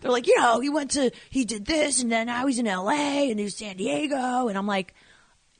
They're 0.00 0.12
like, 0.12 0.28
"You 0.28 0.36
know, 0.38 0.60
he 0.60 0.70
went 0.70 0.92
to 0.92 1.10
he 1.28 1.44
did 1.44 1.64
this, 1.66 2.00
and 2.00 2.10
then 2.12 2.28
now 2.28 2.46
he's 2.46 2.60
in 2.60 2.68
L.A. 2.68 3.30
and 3.32 3.38
he's 3.40 3.56
San 3.56 3.76
Diego." 3.76 4.46
And 4.48 4.56
I'm 4.56 4.66
like, 4.68 4.94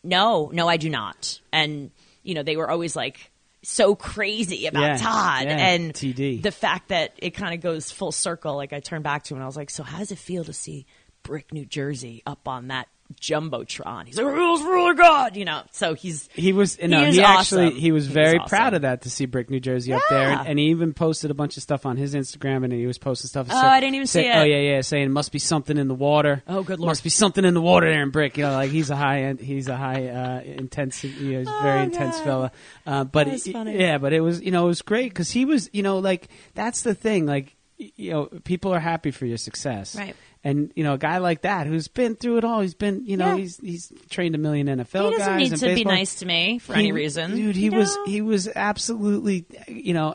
"No, 0.04 0.48
no, 0.54 0.68
I 0.68 0.76
do 0.76 0.88
not." 0.88 1.40
And 1.52 1.90
you 2.24 2.34
know, 2.34 2.42
they 2.42 2.56
were 2.56 2.68
always 2.68 2.96
like 2.96 3.30
so 3.62 3.94
crazy 3.94 4.66
about 4.66 4.82
Yeah, 4.82 4.96
Todd 4.96 5.44
yeah, 5.44 5.56
and 5.68 5.92
TD. 5.94 6.42
the 6.42 6.50
fact 6.50 6.88
that 6.88 7.12
it 7.18 7.30
kind 7.30 7.54
of 7.54 7.60
goes 7.60 7.90
full 7.90 8.12
circle. 8.12 8.56
Like 8.56 8.72
I 8.72 8.80
turned 8.80 9.04
back 9.04 9.22
to 9.24 9.34
him 9.34 9.38
and 9.38 9.44
I 9.44 9.46
was 9.46 9.56
like, 9.56 9.70
"So 9.70 9.82
how 9.82 9.98
does 9.98 10.10
it 10.12 10.18
feel 10.18 10.44
to 10.44 10.52
see 10.52 10.84
Brick, 11.22 11.52
New 11.52 11.64
Jersey, 11.64 12.22
up 12.26 12.46
on 12.48 12.68
that 12.68 12.88
jumbotron?" 13.20 14.06
He's 14.06 14.16
like, 14.16 14.26
"Rules, 14.26 14.62
ruler, 14.62 14.94
God," 14.94 15.36
you 15.36 15.44
know. 15.44 15.62
So 15.72 15.94
he's 15.94 16.28
He 16.34 16.52
was 16.52 16.78
no, 16.80 17.04
He 17.06 17.12
he, 17.16 17.22
actually 17.22 17.66
awesome. 17.66 17.78
he 17.78 17.92
was 17.92 18.06
very 18.06 18.38
awesome. 18.38 18.48
proud 18.48 18.74
of 18.74 18.82
that 18.82 19.02
to 19.02 19.10
see 19.10 19.26
Brick, 19.26 19.50
New 19.50 19.60
Jersey 19.60 19.92
up 19.92 20.02
there, 20.10 20.30
and, 20.30 20.48
and 20.48 20.58
he 20.58 20.66
even 20.66 20.94
posted 20.94 21.30
a 21.30 21.34
bunch 21.34 21.56
of 21.56 21.62
stuff 21.62 21.86
on 21.86 21.96
his 21.96 22.14
Instagram, 22.14 22.64
and 22.64 22.72
he 22.72 22.86
was 22.86 22.98
posting 22.98 23.28
stuff. 23.28 23.48
Oh, 23.50 23.56
I 23.56 23.80
didn't 23.80 23.94
even 23.96 24.06
see 24.06 24.20
it. 24.26 24.34
Oh 24.36 24.42
yeah, 24.42 24.58
yeah, 24.58 24.80
saying 24.80 25.10
must 25.12 25.32
be 25.32 25.38
something 25.38 25.76
in 25.76 25.88
the 25.88 25.94
water. 25.94 26.42
Oh, 26.48 26.62
good 26.62 26.80
lord. 26.80 26.88
must 26.90 27.04
be 27.04 27.10
something 27.10 27.44
in 27.44 27.54
the 27.54 27.60
water 27.60 27.90
there 27.90 28.02
in 28.02 28.10
Brick. 28.10 28.36
You 28.36 28.44
know, 28.44 28.52
like 28.52 28.70
he's 28.70 28.90
a 28.90 28.96
high 28.96 29.22
end, 29.22 29.40
he's 29.40 29.68
a 29.68 29.76
high 29.76 30.06
uh, 30.08 30.40
intense, 30.42 31.02
you 31.04 31.32
know, 31.32 31.38
he's 31.40 31.48
a 31.48 31.58
very 31.62 31.80
Oh, 31.80 31.84
intense 31.84 32.20
fella. 32.20 32.52
Uh, 32.86 33.04
but 33.04 33.26
That's 33.26 33.46
it- 33.46 33.52
funny. 33.52 33.78
yeah, 33.78 33.98
but 33.98 34.12
it 34.12 34.20
was 34.20 34.40
you 34.42 34.50
know 34.50 34.64
it 34.64 34.68
was 34.68 34.82
great 34.82 35.10
because 35.10 35.30
he 35.30 35.44
was 35.44 35.70
you 35.72 35.82
know 35.82 35.98
like 35.98 36.28
that's 36.54 36.82
the 36.82 36.94
thing 36.94 37.26
like 37.26 37.54
you 37.78 38.10
know 38.10 38.26
people 38.44 38.72
are 38.72 38.80
happy 38.80 39.10
for 39.10 39.26
your 39.26 39.38
success, 39.38 39.96
Right. 39.96 40.14
And 40.46 40.70
you 40.76 40.84
know, 40.84 40.92
a 40.92 40.98
guy 40.98 41.18
like 41.18 41.40
that 41.42 41.66
who's 41.66 41.88
been 41.88 42.16
through 42.16 42.36
it 42.36 42.44
all, 42.44 42.60
he's 42.60 42.74
been, 42.74 43.06
you 43.06 43.16
know, 43.16 43.28
Yeah. 43.28 43.36
he's 43.38 43.56
he's 43.56 43.92
trained 44.10 44.34
a 44.34 44.38
million 44.38 44.66
NFL 44.66 45.10
he 45.12 45.16
guys. 45.16 45.18
doesn't 45.18 45.36
need 45.38 45.56
to 45.56 45.74
be 45.74 45.84
nice 45.84 46.16
to 46.16 46.26
me 46.26 46.58
for 46.58 46.74
any 46.74 46.92
reason, 46.92 47.34
dude. 47.34 47.56
He 47.56 47.64
you 47.66 47.72
was 47.72 47.96
know? 47.96 48.04
he 48.04 48.20
was 48.20 48.46
absolutely, 48.54 49.46
you 49.68 49.94
know, 49.94 50.14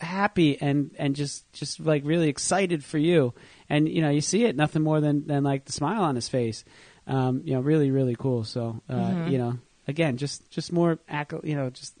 happy 0.00 0.60
and 0.60 0.90
and 0.98 1.16
just 1.16 1.50
just 1.54 1.80
like 1.80 2.02
really 2.04 2.28
excited 2.28 2.84
for 2.84 2.98
you. 2.98 3.32
And 3.70 3.88
you 3.88 4.02
know, 4.02 4.10
you 4.10 4.20
see 4.20 4.44
it 4.44 4.54
nothing 4.54 4.82
more 4.82 5.00
than 5.00 5.26
than 5.26 5.44
like 5.44 5.64
the 5.64 5.72
smile 5.72 6.02
on 6.02 6.14
his 6.14 6.28
face. 6.28 6.62
Um, 7.06 7.40
you 7.46 7.54
know, 7.54 7.60
really 7.60 7.90
really 7.90 8.14
cool. 8.16 8.44
So 8.44 8.82
uh, 8.88 8.92
Mm-hmm. 8.94 9.30
you 9.30 9.38
know, 9.38 9.58
again, 9.88 10.18
just 10.18 10.48
just 10.50 10.72
more 10.74 10.98
you 11.42 11.56
know, 11.56 11.70
just 11.70 11.94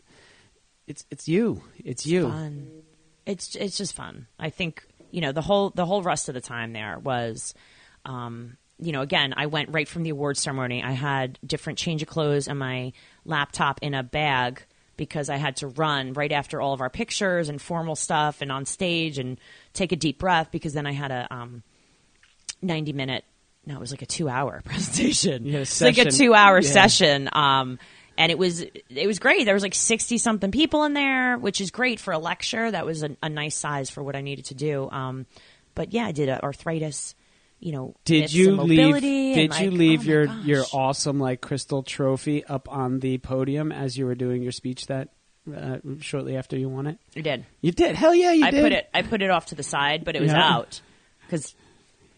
it's 0.86 1.06
it's 1.10 1.28
you, 1.28 1.62
it's 1.82 2.04
you. 2.04 2.28
fun. 2.28 2.70
It's 3.24 3.54
it's 3.56 3.78
just 3.78 3.94
fun. 3.96 4.26
I 4.38 4.50
think 4.50 4.84
you 5.12 5.20
know 5.20 5.32
the 5.32 5.42
whole 5.42 5.70
the 5.70 5.86
whole 5.86 6.02
rest 6.02 6.28
of 6.28 6.34
the 6.34 6.40
time 6.40 6.72
there 6.72 6.98
was, 6.98 7.54
um, 8.04 8.56
you 8.78 8.92
know, 8.92 9.02
again 9.02 9.34
I 9.36 9.46
went 9.46 9.70
right 9.70 9.88
from 9.88 10.02
the 10.02 10.10
awards 10.10 10.40
ceremony. 10.40 10.82
I 10.82 10.92
had 10.92 11.38
different 11.46 11.78
change 11.78 12.02
of 12.02 12.08
clothes 12.08 12.48
and 12.48 12.58
my 12.58 12.92
laptop 13.24 13.80
in 13.82 13.94
a 13.94 14.02
bag 14.02 14.62
because 14.96 15.28
I 15.30 15.36
had 15.36 15.56
to 15.56 15.66
run 15.68 16.12
right 16.12 16.30
after 16.32 16.60
all 16.60 16.72
of 16.74 16.80
our 16.80 16.90
pictures 16.90 17.48
and 17.48 17.60
formal 17.60 17.96
stuff 17.96 18.42
and 18.42 18.52
on 18.52 18.66
stage 18.66 19.18
and 19.18 19.38
take 19.72 19.92
a 19.92 19.96
deep 19.96 20.18
breath 20.18 20.50
because 20.50 20.72
then 20.74 20.86
I 20.86 20.92
had 20.92 21.10
a 21.10 21.26
um, 21.32 21.62
ninety 22.62 22.92
minute. 22.92 23.24
No, 23.66 23.76
it 23.76 23.80
was 23.80 23.90
like 23.90 24.02
a 24.02 24.06
two 24.06 24.28
hour 24.28 24.62
presentation. 24.64 25.44
You 25.44 25.52
had 25.52 25.58
a 25.60 25.62
It's 25.62 25.80
like 25.80 25.98
a 25.98 26.10
two 26.10 26.34
hour 26.34 26.60
Yeah. 26.60 26.68
session. 26.70 27.28
Um, 27.32 27.78
and 28.20 28.30
it 28.30 28.36
was 28.36 28.60
it 28.60 29.06
was 29.06 29.18
great. 29.18 29.46
There 29.46 29.54
was 29.54 29.62
like 29.62 29.74
sixty 29.74 30.18
something 30.18 30.50
people 30.50 30.84
in 30.84 30.92
there, 30.92 31.38
which 31.38 31.58
is 31.60 31.70
great 31.70 31.98
for 31.98 32.12
a 32.12 32.18
lecture. 32.18 32.70
That 32.70 32.84
was 32.84 33.02
a, 33.02 33.16
a 33.22 33.30
nice 33.30 33.56
size 33.56 33.88
for 33.88 34.02
what 34.02 34.14
I 34.14 34.20
needed 34.20 34.44
to 34.46 34.54
do. 34.54 34.90
Um, 34.90 35.24
but 35.74 35.94
yeah, 35.94 36.04
I 36.04 36.12
did 36.12 36.28
a 36.28 36.42
arthritis. 36.42 37.14
You 37.60 37.72
know, 37.72 37.94
Did 38.04 38.32
you 38.32 38.56
leave? 38.56 39.00
Did 39.00 39.52
and, 39.52 39.60
you 39.60 39.70
leave 39.70 40.00
oh 40.00 40.04
your 40.04 40.26
gosh. 40.26 40.44
your 40.44 40.64
awesome 40.72 41.18
like 41.18 41.40
crystal 41.40 41.82
trophy 41.82 42.44
up 42.44 42.70
on 42.70 43.00
the 43.00 43.18
podium 43.18 43.72
as 43.72 43.96
you 43.96 44.04
were 44.06 44.14
doing 44.14 44.42
your 44.42 44.52
speech 44.52 44.86
that 44.86 45.08
uh, 45.54 45.78
shortly 46.00 46.36
after 46.36 46.58
you 46.58 46.68
won 46.68 46.86
it? 46.86 46.98
You 47.14 47.22
did. 47.22 47.46
You 47.62 47.72
did. 47.72 47.96
Hell 47.96 48.14
yeah, 48.14 48.32
you 48.32 48.44
I 48.44 48.50
did. 48.50 48.62
put 48.62 48.72
it. 48.72 48.88
I 48.92 49.02
put 49.02 49.22
it 49.22 49.30
off 49.30 49.46
to 49.46 49.54
the 49.54 49.62
side, 49.62 50.04
but 50.04 50.14
it 50.16 50.22
was 50.22 50.32
Yeah. 50.32 50.56
out 50.56 50.80
because 51.26 51.54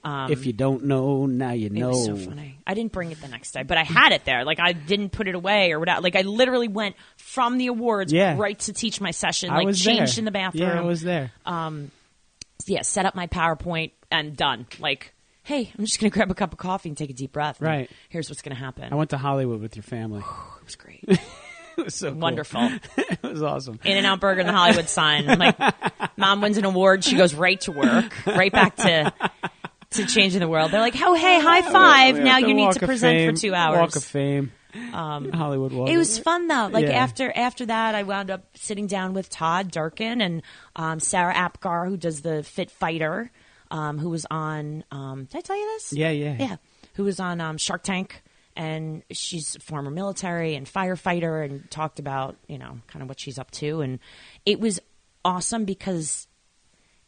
Um, 0.05 0.33
if 0.33 0.47
you 0.47 0.53
don't 0.53 0.85
know, 0.85 1.27
now 1.27 1.53
you 1.53 1.67
It 1.67 1.73
know. 1.73 1.91
was 1.91 2.05
so 2.07 2.17
funny. 2.17 2.59
I 2.67 2.75
didn't 2.75 2.91
bring 2.93 3.13
it 3.13 3.21
the 3.21 3.29
next 3.29 3.53
day, 3.53 3.63
but 3.63 3.79
I 3.79 3.85
had 3.85 4.13
it 4.13 4.25
there. 4.25 4.45
Like 4.45 4.59
I 4.61 4.73
didn't 4.73 5.11
put 5.11 5.29
it 5.29 5.35
away 5.37 5.71
or 5.73 5.79
whatever. 5.79 6.01
Like 6.01 6.17
I 6.17 6.23
literally 6.23 6.67
went 6.69 6.97
from 7.17 7.57
the 7.59 7.69
awards 7.69 8.13
Yeah. 8.13 8.37
right 8.37 8.59
to 8.61 8.73
teach 8.73 9.01
my 9.01 9.13
session. 9.13 9.51
I 9.51 9.59
Like 9.59 9.67
was 9.67 9.81
changed 9.81 10.17
there. 10.17 10.21
in 10.21 10.25
the 10.25 10.31
bathroom. 10.33 10.65
Yeah, 10.69 10.79
I 10.79 10.83
was 10.83 11.03
there. 11.03 11.31
Um, 11.47 11.93
yeah, 12.67 12.83
set 12.83 13.07
up 13.07 13.15
my 13.15 13.27
PowerPoint 13.29 13.93
and 14.11 14.37
done. 14.37 14.67
Like, 14.81 15.15
hey, 15.45 15.73
I'm 15.79 15.85
just 15.85 16.01
gonna 16.01 16.11
grab 16.11 16.31
a 16.31 16.35
cup 16.35 16.53
of 16.53 16.59
coffee 16.59 16.89
and 16.89 16.99
take 16.99 17.11
a 17.11 17.15
deep 17.15 17.33
breath. 17.33 17.61
Right. 17.61 17.89
Here's 18.09 18.29
what's 18.29 18.43
gonna 18.43 18.57
happen. 18.57 18.93
I 18.93 18.97
went 18.97 19.11
to 19.11 19.19
Hollywood 19.19 19.61
with 19.61 19.77
your 19.77 19.83
family. 19.85 20.21
it 20.21 20.65
was 20.65 20.75
great. 20.77 21.05
It 21.75 21.87
was 21.87 21.95
so 21.95 22.11
cool. 22.11 22.21
Wonderful. 22.21 22.69
it 22.99 23.23
was 23.23 23.43
awesome. 23.43 23.81
In 23.83 23.97
and 23.97 24.05
Out 24.05 24.21
Burger 24.21 24.41
and 24.41 24.49
the 24.49 24.53
Hollywood 24.53 24.91
sign. 24.91 25.27
I'm 25.31 25.39
like, 25.39 25.59
mom 26.19 26.43
wins 26.43 26.59
an 26.59 26.67
award. 26.67 27.03
She 27.03 27.17
goes 27.17 27.35
right 27.35 27.59
to 27.63 27.73
work, 27.73 28.13
right 28.27 28.53
back 28.53 28.77
to 28.77 29.11
to 29.93 30.07
changing 30.07 30.41
the 30.41 30.49
world. 30.49 30.71
They're 30.71 30.81
like, 30.81 30.97
oh 31.01 31.15
hey, 31.15 31.41
high 31.41 31.63
five. 31.63 32.19
Now 32.19 32.39
you 32.39 32.55
need 32.55 32.73
to 32.73 32.81
present 32.87 33.17
Fame, 33.17 33.35
for 33.35 33.41
two 33.41 33.55
hours. 33.55 33.79
Walk 33.79 33.97
of 33.97 34.05
Fame. 34.05 34.53
Hollywood 34.75 35.73
Walk. 35.73 35.89
It 35.89 35.97
was 35.97 36.19
fun 36.19 36.49
though. 36.49 36.69
Like 36.73 36.87
Yeah. 36.87 36.93
after 36.93 37.31
after 37.37 37.67
that, 37.67 37.95
I 37.95 38.03
wound 38.05 38.31
up 38.31 38.45
sitting 38.57 38.87
down 38.87 39.13
with 39.15 39.29
Todd 39.29 39.71
Durkin 39.71 40.21
and 40.21 40.43
um, 40.77 41.01
Sarah 41.01 41.35
Apgar, 41.35 41.87
who 41.87 41.97
does 41.97 42.23
the 42.23 42.43
Fit 42.43 42.71
Fighter, 42.71 43.31
um, 43.71 43.99
who 43.99 44.11
was 44.11 44.27
on. 44.31 44.85
Um, 44.91 45.25
did 45.25 45.39
I 45.39 45.41
tell 45.43 45.57
you 45.57 45.67
this? 45.75 45.93
Yeah, 45.93 46.11
yeah. 46.11 46.37
yeah. 46.39 46.57
Who 46.95 47.05
was 47.05 47.21
on 47.21 47.41
um, 47.41 47.59
Shark 47.59 47.83
Tank, 47.83 48.23
and 48.57 49.03
she's 49.11 49.57
former 49.57 49.91
military 49.91 50.55
and 50.55 50.67
firefighter, 50.67 51.45
and 51.45 51.71
talked 51.71 51.99
about 51.99 52.37
you 52.49 52.59
know 52.59 52.79
kind 52.87 53.03
of 53.03 53.09
what 53.09 53.21
she's 53.21 53.39
up 53.39 53.51
to, 53.53 53.81
and 53.83 53.99
it 54.47 54.59
was 54.61 54.81
awesome 55.25 55.65
because 55.65 56.27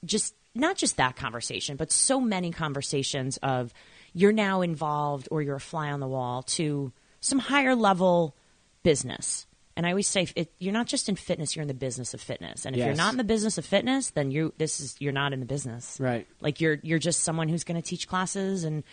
just 0.04 0.34
not 0.54 0.76
just 0.76 0.96
that 0.96 1.16
conversation, 1.16 1.76
but 1.76 1.90
so 1.90 2.20
many 2.20 2.50
conversations 2.50 3.38
of 3.38 3.72
you're 4.12 4.32
now 4.32 4.62
involved 4.62 5.28
or 5.30 5.42
you're 5.42 5.56
a 5.56 5.60
fly 5.60 5.90
on 5.90 6.00
the 6.00 6.06
wall 6.06 6.42
to 6.42 6.92
some 7.20 7.38
higher 7.38 7.74
level 7.74 8.36
business. 8.82 9.46
And 9.76 9.84
I 9.84 9.90
always 9.90 10.06
say, 10.06 10.28
it, 10.36 10.52
you're 10.60 10.72
not 10.72 10.86
just 10.86 11.08
in 11.08 11.16
fitness; 11.16 11.56
you're 11.56 11.62
in 11.62 11.68
the 11.68 11.74
business 11.74 12.14
of 12.14 12.20
fitness. 12.20 12.64
And 12.64 12.76
if 12.76 12.86
you're 12.86 12.94
not 12.94 13.12
in 13.12 13.18
the 13.18 13.24
business 13.24 13.58
of 13.58 13.66
fitness, 13.66 14.10
then 14.10 14.30
you 14.30 14.52
this 14.56 14.78
is 14.78 14.94
you're 15.00 15.12
not 15.12 15.32
in 15.32 15.40
the 15.40 15.46
business, 15.46 15.98
Right. 15.98 16.28
Like 16.40 16.60
you're 16.60 16.78
you're 16.84 17.00
just 17.00 17.24
someone 17.24 17.48
who's 17.48 17.64
going 17.64 17.80
to 17.80 17.86
teach 17.86 18.06
classes 18.06 18.62
and 18.62 18.84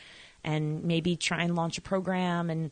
and 0.44 0.84
maybe 0.84 1.16
try 1.16 1.44
and 1.44 1.56
launch 1.56 1.78
a 1.78 1.82
program. 1.82 2.50
And 2.50 2.72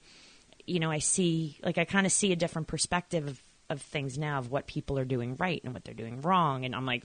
you 0.65 0.79
know, 0.79 0.89
I 0.89 0.99
see 0.99 1.59
like 1.63 1.77
I 1.77 1.85
kind 1.85 2.07
of 2.07 2.11
see 2.11 2.31
a 2.31 2.35
different 2.35 2.67
perspective 2.67 3.27
of, 3.27 3.41
of 3.69 3.81
things 3.83 4.17
now 4.17 4.39
of 4.39 4.49
what 4.49 4.65
people 4.65 4.97
are 4.97 5.05
doing 5.05 5.35
right 5.35 5.61
and 5.63 5.75
what 5.75 5.85
they're 5.85 5.93
doing 5.93 6.21
wrong. 6.21 6.65
And 6.65 6.73
I'm 6.73 6.87
like, 6.87 7.03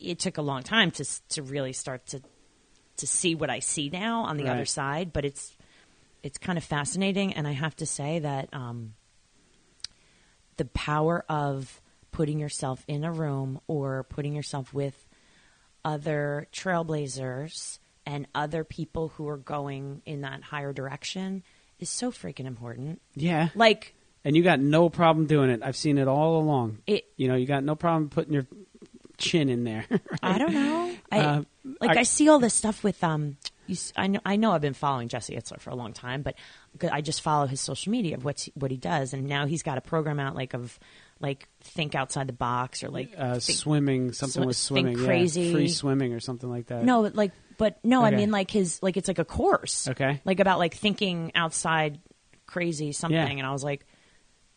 it 0.00 0.18
took 0.18 0.38
a 0.38 0.42
long 0.42 0.62
time 0.62 0.90
to 0.92 1.04
to 1.30 1.42
really 1.42 1.72
start 1.72 2.06
to 2.08 2.20
to 2.98 3.06
see 3.06 3.34
what 3.34 3.50
I 3.50 3.58
see 3.60 3.90
now 3.90 4.22
on 4.22 4.36
the 4.36 4.44
Right. 4.44 4.52
other 4.52 4.64
side, 4.64 5.12
but 5.12 5.24
it's 5.24 5.56
it's 6.22 6.38
kind 6.38 6.58
of 6.58 6.64
fascinating, 6.64 7.34
and 7.34 7.46
I 7.46 7.52
have 7.52 7.76
to 7.76 7.86
say 7.86 8.18
that 8.20 8.48
um, 8.52 8.94
the 10.56 10.64
power 10.64 11.24
of 11.28 11.80
putting 12.12 12.38
yourself 12.38 12.82
in 12.88 13.04
a 13.04 13.12
room 13.12 13.60
or 13.66 14.04
putting 14.04 14.34
yourself 14.34 14.72
with 14.72 15.06
other 15.84 16.48
trailblazers 16.52 17.78
and 18.06 18.26
other 18.34 18.64
people 18.64 19.08
who 19.08 19.28
are 19.28 19.36
going 19.36 20.00
in 20.06 20.22
that 20.22 20.42
higher 20.42 20.72
direction 20.72 21.42
is 21.78 21.90
so 21.90 22.10
freaking 22.10 22.46
important. 22.46 23.00
Yeah. 23.14 23.50
Like 23.54 23.94
And 24.24 24.34
you 24.34 24.42
got 24.42 24.58
no 24.60 24.88
problem 24.88 25.26
doing 25.26 25.50
it. 25.50 25.60
I've 25.62 25.76
seen 25.76 25.98
it 25.98 26.08
all 26.08 26.40
along. 26.40 26.78
It- 26.86 27.04
you 27.16 27.28
know, 27.28 27.34
you 27.36 27.46
got 27.46 27.62
no 27.62 27.74
problem 27.76 28.08
putting 28.08 28.32
your 28.32 28.46
chin 29.18 29.48
in 29.48 29.64
there. 29.64 29.84
I 30.22 30.38
don't 30.38 30.52
know. 30.54 30.94
I, 31.10 31.18
Uh, 31.20 31.42
like 31.80 31.96
I- 31.96 32.00
I, 32.00 32.02
see 32.04 32.28
all 32.28 32.38
this 32.38 32.54
stuff 32.54 32.82
with 32.84 33.02
um. 33.04 33.36
You, 33.68 33.76
I 33.96 34.06
know 34.06 34.20
I 34.24 34.36
know 34.36 34.52
I've 34.52 34.60
been 34.60 34.74
following 34.74 35.08
Jesse 35.08 35.34
Itzler 35.34 35.60
for 35.60 35.70
a 35.70 35.74
long 35.74 35.92
time, 35.92 36.22
but 36.22 36.36
I 36.92 37.00
just 37.00 37.20
follow 37.20 37.46
his 37.48 37.60
social 37.60 37.90
media 37.90 38.16
of 38.16 38.24
what 38.24 38.48
what 38.54 38.70
he 38.70 38.76
does, 38.76 39.12
and 39.12 39.26
now 39.26 39.46
he's 39.46 39.64
got 39.64 39.76
a 39.76 39.80
program 39.80 40.20
out 40.20 40.36
like 40.36 40.54
of 40.54 40.78
like 41.18 41.48
think 41.62 41.96
outside 41.96 42.28
the 42.28 42.32
box 42.32 42.84
or 42.84 42.90
like 42.90 43.12
uh, 43.18 43.40
think- 43.40 43.58
swimming, 43.58 44.12
something 44.12 44.44
swi- 44.44 44.46
with 44.46 44.56
swimming. 44.56 44.98
yeah. 44.98 45.04
crazy. 45.06 45.52
Free 45.52 45.68
swimming 45.68 46.12
or 46.12 46.20
something 46.20 46.48
like 46.48 46.66
that. 46.66 46.84
No, 46.84 47.00
like, 47.12 47.32
but 47.58 47.78
no, 47.84 48.04
I 48.04 48.12
mean 48.12 48.30
like 48.30 48.52
his 48.52 48.80
like 48.84 48.96
it's 48.96 49.08
like 49.08 49.18
a 49.18 49.24
course. 49.24 49.88
Okay. 49.88 50.20
Like 50.24 50.38
about 50.38 50.60
like 50.60 50.74
thinking 50.74 51.32
outside 51.34 51.98
crazy 52.46 52.92
something, 52.92 53.16
Yeah. 53.16 53.26
and 53.26 53.44
I 53.46 53.50
was 53.52 53.64
like, 53.64 53.84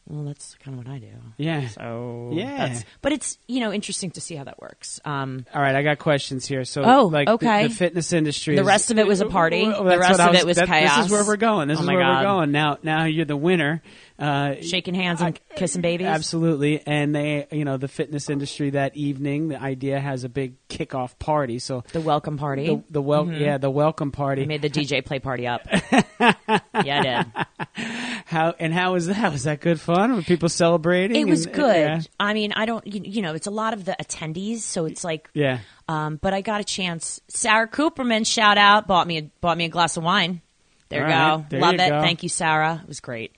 well, 0.10 0.24
that's 0.24 0.56
kind 0.64 0.78
of 0.80 0.86
what 0.86 0.94
I 0.94 0.98
do. 1.00 1.08
Yeah. 1.38 1.68
So 1.70 2.32
Yeah. 2.34 2.68
that's, 2.68 2.84
but 3.02 3.12
it's 3.14 3.38
you 3.48 3.60
know 3.60 3.72
interesting 3.72 4.10
to 4.12 4.22
see 4.22 4.36
how 4.36 4.44
that 4.44 4.60
works. 4.60 5.00
Um, 5.06 5.46
All 5.54 5.62
right, 5.62 5.76
I 5.76 5.84
got 5.84 6.00
questions 6.00 6.46
here. 6.48 6.66
So, 6.66 6.82
Oh, 6.84 7.06
like 7.06 7.28
okay. 7.30 7.68
the, 7.68 7.74
fitness 7.74 8.12
industry. 8.12 8.56
The 8.56 8.62
is- 8.62 8.68
rest 8.68 8.92
of 8.92 8.98
it 8.98 9.06
was 9.08 9.22
a 9.22 9.28
party. 9.28 9.64
Well, 9.68 9.84
The 9.84 10.00
rest 10.00 10.20
of 10.20 10.34
it 10.36 10.46
was 10.46 10.58
that- 10.58 10.68
This 10.68 11.06
is 11.06 11.12
where 11.12 11.24
we're 11.26 11.38
going. 11.38 11.68
This 11.68 11.78
Oh 11.78 11.82
is 11.82 11.88
my 11.88 11.94
where 11.94 12.04
God. 12.04 12.18
we're 12.18 12.24
going. 12.32 12.52
Now, 12.52 12.78
now 12.84 13.06
you're 13.06 13.26
the 13.26 13.38
winner. 13.38 13.82
Uh, 14.20 14.62
shaking 14.62 14.94
hands 14.96 15.22
and 15.22 15.40
kissing 15.56 15.82
babies. 15.82 16.08
Absolutely, 16.08 16.82
and 16.86 17.16
they, 17.16 17.48
you 17.52 17.64
know, 17.64 17.78
the 17.78 17.88
fitness 17.88 18.30
industry 18.30 18.72
that 18.72 18.98
evening. 18.98 19.48
The 19.48 19.62
IDEA 19.62 20.00
has 20.00 20.26
a 20.26 20.30
big 20.30 20.56
kickoff 20.68 21.18
party. 21.20 21.58
So 21.60 21.86
The 21.94 22.02
welcome 22.02 22.38
party. 22.38 22.66
the, 22.68 22.84
the 22.90 23.02
wel- 23.02 23.32
yeah, 23.32 23.58
the 23.58 23.70
welcome 23.70 24.12
party. 24.12 24.44
I 24.44 24.46
made 24.46 24.62
the 24.62 24.70
DJ 24.70 25.06
play 25.06 25.20
party 25.20 25.48
up. 25.48 25.62
yeah, 26.20 26.34
I 26.74 27.46
did. 27.76 27.86
How 28.26 28.54
and 28.60 28.74
how 28.74 28.94
was 28.94 29.08
that? 29.08 29.32
Was 29.32 29.44
that 29.44 29.62
good 29.62 29.80
fun? 29.80 30.16
Were 30.16 30.22
people 30.22 30.50
celebrating? 30.50 31.16
It 31.18 31.30
was 31.30 31.46
And- 31.46 31.56
good. 31.56 31.76
Yeah. 31.78 32.02
I 32.20 32.34
mean, 32.34 32.52
I 32.56 32.66
don't, 32.66 32.86
you, 32.86 33.02
you 33.04 33.22
know, 33.22 33.34
it's 33.34 33.48
a 33.48 33.52
lot 33.52 33.74
of 33.74 33.86
the 33.86 33.96
attendees, 34.02 34.60
so 34.60 34.86
it's 34.86 35.04
like, 35.04 35.30
yeah. 35.34 35.60
um, 35.88 36.18
but 36.18 36.34
I 36.34 36.42
got 36.42 36.60
a 36.62 36.64
chance. 36.66 37.22
Sarah 37.30 37.68
Cooperman, 37.70 38.28
shout 38.28 38.58
out, 38.58 38.86
bought 38.88 39.08
me 39.08 39.18
a, 39.18 39.22
bought 39.42 39.58
me 39.58 39.66
a 39.66 39.70
glass 39.70 39.96
of 39.98 40.04
wine. 40.04 40.42
There 40.90 41.08
you 41.08 41.14
All 41.14 41.38
go. 41.38 41.42
right, 41.44 41.50
there 41.50 41.60
Love 41.62 41.74
you 41.76 41.80
it. 41.82 41.90
go. 41.90 42.02
Thank 42.02 42.24
you, 42.24 42.30
Sarah. 42.30 42.80
It 42.84 42.88
was 42.88 43.00
great. 43.00 43.32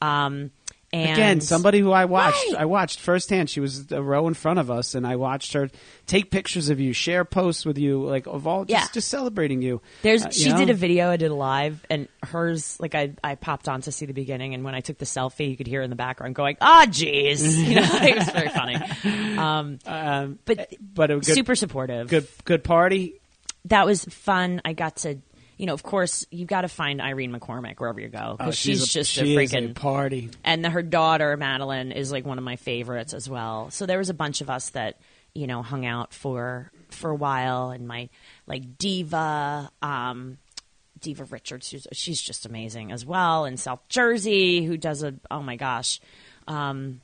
Um, 0.00 0.50
and 0.90 1.10
Again, 1.12 1.40
somebody 1.42 1.80
who 1.80 1.90
I 1.92 2.06
watched, 2.06 2.42
Right. 2.52 2.62
I 2.62 2.64
watched 2.64 3.00
firsthand. 3.00 3.50
She 3.50 3.60
was 3.60 3.92
a 3.92 4.02
row 4.02 4.26
in 4.26 4.32
front 4.32 4.58
of 4.58 4.70
us, 4.70 4.94
and 4.94 5.06
I 5.06 5.16
watched 5.16 5.52
her 5.52 5.68
take 6.06 6.30
pictures 6.30 6.70
of 6.70 6.80
you, 6.80 6.94
share 6.94 7.26
posts 7.26 7.66
with 7.66 7.76
you, 7.76 8.02
like 8.02 8.26
of 8.26 8.46
all 8.46 8.64
just, 8.64 8.70
Yeah. 8.70 8.86
just 8.94 9.08
celebrating 9.08 9.60
you. 9.60 9.82
There's 10.00 10.24
Uh, 10.24 10.28
you 10.28 10.32
she 10.44 10.48
know? 10.48 10.56
did 10.56 10.70
a 10.70 10.74
video, 10.74 11.10
I 11.10 11.18
did 11.18 11.30
a 11.30 11.34
live, 11.34 11.84
and 11.90 12.08
hers 12.22 12.80
like 12.80 12.94
I 12.94 13.12
I 13.22 13.34
popped 13.34 13.68
on 13.68 13.82
to 13.82 13.92
see 13.92 14.06
the 14.06 14.14
beginning, 14.14 14.54
and 14.54 14.64
when 14.64 14.74
I 14.74 14.80
took 14.80 14.96
the 14.96 15.04
selfie, 15.04 15.50
you 15.50 15.58
could 15.58 15.66
hear 15.66 15.82
in 15.82 15.90
the 15.90 15.96
background 15.96 16.34
going, 16.34 16.56
"Ah, 16.62 16.86
jeez," 16.88 17.42
you 17.68 17.74
know, 17.74 17.86
it 18.00 18.16
was 18.16 18.30
very 18.30 18.48
funny. 18.48 18.76
Um, 19.36 19.78
Um, 19.86 20.38
but 20.46 20.72
but 20.94 21.08
good, 21.08 21.24
super 21.26 21.54
supportive. 21.54 22.08
good, 22.08 22.26
good 22.46 22.64
party. 22.64 23.20
That 23.66 23.84
was 23.84 24.06
fun. 24.06 24.62
I 24.64 24.72
got 24.72 24.96
to, 24.98 25.18
you 25.58 25.66
know, 25.66 25.74
of 25.74 25.82
course, 25.82 26.24
you've 26.30 26.48
got 26.48 26.62
to 26.62 26.68
find 26.68 27.00
Irene 27.02 27.32
McCormick 27.32 27.78
wherever 27.80 28.00
you 28.00 28.08
go 28.08 28.36
because 28.38 28.48
Oh, 28.48 28.50
she's, 28.52 28.82
a, 28.84 28.86
just 28.86 29.10
she 29.10 29.34
a 29.34 29.38
freaking 29.38 29.74
party. 29.74 30.30
and 30.44 30.64
her 30.66 30.82
daughter 30.82 31.36
Madeline 31.36 31.92
is 31.92 32.10
like 32.10 32.24
one 32.24 32.38
of 32.38 32.44
my 32.44 32.56
favorites 32.56 33.12
as 33.12 33.28
well. 33.28 33.70
So 33.70 33.84
there 33.84 33.98
was 33.98 34.08
a 34.08 34.14
bunch 34.14 34.40
of 34.40 34.48
us 34.48 34.70
that 34.70 35.00
you 35.34 35.46
know 35.46 35.62
hung 35.62 35.84
out 35.84 36.14
for 36.14 36.70
for 36.90 37.10
a 37.10 37.14
while, 37.16 37.70
and 37.70 37.86
my 37.86 38.08
like 38.46 38.78
diva, 38.78 39.70
um, 39.82 40.38
Diva 41.00 41.24
Richards, 41.24 41.70
who's, 41.70 41.86
she's 41.92 42.20
just 42.20 42.46
amazing 42.46 42.90
as 42.92 43.04
well, 43.04 43.44
in 43.44 43.56
South 43.56 43.80
Jersey, 43.88 44.64
who 44.64 44.76
does 44.76 45.02
a 45.02 45.14
oh 45.30 45.42
my 45.42 45.56
gosh. 45.56 46.00
Um, 46.46 47.00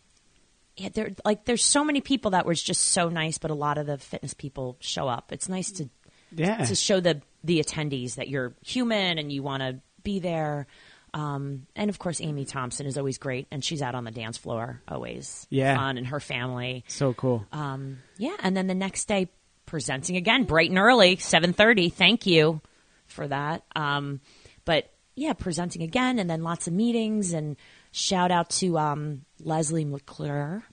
yeah, 0.76 0.88
there 0.92 1.10
like 1.24 1.44
there's 1.44 1.62
so 1.64 1.84
many 1.84 2.00
people 2.00 2.32
that 2.32 2.46
were 2.46 2.54
just 2.54 2.82
so 2.82 3.08
nice, 3.08 3.38
but 3.38 3.50
a 3.50 3.54
lot 3.54 3.78
of 3.78 3.86
the 3.86 3.98
fitness 3.98 4.34
people 4.34 4.76
show 4.80 5.06
up. 5.06 5.30
It's 5.32 5.48
nice 5.48 5.70
to 5.72 5.88
Yeah. 6.34 6.64
to 6.64 6.74
show 6.74 6.98
the 7.00 7.20
the 7.44 7.62
attendees 7.62 8.16
that 8.16 8.28
you're 8.28 8.54
human 8.64 9.18
and 9.18 9.30
you 9.30 9.42
want 9.42 9.62
to 9.62 9.78
be 10.02 10.18
there. 10.18 10.66
Um, 11.12 11.66
and 11.76 11.90
of 11.90 11.98
course, 12.00 12.20
Amy 12.20 12.44
Thompson 12.44 12.86
is 12.86 12.98
always 12.98 13.18
great, 13.18 13.46
and 13.52 13.64
she's 13.64 13.82
out 13.82 13.94
on 13.94 14.02
the 14.02 14.10
dance 14.10 14.36
floor 14.36 14.80
always 14.88 15.46
Yeah. 15.48 15.76
fun, 15.76 15.96
and 15.98 16.06
her 16.08 16.18
family. 16.18 16.84
so 16.88 17.14
cool. 17.14 17.46
Um, 17.52 17.98
yeah, 18.18 18.34
and 18.42 18.56
then 18.56 18.66
the 18.66 18.74
next 18.74 19.06
day, 19.06 19.28
presenting 19.66 20.16
again, 20.16 20.42
bright 20.44 20.70
and 20.70 20.78
early, 20.78 21.16
seven 21.16 21.52
thirty. 21.52 21.88
Thank 21.88 22.26
you 22.26 22.60
for 23.06 23.28
that. 23.28 23.62
Um, 23.76 24.20
but 24.64 24.90
yeah, 25.14 25.34
presenting 25.34 25.82
again, 25.82 26.18
and 26.18 26.28
then 26.28 26.42
lots 26.42 26.66
of 26.66 26.72
meetings, 26.72 27.32
and 27.32 27.56
shout 27.92 28.32
out 28.32 28.50
to 28.50 28.76
um, 28.76 29.24
Leslie 29.38 29.84
McClure, 29.84 30.64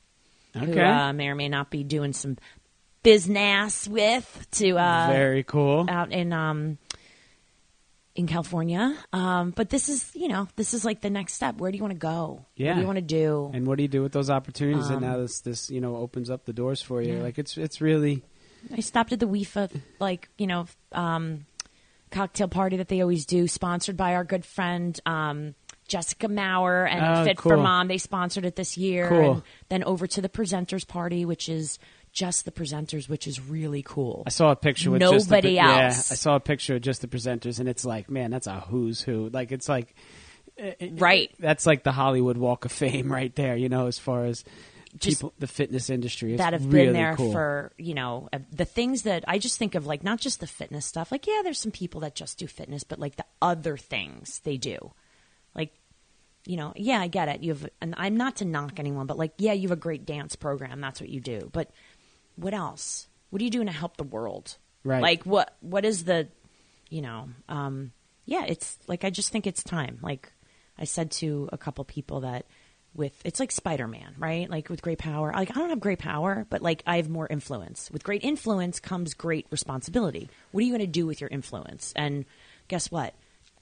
who 0.53 0.79
uh, 0.79 1.13
may 1.13 1.27
or 1.27 1.35
may 1.35 1.49
not 1.49 1.69
be 1.69 1.83
doing 1.83 2.13
some 2.13 2.37
business 3.03 3.87
with 3.87 4.47
to 4.51 4.77
uh, 4.77 5.07
Very 5.11 5.43
cool. 5.43 5.85
out 5.89 6.11
in 6.11 6.31
um 6.33 6.77
in 8.13 8.27
California. 8.27 8.95
Um, 9.13 9.51
but 9.51 9.69
this 9.69 9.87
is 9.89 10.11
you 10.13 10.27
know 10.27 10.47
this 10.55 10.73
is 10.73 10.83
like 10.83 11.01
the 11.01 11.09
next 11.09 11.33
step. 11.33 11.55
Where 11.57 11.71
do 11.71 11.77
you 11.77 11.83
want 11.83 11.93
to 11.93 11.99
go? 11.99 12.27
What 12.41 12.45
Yeah. 12.55 12.73
do 12.75 12.81
you 12.81 12.85
want 12.85 12.97
to 12.97 13.01
do? 13.01 13.49
and 13.53 13.65
what 13.65 13.77
do 13.77 13.83
you 13.83 13.87
do 13.89 14.01
with 14.01 14.11
those 14.11 14.29
opportunities? 14.29 14.87
and 14.87 14.97
Um, 14.97 15.01
now 15.03 15.17
this, 15.17 15.39
this, 15.41 15.69
you 15.69 15.79
know, 15.81 15.95
opens 15.95 16.29
up 16.29 16.45
the 16.45 16.53
doors 16.53 16.81
for 16.81 17.01
you. 17.01 17.15
Yeah. 17.15 17.21
Like 17.23 17.39
it's, 17.39 17.57
it's 17.57 17.79
really, 17.81 18.21
I 18.75 18.81
stopped 18.81 19.11
at 19.13 19.19
the 19.19 19.27
WIFA 19.27 19.81
like 19.99 20.29
you 20.37 20.47
know 20.47 20.65
um, 20.91 21.45
cocktail 22.11 22.49
party 22.49 22.77
that 22.77 22.89
they 22.89 23.01
always 23.01 23.25
do, 23.25 23.47
sponsored 23.47 23.95
by 23.97 24.13
our 24.15 24.23
good 24.25 24.45
friend. 24.45 24.99
Um, 25.05 25.55
Jessica 25.87 26.29
Maurer 26.29 26.87
and 26.87 27.17
Oh, 27.19 27.23
Fit 27.25 27.41
for. 27.41 27.57
Mom. 27.57 27.89
They 27.89 27.97
sponsored 27.97 28.45
it 28.45 28.55
this 28.55 28.77
year. 28.77 29.09
Cool. 29.09 29.31
And 29.33 29.43
then 29.67 29.83
over 29.83 30.07
to 30.07 30.21
the 30.21 30.29
presenters 30.29 30.87
party, 30.87 31.25
which 31.25 31.49
is 31.49 31.79
just 32.13 32.45
the 32.45 32.51
presenters, 32.51 33.07
which 33.07 33.25
is 33.27 33.39
really 33.39 33.81
cool. 33.83 34.23
I 34.25 34.29
saw 34.29 34.51
a 34.51 34.55
picture 34.55 34.91
with 34.91 35.01
just 35.01 35.29
the, 35.29 35.35
Nobody 35.35 35.53
yeah, 35.53 35.85
else. 35.85 36.11
I 36.11 36.15
saw 36.15 36.35
a 36.35 36.39
picture 36.39 36.75
of 36.75 36.81
just 36.81 37.01
the 37.01 37.07
presenters, 37.07 37.59
and 37.59 37.69
it's 37.69 37.85
like, 37.85 38.09
man, 38.09 38.31
that's 38.31 38.47
a 38.47 38.59
who's 38.59 39.01
who. 39.01 39.29
Like 39.29 39.51
it's 39.51 39.69
like, 39.69 39.95
Right. 40.91 41.31
that's 41.39 41.65
like 41.65 41.83
the 41.83 41.91
Hollywood 41.91 42.37
Walk 42.37 42.65
of 42.65 42.71
Fame 42.71 43.11
right 43.11 43.33
there. 43.35 43.55
You 43.55 43.69
know, 43.69 43.87
as 43.87 43.97
far 43.97 44.25
as 44.25 44.43
Just 44.97 45.19
people, 45.21 45.33
the 45.39 45.47
fitness 45.47 45.89
industry 45.89 46.35
that 46.35 46.53
have 46.53 46.65
really 46.71 46.87
been 46.87 46.93
there 46.93 47.15
cool. 47.15 47.31
for 47.31 47.71
you 47.77 47.93
know 47.93 48.27
uh, 48.33 48.39
the 48.51 48.65
things 48.65 49.03
that 49.03 49.23
I 49.27 49.39
just 49.39 49.57
think 49.57 49.75
of 49.75 49.87
like 49.87 50.03
not 50.03 50.19
just 50.19 50.39
the 50.39 50.47
fitness 50.47 50.85
stuff. 50.85 51.11
Like 51.11 51.25
yeah, 51.27 51.41
there's 51.43 51.59
some 51.59 51.71
people 51.71 52.01
that 52.01 52.13
just 52.15 52.37
do 52.37 52.47
fitness, 52.47 52.83
but 52.83 52.99
like 52.99 53.15
the 53.15 53.25
other 53.41 53.77
things 53.77 54.39
they 54.43 54.57
do, 54.57 54.91
like 55.55 55.73
you 56.45 56.57
know, 56.57 56.73
yeah, 56.75 56.99
I 56.99 57.07
get 57.07 57.29
it. 57.29 57.43
You 57.43 57.53
have, 57.53 57.69
and 57.81 57.93
I'm 57.97 58.17
not 58.17 58.37
to 58.37 58.45
knock 58.45 58.79
anyone, 58.79 59.05
but 59.07 59.17
like 59.17 59.33
yeah, 59.37 59.53
you 59.53 59.63
have 59.69 59.77
a 59.77 59.79
great 59.79 60.05
dance 60.05 60.35
program. 60.35 60.81
That's 60.81 60.99
what 60.99 61.09
you 61.09 61.21
do. 61.21 61.49
But 61.53 61.71
what 62.41 62.53
else? 62.53 63.07
What 63.29 63.41
are 63.41 63.45
you 63.45 63.51
doing 63.51 63.67
to 63.67 63.73
help 63.73 63.97
the 63.97 64.03
world? 64.03 64.57
Right. 64.83 65.01
Like 65.01 65.23
what? 65.23 65.55
What 65.61 65.85
is 65.85 66.03
the, 66.03 66.27
you 66.89 67.01
know? 67.01 67.29
Um, 67.47 67.91
yeah, 68.25 68.45
it's 68.47 68.77
like 68.87 69.03
I 69.03 69.09
just 69.09 69.31
think 69.31 69.47
it's 69.47 69.63
time. 69.63 69.99
Like 70.01 70.31
I 70.77 70.85
said 70.85 71.11
to 71.11 71.49
a 71.51 71.57
couple 71.57 71.83
people 71.85 72.21
that 72.21 72.45
with 72.93 73.13
it's 73.23 73.39
like 73.39 73.51
Spider-Man, 73.51 74.15
right? 74.17 74.49
Like 74.49 74.69
with 74.69 74.81
great 74.81 74.97
power. 74.97 75.31
Like 75.33 75.51
I 75.51 75.53
don't 75.53 75.69
have 75.69 75.79
great 75.79 75.99
power, 75.99 76.45
but 76.49 76.61
like 76.61 76.83
I 76.85 76.97
have 76.97 77.09
more 77.09 77.27
influence. 77.27 77.89
With 77.91 78.03
great 78.03 78.23
influence 78.23 78.79
comes 78.79 79.13
great 79.13 79.45
responsibility. 79.49 80.29
What 80.51 80.61
are 80.61 80.65
you 80.65 80.71
going 80.71 80.81
to 80.81 80.87
do 80.87 81.05
with 81.05 81.21
your 81.21 81.29
influence? 81.29 81.93
And 81.95 82.25
guess 82.67 82.91
what? 82.91 83.13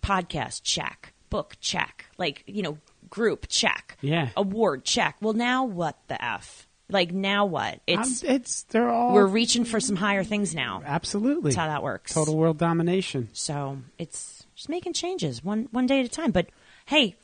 Podcast 0.01 0.63
check, 0.63 1.13
book 1.29 1.57
check, 1.59 2.05
like, 2.17 2.43
you 2.47 2.63
know, 2.63 2.77
group 3.09 3.47
check. 3.49 3.97
Yeah. 4.01 4.29
Award 4.35 4.85
check. 4.85 5.17
Well, 5.21 5.33
now 5.33 5.65
what 5.65 5.97
the 6.07 6.23
f? 6.23 6.67
Like 6.91 7.11
now 7.11 7.45
what? 7.45 7.79
It's 7.85 8.23
Um, 8.23 8.29
it's 8.31 8.63
they're 8.63 8.89
all 8.89 9.13
we're 9.13 9.27
reaching 9.27 9.63
for 9.63 9.79
some 9.79 9.95
higher 9.95 10.23
things 10.23 10.55
now. 10.55 10.81
absolutely 10.85 11.51
That's 11.51 11.55
how 11.57 11.67
that 11.67 11.83
works. 11.83 12.13
total 12.13 12.35
world 12.35 12.57
domination. 12.57 13.29
So 13.33 13.77
it's 13.99 14.45
just 14.55 14.69
making 14.69 14.93
changes 14.93 15.43
one 15.43 15.67
one 15.71 15.85
day 15.85 15.99
at 15.99 16.05
a 16.05 16.09
time. 16.09 16.31
But 16.31 16.47
hey, 16.87 17.15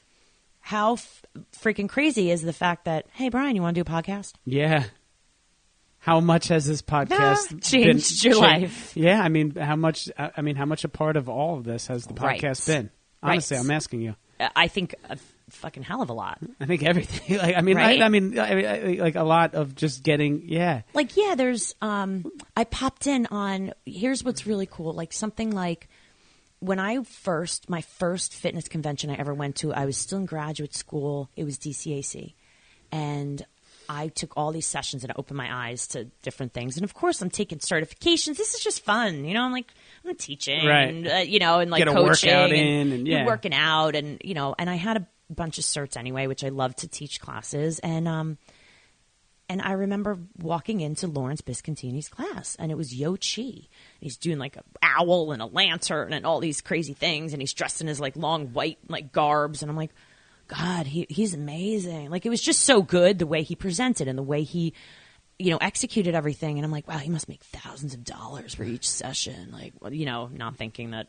how 0.60 0.94
f- 0.94 1.26
freaking 1.60 1.90
crazy 1.90 2.30
is 2.32 2.42
the 2.44 2.54
fact 2.54 2.86
that 2.86 3.08
hey 3.14 3.30
Brian, 3.30 3.56
you 3.56 3.62
want 3.64 3.76
to 3.76 3.84
do 3.84 3.90
a 3.90 3.94
podcast? 4.02 4.34
Yeah. 4.46 4.86
How 6.00 6.20
much 6.20 6.50
has 6.50 6.68
this 6.68 6.84
podcast 6.84 7.12
Ah, 7.52 7.58
changed 7.62 8.22
been, 8.24 8.32
your 8.32 8.40
cha- 8.40 8.46
life. 8.48 8.96
Yeah, 8.96 9.20
I 9.20 9.30
mean, 9.30 9.56
how 9.56 9.76
much? 9.76 10.08
I 10.18 10.42
mean, 10.42 10.56
how 10.56 10.66
much 10.66 10.84
a 10.84 10.90
part 10.90 11.18
of 11.18 11.28
all 11.28 11.58
of 11.58 11.64
this 11.64 11.88
has 11.88 12.06
the 12.06 12.14
Right. 12.14 12.40
podcast 12.40 12.68
been? 12.68 12.92
Honestly, 13.24 13.58
Right. 13.58 13.64
I'm 13.64 13.72
asking 13.72 14.02
you. 14.02 14.16
I 14.40 14.68
think 14.68 14.96
a 15.10 15.18
fucking 15.50 15.84
hell 15.84 16.02
of 16.02 16.10
a 16.10 16.14
lot. 16.14 16.40
I 16.60 16.66
think 16.66 16.84
everything. 16.84 17.38
Like, 17.46 17.56
I 17.56 17.62
mean, 17.62 17.78
Right? 17.78 18.02
I, 18.02 18.06
I 18.06 18.10
mean, 18.10 18.38
I, 18.40 18.64
I, 18.64 18.94
like 19.00 19.16
a 19.16 19.24
lot 19.24 19.56
of 19.56 19.76
just 19.76 20.04
getting. 20.04 20.44
Yeah, 20.46 20.82
Like 20.94 21.16
yeah, 21.18 21.36
there's 21.36 21.76
um 21.82 22.32
I 22.56 22.64
popped 22.64 23.08
in 23.08 23.28
on 23.28 23.74
here's 23.86 24.24
what's 24.24 24.46
really 24.46 24.66
cool. 24.66 24.94
Like 24.94 25.14
something 25.14 25.52
like 25.52 25.88
when 26.60 26.80
I 26.80 27.04
first 27.04 27.70
my 27.70 27.82
first 27.82 28.34
fitness 28.34 28.68
convention 28.68 29.10
I 29.10 29.16
ever 29.16 29.34
went 29.34 29.58
to, 29.58 29.74
I 29.74 29.86
was 29.86 29.98
still 29.98 30.18
in 30.18 30.26
graduate 30.26 30.76
school. 30.76 31.30
It 31.36 31.44
was 31.44 31.58
DCAC. 31.58 32.34
And 32.92 33.46
I 33.90 34.08
took 34.10 34.34
all 34.38 34.52
these 34.52 34.66
sessions 34.68 35.04
and 35.04 35.14
opened 35.16 35.38
my 35.38 35.70
eyes 35.70 35.88
to 35.88 36.06
different 36.22 36.54
things. 36.54 36.76
And 36.78 36.84
of 36.84 36.94
course, 36.94 37.22
I'm 37.22 37.30
taking 37.30 37.60
certifications. 37.60 38.38
This 38.38 38.54
is 38.56 38.62
just 38.64 38.84
fun, 38.84 39.26
you 39.26 39.34
know. 39.34 39.44
I'm 39.44 39.52
like, 39.52 39.72
I'm 40.06 40.16
teaching, 40.16 40.66
Right. 40.66 40.90
and, 40.90 41.08
uh, 41.08 41.16
you 41.18 41.40
know, 41.40 41.60
and 41.60 41.72
like 41.72 41.80
Get 41.80 41.88
a 41.88 41.94
coaching, 41.94 42.30
and, 42.30 42.52
in 42.54 42.92
and- 42.92 43.08
yeah. 43.08 43.26
working 43.26 43.54
out, 43.54 43.96
and 43.96 44.22
you 44.24 44.34
know, 44.34 44.56
and 44.58 44.70
I 44.70 44.76
had 44.76 44.98
a 44.98 45.08
bunch 45.34 45.58
of 45.58 45.64
certs 45.64 45.98
anyway, 45.98 46.28
which 46.28 46.44
I 46.44 46.50
love 46.50 46.76
to 46.78 46.88
teach 46.88 47.20
classes, 47.20 47.80
and 47.80 48.08
um, 48.08 48.38
and 49.48 49.62
I 49.62 49.74
remember 49.74 50.18
walking 50.42 50.82
into 50.82 51.06
Lawrence 51.08 51.42
Biscontini's 51.42 52.10
class, 52.10 52.56
and 52.58 52.72
it 52.72 52.76
was 52.76 52.96
Yo 52.96 53.16
Chi. 53.16 53.68
He's 54.00 54.18
doing 54.18 54.40
like 54.40 54.56
a 54.58 54.64
owl 54.82 55.32
and 55.32 55.42
a 55.42 55.46
lantern 55.46 56.14
and 56.14 56.26
all 56.26 56.40
these 56.40 56.62
crazy 56.62 56.94
things, 56.94 57.32
and 57.34 57.42
he's 57.42 57.54
dressed 57.54 57.80
in 57.82 57.88
his 57.88 58.00
like 58.00 58.16
long 58.16 58.54
white 58.54 58.80
like 58.88 59.12
garbs, 59.12 59.62
and 59.62 59.70
I'm 59.70 59.78
like, 59.78 59.92
God, 60.48 60.88
he 60.88 61.08
he's 61.10 61.34
amazing. 61.34 62.10
Like 62.10 62.26
it 62.26 62.30
was 62.30 62.42
just 62.42 62.62
so 62.62 62.82
good 62.82 63.20
the 63.20 63.28
way 63.28 63.44
he 63.44 63.56
presented 63.56 64.08
and 64.08 64.18
the 64.18 64.24
way 64.24 64.44
he, 64.44 64.74
you 65.40 65.52
know, 65.52 65.58
executed 65.58 66.16
everything, 66.16 66.58
and 66.58 66.66
I'm 66.66 66.72
like, 66.72 66.88
wow, 66.88 66.98
he 66.98 67.10
must 67.10 67.28
make 67.28 67.44
thousands 67.44 67.94
of 67.94 68.04
dollars 68.04 68.54
for 68.54 68.64
each 68.64 68.90
session. 68.90 69.50
Like, 69.52 69.74
well, 69.80 69.94
you 69.94 70.06
know, 70.06 70.30
not 70.32 70.56
thinking 70.58 70.92
that 70.92 71.08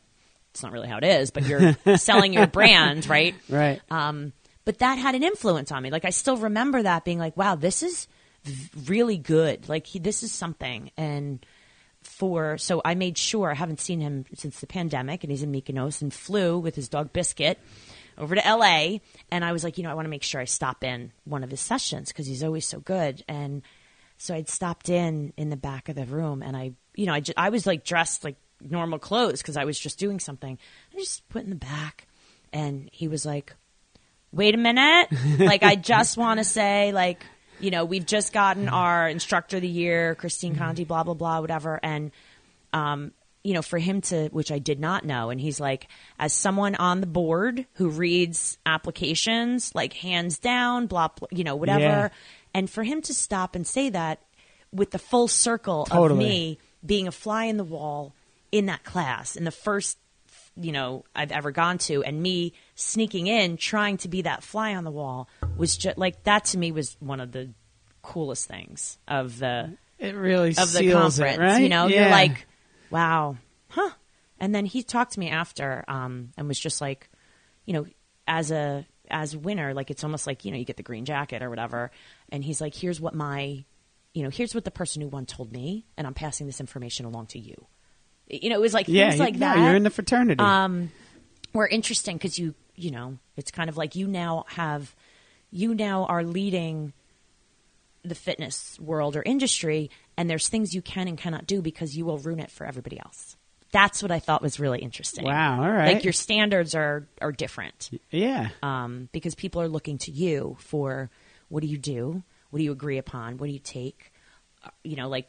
it's 0.53 0.63
not 0.63 0.73
really 0.73 0.89
how 0.89 0.97
it 0.97 1.05
is, 1.05 1.31
but 1.31 1.45
you're 1.45 1.77
selling 1.97 2.33
your 2.33 2.47
brand, 2.47 3.07
right? 3.09 3.35
right. 3.51 3.81
Um, 3.91 4.33
but 4.65 4.79
that 4.79 4.97
had 4.97 5.15
an 5.15 5.23
influence 5.23 5.71
on 5.71 5.83
me. 5.83 5.91
Like 5.91 6.07
I 6.07 6.11
still 6.11 6.39
remember 6.39 6.83
that 6.83 7.05
being 7.05 7.19
like, 7.19 7.37
wow, 7.37 7.57
this 7.57 7.83
is 7.83 8.09
v- 8.45 8.71
really 8.87 9.19
good. 9.19 9.69
Like 9.69 9.87
he, 9.87 9.99
this 9.99 10.23
is 10.23 10.33
something. 10.33 10.91
And 10.97 11.45
for 12.03 12.57
so 12.57 12.81
I 12.85 12.95
made 12.95 13.19
sure 13.19 13.51
I 13.51 13.55
haven't 13.55 13.81
seen 13.81 14.01
him 14.01 14.25
since 14.35 14.61
the 14.61 14.67
pandemic, 14.67 15.25
and 15.25 15.31
he's 15.31 15.43
in 15.43 15.53
Mykonos 15.53 16.01
and 16.01 16.13
flew 16.13 16.59
with 16.59 16.75
his 16.75 16.89
dog 16.89 17.13
Biscuit 17.13 17.59
over 18.19 18.35
to 18.35 18.41
LA. 18.41 18.99
And 19.31 19.45
I 19.45 19.53
was 19.53 19.65
like, 19.65 19.79
you 19.79 19.85
know, 19.85 19.91
I 19.91 19.95
want 19.95 20.07
to 20.07 20.11
make 20.11 20.23
sure 20.23 20.41
I 20.41 20.45
stop 20.45 20.85
in 20.85 21.13
one 21.25 21.45
of 21.45 21.51
his 21.51 21.61
sessions 21.61 22.09
because 22.09 22.27
he's 22.27 22.43
always 22.43 22.67
so 22.67 22.81
good. 22.81 23.25
And 23.29 23.63
so 24.19 24.35
I'd 24.35 24.49
stopped 24.49 24.89
in 24.89 25.33
in 25.37 25.51
the 25.51 25.57
back 25.57 25.89
of 25.89 25.97
the 25.97 26.05
room, 26.05 26.43
and 26.43 26.57
I, 26.57 26.73
you 26.95 27.07
know, 27.07 27.13
I, 27.13 27.21
ju- 27.21 27.35
I 27.37 27.51
was 27.51 27.67
like 27.67 27.85
dressed 27.85 28.25
like 28.25 28.37
normal 28.61 28.99
clothes 28.99 29.43
because 29.43 29.57
I 29.57 29.65
was 29.65 29.79
just 29.79 29.99
doing 29.99 30.21
something. 30.21 30.59
I 30.95 30.99
just 30.99 31.29
put 31.29 31.45
in 31.45 31.51
the 31.51 31.57
back, 31.57 32.07
and 32.53 32.89
he 32.93 33.09
was 33.09 33.27
like, 33.27 33.55
wait 34.33 34.55
a 34.55 34.59
minute. 34.59 35.09
like, 35.39 35.63
I 35.63 35.75
just 35.77 36.17
want 36.17 36.39
to 36.39 36.45
say, 36.45 36.93
like, 36.93 37.25
you 37.61 37.71
know, 37.71 37.85
we've 37.85 38.07
just 38.07 38.33
gotten 38.33 38.69
our 38.69 39.09
instructor 39.09 39.57
of 39.57 39.63
the 39.63 39.69
year, 39.69 40.15
Christine 40.15 40.57
Conti, 40.57 40.85
blah, 40.85 41.03
blah, 41.03 41.15
blah, 41.15 41.41
whatever. 41.41 41.81
And, 41.83 42.11
um, 42.73 43.13
you 43.47 43.55
know, 43.55 43.63
for 43.63 43.79
him 43.79 44.01
to, 44.01 44.29
which 44.33 44.51
I 44.51 44.59
did 44.59 44.81
not 44.81 45.05
know, 45.05 45.31
and 45.31 45.41
he's 45.41 45.61
like, 45.61 45.87
as 46.19 46.33
someone 46.33 46.75
on 46.75 47.01
the 47.01 47.07
board 47.07 47.65
who 47.75 47.89
reads 47.89 48.59
applications, 48.67 49.73
like 49.75 49.93
hands 49.93 50.39
down, 50.39 50.87
blah, 50.87 51.09
blah 51.09 51.29
you 51.31 51.45
know, 51.45 51.55
whatever. 51.57 51.81
Yeah. 51.81 52.09
And 52.55 52.69
for 52.69 52.83
him 52.83 53.03
to 53.03 53.15
stop 53.15 53.55
and 53.55 53.67
say 53.67 53.91
that 53.91 54.19
with 54.73 54.91
the 54.91 54.99
full 54.99 55.29
circle 55.29 55.87
of 55.91 56.17
me 56.17 56.59
being 56.85 57.07
a 57.07 57.13
fly 57.13 57.45
in 57.45 57.57
the 57.57 57.65
wall 57.65 58.15
in 58.51 58.67
that 58.67 58.83
class, 58.85 59.37
in 59.37 59.45
the 59.45 59.51
first 59.51 59.97
you 60.59 60.73
know 60.73 61.05
I've 61.15 61.33
ever 61.33 61.51
gone 61.53 61.79
to, 61.79 62.03
and 62.03 62.21
me 62.23 62.53
sneaking 62.75 63.27
in 63.27 63.57
trying 63.59 63.99
to 63.99 64.09
be 64.09 64.23
that 64.23 64.43
fly 64.43 64.75
on 64.75 64.85
the 64.85 64.91
wall 64.91 65.29
was 65.57 65.77
just 65.77 65.99
like 65.99 66.25
that 66.25 66.47
to 66.47 66.59
me 66.59 66.73
was 66.73 66.97
one 66.99 67.21
of 67.21 67.31
the 67.33 67.51
coolest 68.03 68.49
things 68.49 68.99
of 69.07 69.39
the 69.39 69.77
It 69.99 70.15
really 70.15 70.51
of 70.57 70.73
the 70.73 70.93
conference. 70.93 71.19
it, 71.19 71.39
right? 71.39 71.63
You 71.63 71.69
know, 71.69 71.87
Yeah. 71.87 72.03
you're 72.03 72.11
like, 72.11 72.47
wow, 72.91 73.37
huh? 73.69 73.91
And 74.39 74.55
then 74.55 74.67
he 74.67 74.83
talked 74.83 75.13
to 75.13 75.21
me 75.21 75.31
after, 75.31 75.85
um, 75.89 76.33
and 76.37 76.47
was 76.49 76.59
just 76.59 76.81
like, 76.81 77.09
you 77.65 77.73
know, 77.73 77.87
as 78.29 78.51
a 78.51 78.87
as 79.11 79.37
winner, 79.37 79.73
like 79.73 79.91
it's 79.91 80.03
almost 80.05 80.27
like 80.27 80.45
you 80.45 80.51
know 80.51 80.59
you 80.59 80.65
get 80.65 80.77
the 80.77 80.83
green 80.83 81.05
jacket 81.05 81.43
or 81.43 81.49
whatever. 81.51 81.91
And 82.31 82.45
he's 82.45 82.61
like, 82.61 82.75
here's 82.75 83.01
what 83.01 83.15
my, 83.15 83.65
you 84.15 84.23
know, 84.23 84.31
here's 84.31 84.55
what 84.55 84.65
the 84.65 84.71
person 84.71 85.01
who 85.03 85.09
won 85.09 85.27
told 85.27 85.53
me, 85.53 85.87
and 85.97 86.07
I'm 86.07 86.15
passing 86.15 86.47
this 86.47 86.61
information 86.61 87.07
along 87.07 87.27
to 87.29 87.39
you. 87.39 87.55
You 88.29 88.51
know, 88.51 88.57
it 88.57 88.61
was 88.61 88.75
like 88.75 88.89
yeah, 88.89 89.11
things 89.11 89.19
you- 89.19 89.25
like 89.25 89.35
no, 89.35 89.41
that 89.41 89.59
you're 89.59 89.77
in 89.77 89.85
the 89.85 89.91
fraternity. 89.91 90.43
um, 90.43 90.91
were 91.53 91.67
interesting 91.69 92.17
because 92.17 92.39
you 92.39 92.55
you 92.75 92.91
know 92.91 93.19
it's 93.37 93.51
kind 93.51 93.71
of 93.71 93.77
like 93.77 93.95
you 93.97 94.07
now 94.09 94.45
have 94.49 94.95
you 95.51 95.75
now 95.75 96.05
are 96.07 96.25
leading 96.25 96.93
the 98.09 98.15
fitness 98.15 98.79
world 98.81 99.17
or 99.17 99.23
industry 99.23 99.91
and 100.17 100.31
there's 100.31 100.49
things 100.49 100.75
you 100.75 100.83
can 100.83 101.09
and 101.09 101.19
cannot 101.19 101.47
do 101.47 101.61
because 101.61 101.97
you 101.97 102.05
will 102.05 102.19
ruin 102.19 102.41
it 102.41 102.51
for 102.51 102.67
everybody 102.67 102.99
else. 102.99 103.37
That's 103.73 104.03
what 104.03 104.11
i 104.13 104.21
thought 104.21 104.43
was 104.43 104.61
really 104.61 104.79
interesting. 104.79 105.25
Wow, 105.25 105.63
all 105.63 105.71
right. 105.71 105.95
like 105.95 106.05
your 106.05 106.13
standards 106.13 106.75
are 106.75 107.09
are 107.21 107.33
different. 107.33 107.91
Yeah, 108.11 108.49
um, 108.63 109.09
because 109.13 109.35
people 109.35 109.61
are 109.61 109.69
looking 109.69 109.99
to 109.99 110.13
you 110.13 110.57
for 110.61 111.11
what 111.49 111.63
do 111.63 111.67
you 111.67 111.77
do? 111.77 112.23
What 112.51 112.59
do 112.59 112.65
you 112.65 112.73
agree 112.73 112.99
upon? 112.99 113.39
What 113.39 113.49
do 113.49 113.53
you 113.53 113.59
take? 113.59 114.13
Uh, 114.65 114.71
you 114.85 114.97
know 114.97 115.09
like 115.09 115.29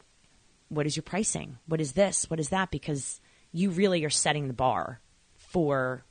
what 0.68 0.86
is 0.86 0.96
your 0.96 1.02
pricing? 1.02 1.58
What 1.66 1.80
is 1.80 1.92
this? 1.92 2.30
What 2.30 2.40
is 2.40 2.50
that? 2.50 2.70
Because 2.70 3.20
you 3.52 3.70
really 3.70 4.04
are 4.04 4.10
setting 4.10 4.46
the 4.46 4.54
bar 4.54 5.00
for 5.34 6.04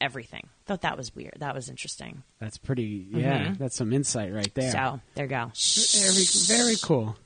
everything 0.00 0.46
thought 0.66 0.82
that 0.82 0.96
was 0.96 1.14
weird 1.14 1.34
that 1.38 1.54
was 1.54 1.68
interesting 1.70 2.22
that's 2.40 2.58
pretty. 2.58 3.06
Yeah, 3.10 3.54
that's 3.58 3.76
some 3.76 3.92
insight 3.92 4.32
right 4.32 4.52
there. 4.54 4.70
so 4.72 5.00
there 5.14 5.24
you 5.24 5.30
go 5.30 5.50
Very, 5.54 6.24
very 6.64 6.76
cool. 6.82 7.16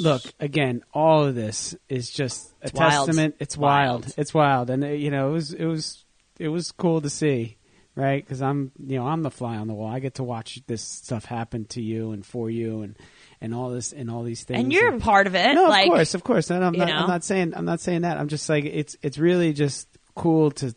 Look, 0.00 0.22
again, 0.40 0.82
all 0.92 1.24
of 1.24 1.34
this 1.36 1.76
is 1.88 2.10
just 2.10 2.52
a 2.62 2.66
It's 2.66 2.72
wild. 2.74 3.06
testament. 3.06 3.36
It's 3.38 3.56
Wild. 3.56 4.02
wild. 4.02 4.14
It's 4.18 4.34
wild, 4.34 4.70
and 4.70 4.82
uh, 4.82 4.88
you 4.88 5.10
know, 5.10 5.28
it 5.30 5.32
was, 5.32 5.52
it 5.52 5.64
was, 5.66 6.04
it 6.38 6.48
was 6.48 6.72
cool 6.72 7.00
to 7.00 7.08
see, 7.08 7.56
right? 7.94 8.22
Because 8.24 8.42
I'm, 8.42 8.72
you 8.84 8.98
know, 8.98 9.06
I'm 9.06 9.22
the 9.22 9.30
fly 9.30 9.56
on 9.56 9.68
the 9.68 9.74
wall. 9.74 9.88
I 9.88 10.00
get 10.00 10.14
to 10.14 10.24
watch 10.24 10.60
this 10.66 10.82
stuff 10.82 11.24
happen 11.26 11.66
to 11.66 11.80
you 11.80 12.10
and 12.10 12.26
for 12.26 12.50
you, 12.50 12.82
and 12.82 12.96
and 13.40 13.54
all 13.54 13.70
this 13.70 13.92
and 13.92 14.10
all 14.10 14.24
these 14.24 14.42
things. 14.42 14.58
and 14.64 14.72
you're 14.72 14.94
a 14.96 14.98
part 14.98 15.28
of 15.28 15.36
it 15.36 15.54
no, 15.54 15.68
like 15.68 15.86
of 15.86 15.92
course, 15.92 16.14
of 16.14 16.24
course. 16.24 16.50
And 16.50 16.64
I'm 16.64 16.72
not, 16.72 16.88
know? 16.88 16.94
I'm 16.96 17.08
not 17.08 17.22
saying, 17.22 17.52
I'm 17.54 17.64
not 17.64 17.78
saying 17.80 18.00
that. 18.02 18.18
I'm 18.18 18.28
just 18.28 18.48
like, 18.48 18.64
it's, 18.64 18.96
it's 19.00 19.16
really 19.18 19.52
just 19.52 19.86
cool 20.16 20.50
to 20.52 20.74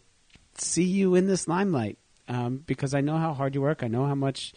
see 0.60 0.84
you 0.84 1.16
in 1.16 1.28
this 1.28 1.48
limelight 1.48 1.98
um, 2.28 2.64
because 2.66 2.94
I 2.94 3.02
know 3.02 3.18
how 3.18 3.34
hard 3.34 3.56
you 3.56 3.62
work. 3.62 3.84
I 3.84 3.88
know 3.88 4.06
how 4.06 4.16
much 4.16 4.54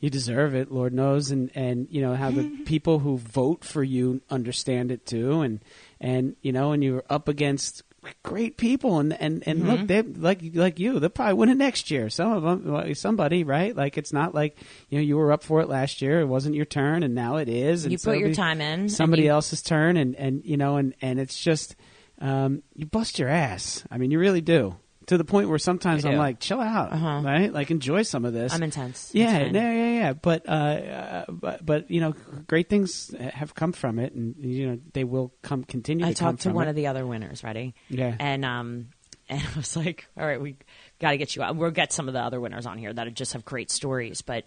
you 0.00 0.10
deserve 0.10 0.54
it, 0.54 0.70
Lord 0.70 0.92
knows, 0.92 1.30
and 1.30 1.50
and 1.54 1.86
you 1.90 2.02
know 2.02 2.14
how 2.14 2.30
the 2.30 2.44
people 2.66 2.98
who 2.98 3.16
vote 3.18 3.64
for 3.64 3.82
you 3.82 4.20
understand 4.30 4.90
it 4.90 5.06
too, 5.06 5.40
and 5.40 5.60
and 6.00 6.36
you 6.42 6.52
know, 6.52 6.72
and 6.72 6.82
you're 6.84 7.04
up 7.08 7.28
against 7.28 7.82
great 8.22 8.58
people, 8.58 8.98
and 8.98 9.14
and 9.18 9.42
and 9.46 9.60
Mm-hmm. 9.62 9.70
look, 9.70 9.86
they 9.86 10.02
like 10.02 10.40
like 10.54 10.78
you, 10.78 11.00
they'll 11.00 11.08
probably 11.08 11.34
win 11.34 11.48
it 11.48 11.54
next 11.56 11.90
year. 11.90 12.10
Some 12.10 12.32
of 12.32 12.42
them, 12.42 12.94
somebody, 12.94 13.44
right? 13.44 13.74
Like 13.74 13.96
it's 13.96 14.12
not 14.12 14.34
like 14.34 14.58
you 14.90 14.98
know 14.98 15.02
you 15.02 15.16
were 15.16 15.32
up 15.32 15.42
for 15.42 15.60
it 15.62 15.68
last 15.70 16.02
year, 16.02 16.20
it 16.20 16.26
wasn't 16.26 16.54
your 16.54 16.66
turn, 16.66 17.02
and 17.02 17.14
now 17.14 17.36
it 17.36 17.48
is. 17.48 17.84
And 17.86 17.92
You 17.92 17.98
put 17.98 18.18
your 18.18 18.34
time 18.34 18.60
in, 18.60 18.90
somebody 18.90 19.22
you- 19.22 19.30
else's 19.30 19.62
turn, 19.62 19.96
and 19.96 20.14
and 20.16 20.44
you 20.44 20.58
know, 20.58 20.76
and 20.76 20.94
and 21.00 21.18
it's 21.18 21.40
just 21.40 21.76
um, 22.20 22.62
you 22.74 22.84
bust 22.84 23.18
your 23.18 23.30
ass. 23.30 23.84
I 23.90 23.96
mean, 23.96 24.10
you 24.10 24.18
really 24.18 24.42
do. 24.42 24.76
To 25.08 25.18
the 25.18 25.24
point 25.24 25.48
where 25.50 25.58
sometimes 25.58 26.04
I'm 26.04 26.16
like, 26.16 26.40
chill 26.40 26.60
out, 26.60 26.92
Uh-huh. 26.92 27.20
right? 27.22 27.52
Like, 27.52 27.70
enjoy 27.70 28.02
some 28.02 28.24
of 28.24 28.32
this. 28.32 28.54
I'm 28.54 28.62
intense. 28.62 29.10
Yeah, 29.12 29.40
yeah, 29.40 29.50
yeah, 29.52 29.90
yeah. 29.98 30.12
But, 30.14 30.48
uh, 30.48 30.52
uh, 30.52 31.24
but, 31.30 31.66
but 31.66 31.90
you 31.90 32.00
know, 32.00 32.14
great 32.46 32.68
things 32.70 33.14
have 33.18 33.54
come 33.54 33.72
from 33.72 33.98
it, 33.98 34.14
and 34.14 34.34
you 34.38 34.66
know 34.68 34.78
they 34.94 35.04
will 35.04 35.32
come 35.42 35.64
continue. 35.64 36.06
I 36.06 36.12
to 36.12 36.18
come 36.18 36.32
talked 36.34 36.42
to 36.44 36.50
one 36.52 36.66
it. 36.66 36.70
of 36.70 36.76
the 36.76 36.86
other 36.86 37.06
winners. 37.06 37.44
Ready? 37.44 37.74
Yeah. 37.88 38.14
And 38.18 38.44
um, 38.44 38.88
and 39.28 39.40
I 39.42 39.56
was 39.56 39.76
like, 39.76 40.06
all 40.18 40.26
right, 40.26 40.40
we 40.40 40.56
got 41.00 41.10
to 41.10 41.16
get 41.18 41.34
you 41.36 41.42
out. 41.42 41.54
We'll 41.56 41.70
get 41.70 41.92
some 41.92 42.08
of 42.08 42.14
the 42.14 42.20
other 42.20 42.40
winners 42.40 42.64
on 42.66 42.78
here 42.78 42.92
that 42.92 43.12
just 43.14 43.32
have 43.34 43.44
great 43.44 43.70
stories. 43.70 44.22
But 44.22 44.44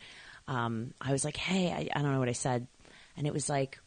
um, 0.47 0.93
I 1.01 1.11
was 1.11 1.23
like, 1.25 1.37
hey, 1.37 1.71
I, 1.71 1.89
I 1.99 2.01
don't 2.01 2.11
know 2.13 2.19
what 2.19 2.29
I 2.29 2.33
said, 2.33 2.67
and 3.15 3.27
it 3.27 3.33
was 3.33 3.47
like, 3.49 3.79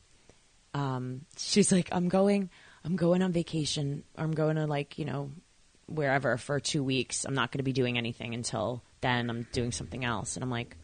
um, 0.74 1.22
she's 1.36 1.72
like, 1.72 1.88
I'm 1.92 2.08
going, 2.08 2.50
I'm 2.84 2.96
going 2.96 3.22
on 3.22 3.32
vacation. 3.32 4.04
Or 4.16 4.24
I'm 4.24 4.32
going 4.32 4.56
to 4.56 4.66
like, 4.66 4.98
you 4.98 5.04
know, 5.04 5.30
wherever 5.90 6.36
for 6.36 6.60
two 6.60 6.82
weeks. 6.82 7.24
I'm 7.24 7.34
not 7.34 7.52
going 7.52 7.58
to 7.58 7.64
be 7.64 7.72
doing 7.72 7.98
anything 7.98 8.34
until 8.34 8.82
then. 9.00 9.28
I'm 9.28 9.46
doing 9.52 9.72
something 9.72 10.04
else, 10.04 10.36
and 10.36 10.44
I'm 10.44 10.50
like. 10.50 10.76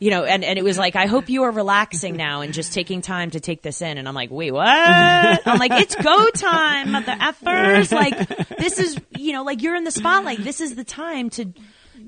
you 0.00 0.10
know, 0.10 0.24
and, 0.24 0.44
and 0.44 0.58
it 0.58 0.64
was 0.64 0.76
like, 0.78 0.96
I 0.96 1.06
hope 1.06 1.28
you 1.28 1.44
are 1.44 1.50
relaxing 1.50 2.16
now 2.16 2.42
and 2.42 2.52
just 2.52 2.72
taking 2.72 3.00
time 3.00 3.30
to 3.30 3.40
take 3.40 3.62
this 3.62 3.80
in. 3.80 3.98
And 3.98 4.06
I'm 4.06 4.14
like, 4.14 4.30
wait, 4.30 4.50
what? 4.50 4.66
I'm 4.68 5.58
like, 5.58 5.72
it's 5.72 5.94
go 5.94 6.30
time, 6.30 6.92
mother 6.92 7.12
effers. 7.12 7.90
Like, 7.90 8.48
this 8.58 8.78
is, 8.78 8.98
you 9.16 9.32
know, 9.32 9.44
like 9.44 9.62
you're 9.62 9.76
in 9.76 9.84
the 9.84 9.90
spotlight. 9.90 10.44
This 10.44 10.60
is 10.60 10.74
the 10.74 10.84
time 10.84 11.30
to, 11.30 11.52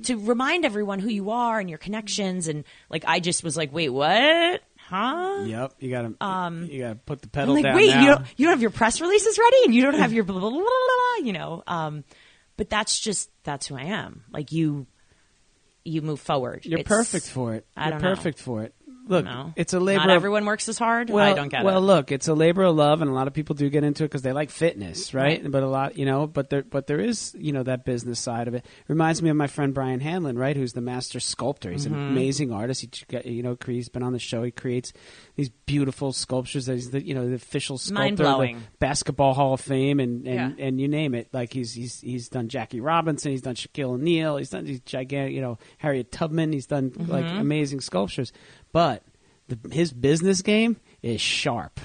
to 0.05 0.17
remind 0.17 0.65
everyone 0.65 0.99
who 0.99 1.09
you 1.09 1.31
are 1.31 1.59
and 1.59 1.71
your 1.71 1.79
connections. 1.79 2.49
And 2.49 2.65
like, 2.91 3.05
I 3.07 3.21
just 3.21 3.43
was 3.43 3.57
like, 3.57 3.73
wait, 3.73 3.89
what? 3.89 4.63
Huh? 4.95 5.43
Yep, 5.45 5.73
you 5.81 5.91
gotta, 5.91 6.15
um, 6.21 6.65
you 6.71 6.83
gotta 6.83 6.95
put 6.95 7.21
the 7.21 7.27
I'm 7.27 7.31
pedal 7.31 7.55
like, 7.55 7.65
down. 7.65 7.75
wait, 7.77 7.91
now. 7.91 8.01
you 8.01 8.07
don't, 8.09 8.27
you 8.37 8.47
don't 8.47 8.53
have 8.53 8.63
your 8.63 8.71
press 8.71 9.01
releases 9.01 9.39
ready 9.39 9.57
and 9.65 9.75
you 9.75 9.83
don't 9.83 9.95
have 9.95 10.13
your 10.13 10.23
blah, 10.25 10.39
blah, 10.39 10.51
blah, 10.51 10.59
blah, 10.61 10.69
blah, 10.69 11.27
you 11.27 11.33
know. 11.33 11.63
Um, 11.67 12.05
but 12.57 12.71
that's 12.71 13.01
just, 13.01 13.29
that's 13.43 13.67
who 13.67 13.77
I 13.77 13.83
am. 13.85 14.23
Like 14.31 14.53
you, 14.53 14.87
you 15.85 16.01
move 16.03 16.21
forward. 16.21 16.65
You're 16.65 16.79
It's- 16.81 16.89
perfect 16.97 17.29
for 17.29 17.55
it. 17.55 17.67
I 17.77 17.85
You're 17.89 17.91
don't 17.99 18.03
know. 18.03 18.15
perfect 18.15 18.39
for 18.39 18.63
it. 18.63 18.75
Look, 19.07 19.25
No. 19.27 19.53
it's 19.57 19.75
a 19.75 19.81
labor. 19.81 19.99
Not 20.01 20.11
of- 20.11 20.17
everyone 20.17 20.47
works 20.47 20.69
as 20.69 20.79
hard. 20.79 21.11
Well, 21.11 21.25
I 21.31 21.35
don't 21.35 21.49
get 21.49 21.63
well, 21.65 21.75
it. 21.77 21.81
Well, 21.81 21.87
look, 21.97 22.11
it's 22.13 22.27
a 22.29 22.35
labor 22.35 22.63
of 22.63 22.75
love, 22.75 23.03
and 23.03 23.11
a 23.11 23.15
lot 23.15 23.27
of 23.29 23.35
people 23.35 23.55
do 23.55 23.69
get 23.69 23.85
into 23.85 24.05
it 24.05 24.09
because 24.09 24.23
they 24.23 24.33
like 24.33 24.49
fitness, 24.51 25.13
right? 25.13 25.43
Right. 25.43 25.51
But 25.51 25.63
a 25.63 25.67
lot, 25.69 25.99
you 25.99 26.07
know, 26.07 26.27
but 26.27 26.49
there, 26.49 26.63
but 26.63 26.87
there 26.87 26.99
is, 27.01 27.35
you 27.39 27.53
know, 27.53 27.63
that 27.65 27.85
business 27.85 28.19
side 28.19 28.49
of 28.49 28.55
it. 28.55 28.65
Reminds 28.89 29.21
me 29.21 29.29
of 29.31 29.37
my 29.37 29.47
friend 29.47 29.75
Brian 29.75 30.01
Hanlon, 30.01 30.39
right? 30.39 30.57
Who's 30.57 30.73
the 30.73 30.81
master 30.81 31.21
sculptor. 31.21 31.71
He's 31.71 31.85
Mm-hmm. 31.87 31.95
an 31.95 32.09
amazing 32.09 32.53
artist. 32.53 32.81
He, 32.81 33.31
you 33.31 33.43
know, 33.43 33.57
he's 33.67 33.89
been 33.91 34.03
on 34.03 34.13
the 34.15 34.19
show. 34.19 34.43
He 34.43 34.51
creates 34.51 34.93
these 35.37 35.49
beautiful 35.67 36.13
sculptures. 36.13 36.67
That 36.67 36.75
he's 36.75 36.91
the, 36.91 37.05
you 37.05 37.15
know, 37.15 37.29
the 37.29 37.35
official 37.35 37.77
sculptor 37.79 38.25
of 38.25 38.41
the 38.41 38.57
basketball 38.79 39.35
Hall 39.35 39.55
of 39.55 39.61
Fame, 39.61 40.01
and 40.01 40.27
and, 40.27 40.59
Yeah. 40.59 40.65
and 40.67 40.81
you 40.81 40.89
name 40.89 41.15
it. 41.15 41.29
Like 41.33 41.53
he's 41.53 41.73
he's 41.73 42.01
he's 42.01 42.29
done 42.29 42.49
Jackie 42.49 42.81
Robinson. 42.81 43.33
He's 43.33 43.43
done 43.43 43.55
Shaquille 43.55 43.91
O'Neal. 43.95 44.37
He's 44.37 44.51
done 44.51 44.65
these 44.65 44.81
gigantic, 44.81 45.35
you 45.35 45.41
know, 45.41 45.59
Harriet 45.79 46.13
Tubman. 46.13 46.53
He's 46.53 46.67
done 46.67 46.93
like 46.97 47.25
Mm-hmm. 47.25 47.39
amazing 47.39 47.81
sculptures, 47.81 48.33
but 48.73 49.03
the, 49.49 49.59
his 49.73 49.93
business 49.93 50.41
game 50.43 50.77
is 51.03 51.21
sharp. 51.21 51.81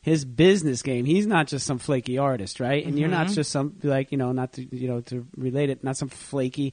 His 0.00 0.24
business 0.24 0.80
game. 0.82 1.04
He's 1.04 1.26
not 1.26 1.48
just 1.48 1.66
some 1.66 1.78
flaky 1.78 2.18
artist, 2.18 2.60
right? 2.60 2.84
And 2.86 2.98
you're 2.98 3.08
Mm-hmm. 3.10 3.18
not 3.24 3.28
just 3.28 3.50
some 3.50 3.74
like 3.82 4.10
you 4.12 4.16
know, 4.18 4.32
not 4.32 4.52
to 4.54 4.76
you 4.76 4.88
know 4.88 5.00
to 5.02 5.26
relate 5.36 5.70
it, 5.70 5.84
not 5.84 5.96
some 5.96 6.08
flaky 6.08 6.72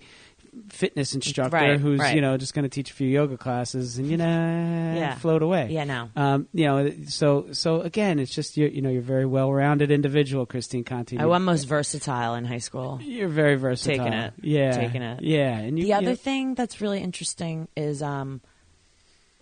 fitness 0.69 1.13
instructor 1.13 1.55
Right, 1.55 1.79
who's 1.79 1.99
right. 1.99 2.15
you 2.15 2.21
know 2.21 2.37
just 2.37 2.53
going 2.53 2.63
to 2.63 2.69
teach 2.69 2.89
a 2.91 2.93
few 2.93 3.07
yoga 3.07 3.37
classes 3.37 3.97
and 3.97 4.09
you 4.09 4.17
know 4.17 4.25
Yeah. 4.25 5.15
float 5.15 5.41
away. 5.41 5.67
Yeah, 5.69 5.83
no. 5.83 6.09
Um, 6.15 6.47
you 6.53 6.65
know, 6.65 6.91
so 7.07 7.47
so 7.51 7.81
again, 7.81 8.19
it's 8.19 8.33
just 8.33 8.57
you 8.57 8.67
you 8.67 8.81
know 8.81 8.89
you're 8.89 9.01
a 9.01 9.03
very 9.03 9.25
well 9.25 9.51
rounded 9.53 9.91
individual, 9.91 10.45
Christine 10.45 10.83
Conti. 10.83 11.17
I 11.17 11.25
was 11.25 11.41
most 11.41 11.63
versatile 11.65 12.35
in 12.35 12.45
high 12.45 12.57
school. 12.59 12.99
You're 13.01 13.27
very 13.27 13.55
versatile. 13.55 14.05
Taking 14.05 14.13
it. 14.19 14.33
yeah, 14.41 14.71
Taking 14.77 15.01
it. 15.01 15.21
yeah. 15.23 15.57
And 15.57 15.77
you, 15.77 15.85
The 15.85 15.93
other 15.93 16.09
you- 16.11 16.15
thing 16.15 16.55
that's 16.55 16.81
really 16.81 16.99
interesting 17.01 17.67
is 17.75 18.01
um, 18.01 18.41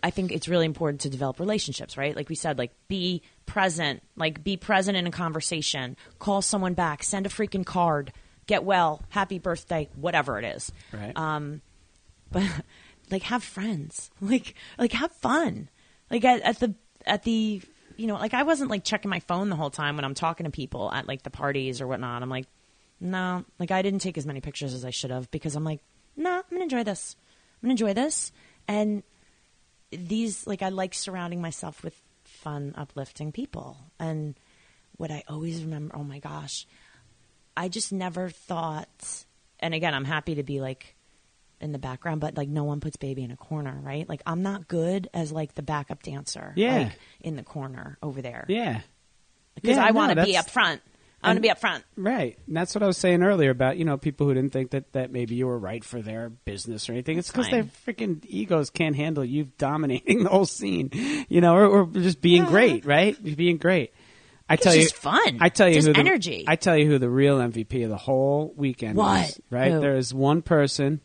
I 0.02 0.10
think 0.10 0.32
it's 0.34 0.50
really 0.50 0.66
important 0.66 1.02
to 1.02 1.10
develop 1.10 1.40
relationships, 1.40 1.96
right? 1.98 2.14
Like 2.16 2.28
we 2.28 2.36
said, 2.36 2.58
like 2.58 2.72
be 2.90 3.22
present, 3.46 4.04
like 4.18 4.44
be 4.44 4.58
present 4.58 4.98
in 4.98 5.08
a 5.08 5.12
conversation, 5.12 5.96
call 6.20 6.42
someone 6.42 6.74
back, 6.74 7.04
send 7.04 7.26
a 7.26 7.30
freaking 7.30 7.66
card, 7.66 8.12
get 8.48 8.64
well, 8.64 9.02
happy 9.10 9.40
birthday, 9.40 9.90
whatever 9.96 10.40
it 10.40 10.46
is. 10.46 10.72
right. 10.92 11.16
Um, 11.16 11.62
but 12.32 12.44
like 13.12 13.24
have 13.24 13.44
friends, 13.44 14.12
like 14.22 14.56
like 14.78 14.94
have 14.94 15.12
fun, 15.12 15.70
like 16.10 16.24
at, 16.26 16.42
at 16.42 16.60
the 16.60 16.76
at 17.06 17.24
the 17.24 17.62
you 17.96 18.08
know 18.08 18.16
like 18.16 18.34
I 18.34 18.44
wasn't 18.44 18.70
like 18.70 18.84
checking 18.84 19.10
my 19.10 19.20
phone 19.20 19.50
the 19.50 19.56
whole 19.56 19.70
time 19.70 19.96
when 19.96 20.06
I'm 20.06 20.16
talking 20.16 20.46
to 20.46 20.52
people 20.52 20.92
at 20.92 21.08
like 21.08 21.24
the 21.24 21.30
parties 21.30 21.82
or 21.82 21.88
whatnot. 21.88 22.22
I'm 22.22 22.30
like, 22.30 22.48
no, 23.00 23.46
like 23.60 23.72
I 23.72 23.82
didn't 23.82 24.00
take 24.00 24.18
as 24.18 24.26
many 24.26 24.42
pictures 24.42 24.74
as 24.74 24.86
I 24.86 24.90
should 24.90 25.12
have 25.12 25.30
because 25.32 25.56
I'm 25.56 25.64
like, 25.64 25.82
no, 26.16 26.32
I'm 26.32 26.44
gonna 26.50 26.64
enjoy 26.64 26.84
this. 26.84 27.16
I'm 27.62 27.68
gonna 27.68 27.72
enjoy 27.74 27.94
this, 27.94 28.32
and 28.68 29.04
these 29.92 30.48
like 30.48 30.62
I 30.62 30.70
like 30.70 30.94
surrounding 30.94 31.42
myself 31.42 31.84
with 31.84 32.00
fun, 32.24 32.74
uplifting 32.78 33.32
people. 33.32 33.78
And 34.00 34.36
what 34.98 35.12
I 35.12 35.24
always 35.28 35.64
remember, 35.64 35.96
oh 35.96 36.04
my 36.04 36.20
gosh, 36.20 36.68
I 37.56 37.70
just 37.70 37.92
never 37.92 38.30
thought. 38.30 39.26
And 39.60 39.74
again, 39.74 39.94
I'm 39.94 40.06
happy 40.06 40.36
to 40.36 40.44
be 40.44 40.60
like 40.62 40.96
in 41.62 41.72
the 41.72 41.80
background, 41.80 42.20
but 42.20 42.36
like 42.36 42.50
no 42.50 42.64
one 42.66 42.80
puts 42.80 42.98
baby 42.98 43.24
in 43.24 43.32
a 43.32 43.38
corner, 43.38 43.80
right? 43.82 44.08
Like 44.10 44.22
I'm 44.26 44.42
not 44.44 44.68
good 44.68 45.10
as 45.14 45.32
like 45.32 45.56
the 45.56 45.62
backup 45.62 46.04
dancer, 46.04 46.54
Yeah. 46.56 46.78
like 46.78 47.00
in 47.22 47.36
the 47.36 47.44
corner 47.44 47.98
over 48.04 48.22
there, 48.22 48.46
yeah. 48.50 48.82
because 49.56 49.78
Yeah, 49.78 49.86
I 49.86 49.92
want 49.92 50.18
to 50.18 50.26
be 50.26 50.36
up 50.36 50.50
front. 50.50 50.82
I 51.22 51.30
want 51.30 51.38
to 51.38 51.42
be 51.42 51.50
up 51.50 51.60
front. 51.60 51.86
Right. 51.96 52.38
And 52.48 52.58
that's 52.58 52.76
what 52.76 52.84
I 52.84 52.88
was 52.88 52.98
saying 52.98 53.24
earlier 53.24 53.50
about, 53.50 53.78
you 53.78 53.86
know, 53.86 53.96
people 53.96 54.28
who 54.28 54.34
didn't 54.34 54.52
think 54.52 54.72
that, 54.72 54.92
that 54.92 55.10
maybe 55.10 55.36
you 55.36 55.48
were 55.48 55.58
right 55.58 55.82
for 55.82 56.02
their 56.02 56.30
business 56.30 56.90
or 56.90 56.92
anything. 56.92 57.18
It's 57.18 57.32
because 57.32 57.50
their 57.50 57.64
freaking 57.64 58.26
egos 58.28 58.70
can't 58.70 58.94
handle 58.98 59.24
you 59.24 59.46
dominating 59.58 60.24
the 60.24 60.30
whole 60.30 60.46
scene, 60.46 60.90
you 61.30 61.40
know, 61.40 61.56
or, 61.56 61.66
or 61.66 61.86
just 61.86 62.20
being 62.20 62.44
great, 62.44 62.86
right? 62.86 63.16
Being 63.38 63.56
great. 63.56 63.94
I 64.50 64.56
tell 64.58 64.74
just 64.74 64.94
you, 64.94 65.00
fun. 65.00 65.38
I 65.42 65.50
tell 65.50 65.68
you, 65.70 65.76
Just 65.76 65.88
who 65.88 65.94
the, 65.94 66.00
energy. 66.00 66.46
I 66.48 66.56
tell 66.58 66.78
you 66.78 66.86
who 66.86 67.00
the 67.00 67.10
real 67.10 67.40
MVP 67.40 67.84
of 67.84 67.90
the 67.90 67.98
whole 67.98 68.54
weekend 68.56 68.98
What? 68.98 69.22
was. 69.22 69.42
Right? 69.50 69.72
Who? 69.72 69.80
There 69.80 69.96
is 69.96 70.14
one 70.14 70.42
person 70.42 71.00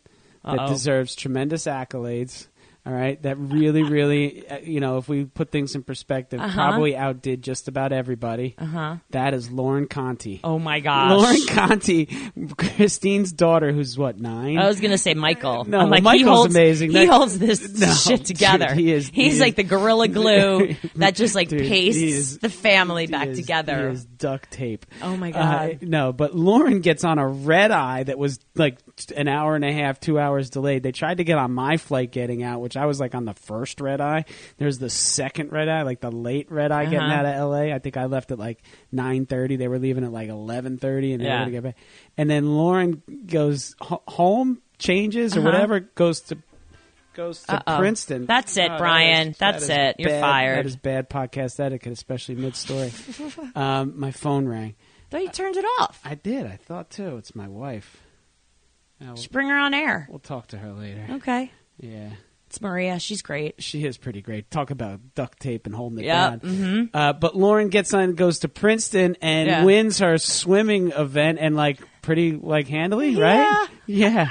that 0.44 0.58
Uh-oh. 0.58 0.68
deserves 0.68 1.14
tremendous 1.14 1.64
accolades. 1.66 2.48
All 2.86 2.94
right, 2.94 3.20
that 3.22 3.36
really, 3.38 3.82
really, 3.82 4.48
uh, 4.48 4.58
you 4.60 4.80
know, 4.80 4.96
if 4.96 5.08
we 5.10 5.24
put 5.26 5.50
things 5.50 5.74
in 5.74 5.82
perspective, 5.82 6.40
Uh-huh. 6.40 6.54
probably 6.54 6.96
outdid 6.96 7.42
just 7.42 7.68
about 7.68 7.92
everybody. 7.92 8.54
Uh 8.56 8.64
huh. 8.64 8.96
That 9.10 9.34
is 9.34 9.50
Lauren 9.50 9.86
Conti. 9.86 10.40
Oh 10.42 10.58
my 10.58 10.80
gosh. 10.80 11.10
Lauren 11.10 11.46
Conti, 11.48 12.08
Christine's 12.56 13.32
daughter, 13.32 13.72
who's 13.72 13.98
what 13.98 14.18
nine? 14.18 14.58
I 14.58 14.66
was 14.66 14.80
gonna 14.80 14.98
say 14.98 15.14
Michael. 15.14 15.64
No, 15.64 15.80
I'm 15.80 15.90
like 15.90 16.02
Michael's 16.02 16.20
he 16.20 16.24
holds, 16.28 16.54
amazing. 16.54 16.90
He 16.90 17.06
That- 17.06 17.08
holds 17.08 17.38
this 17.38 17.78
No, 17.80 17.92
shit 17.92 18.24
together. 18.24 18.68
dude, 18.68 18.76
he 18.78 18.92
is- 18.92 19.08
he 19.10 19.24
He's 19.24 19.34
is- 19.34 19.40
like 19.40 19.56
the 19.56 19.64
gorilla 19.64 20.08
glue 20.20 20.74
that 20.96 21.14
just 21.14 21.34
like 21.34 21.48
Dude, 21.48 21.60
pastes 21.68 22.00
is- 22.00 22.38
the 22.38 22.48
family 22.48 23.06
back 23.06 23.28
is- 23.28 23.38
together. 23.38 23.88
He 23.88 23.94
is 23.94 24.04
duct 24.04 24.50
tape. 24.50 24.86
Oh 25.02 25.16
my 25.16 25.30
Uh, 25.30 25.32
God. 25.68 25.78
no, 25.82 26.12
but 26.12 26.34
Lauren 26.34 26.80
gets 26.80 27.04
on 27.04 27.18
a 27.18 27.26
red 27.28 27.70
eye 27.70 28.04
that 28.04 28.18
was 28.18 28.38
like 28.54 28.78
an 29.16 29.28
hour 29.28 29.54
and 29.54 29.64
a 29.64 29.72
half, 29.72 30.00
two 30.00 30.18
hours 30.18 30.50
delayed. 30.50 30.82
They 30.82 30.92
tried 30.92 31.18
to 31.18 31.24
get 31.24 31.38
on 31.38 31.52
my 31.52 31.76
flight 31.76 32.10
getting 32.12 32.42
out, 32.42 32.60
which 32.68 32.76
I 32.76 32.84
was 32.86 33.00
like 33.00 33.14
on 33.14 33.24
the 33.24 33.32
first 33.34 33.80
red 33.80 34.00
eye. 34.02 34.26
There's 34.58 34.78
the 34.78 34.90
second 34.90 35.52
red 35.52 35.68
eye, 35.70 35.82
like 35.82 36.00
the 36.00 36.10
late 36.12 36.52
red 36.52 36.70
eye 36.70 36.84
getting 36.84 37.00
Uh-huh. 37.00 37.14
out 37.14 37.24
of 37.26 37.34
L.A. 37.34 37.72
I 37.72 37.78
think 37.78 37.96
I 37.96 38.04
left 38.04 38.30
at 38.30 38.38
like 38.38 38.62
nine 38.92 39.24
thirty. 39.24 39.56
They 39.56 39.68
were 39.68 39.78
leaving 39.78 40.04
at 40.04 40.12
like 40.12 40.28
eleven 40.28 40.76
thirty, 40.76 41.12
and 41.12 41.20
they 41.22 41.24
were 41.26 41.30
Yeah. 41.30 41.38
going 41.38 41.46
to 41.48 41.52
get 41.52 41.62
back. 41.64 41.76
And 42.18 42.28
then 42.28 42.54
Lauren 42.54 43.02
goes 43.26 43.74
ho- 43.80 44.02
home, 44.06 44.60
changes 44.78 45.34
or 45.36 45.40
Uh-huh. 45.40 45.48
whatever, 45.50 45.80
goes 45.80 46.20
to. 46.22 46.38
Goes 47.14 47.42
to 47.44 47.56
Uh-oh. 47.56 47.78
Princeton. 47.78 48.26
That's 48.26 48.56
it, 48.56 48.70
Oh, 48.70 48.78
Brian. 48.78 49.28
is- 49.30 49.38
That's 49.38 49.66
that 49.66 49.90
it. 49.90 49.96
You're 49.98 50.10
bad- 50.10 50.20
fired. 50.20 50.58
That 50.58 50.66
is 50.66 50.76
bad 50.76 51.10
podcast 51.10 51.58
etiquette, 51.58 51.92
especially 51.92 52.36
mid 52.36 52.54
story. 52.54 52.92
um, 53.56 53.94
my 53.98 54.12
phone 54.12 54.46
rang. 54.46 54.76
Thought 55.10 55.22
you 55.22 55.28
turned 55.30 55.56
it 55.56 55.64
off. 55.80 56.00
I 56.04 56.14
did. 56.14 56.46
I 56.46 56.56
thought 56.56 56.90
too. 56.90 57.16
It's 57.16 57.34
my 57.34 57.48
wife. 57.48 57.96
We'll, 59.00 59.14
Just 59.14 59.32
bring 59.32 59.48
her 59.48 59.56
on 59.56 59.74
air. 59.74 60.06
we'll 60.10 60.18
talk 60.20 60.48
to 60.48 60.58
her 60.58 60.72
later. 60.72 61.06
Okay. 61.14 61.50
Yeah, 61.80 62.10
It's 62.48 62.62
Maria. 62.62 62.98
She's 62.98 63.20
great. 63.20 63.62
she 63.62 63.84
is 63.84 63.98
pretty 63.98 64.22
great. 64.22 64.50
Talk 64.50 64.70
about 64.70 65.00
duct 65.14 65.38
tape 65.38 65.66
and 65.66 65.74
holding 65.74 65.98
it 65.98 66.06
Yeah. 66.06 66.30
down. 66.30 66.38
hmm 66.40 66.82
Uh, 66.94 67.12
but 67.12 67.36
Lauren 67.36 67.68
gets 67.68 67.92
on, 67.92 68.14
goes 68.14 68.38
to 68.38 68.48
Princeton, 68.48 69.16
and 69.20 69.48
Yeah. 69.48 69.64
wins 69.64 69.98
her 69.98 70.16
swimming 70.16 70.92
event, 70.92 71.38
and 71.42 71.54
like 71.56 71.78
pretty 72.00 72.32
like 72.32 72.66
handily, 72.66 73.10
Yeah. 73.10 73.22
right? 73.22 73.68
Yeah. 73.86 74.30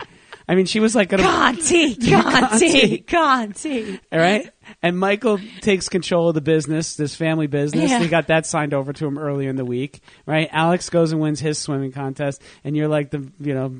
I 0.49 0.55
mean, 0.55 0.65
she 0.65 0.79
was 0.79 0.95
like, 0.95 1.09
gonna, 1.09 1.23
Conti, 1.23 1.95
Conti, 2.09 2.97
Conti. 2.99 3.99
all 4.11 4.17
right. 4.19 4.49
And 4.81 4.97
Michael 4.97 5.39
takes 5.61 5.87
control 5.89 6.29
of 6.29 6.35
the 6.35 6.41
business, 6.41 6.95
this 6.95 7.15
family 7.15 7.45
business. 7.47 7.91
Yeah. 7.91 7.99
They 7.99 8.07
got 8.07 8.27
that 8.27 8.45
signed 8.47 8.73
over 8.73 8.93
to 8.93 9.05
him 9.05 9.17
earlier 9.19 9.49
in 9.51 9.57
the 9.57 9.65
week, 9.65 9.99
right? 10.25 10.47
Alex 10.51 10.89
goes 10.89 11.11
and 11.11 11.21
wins 11.21 11.39
his 11.39 11.59
swimming 11.59 11.91
contest, 11.91 12.41
and 12.63 12.75
you're 12.75 12.87
like 12.87 13.11
the, 13.11 13.29
you 13.39 13.53
know, 13.53 13.75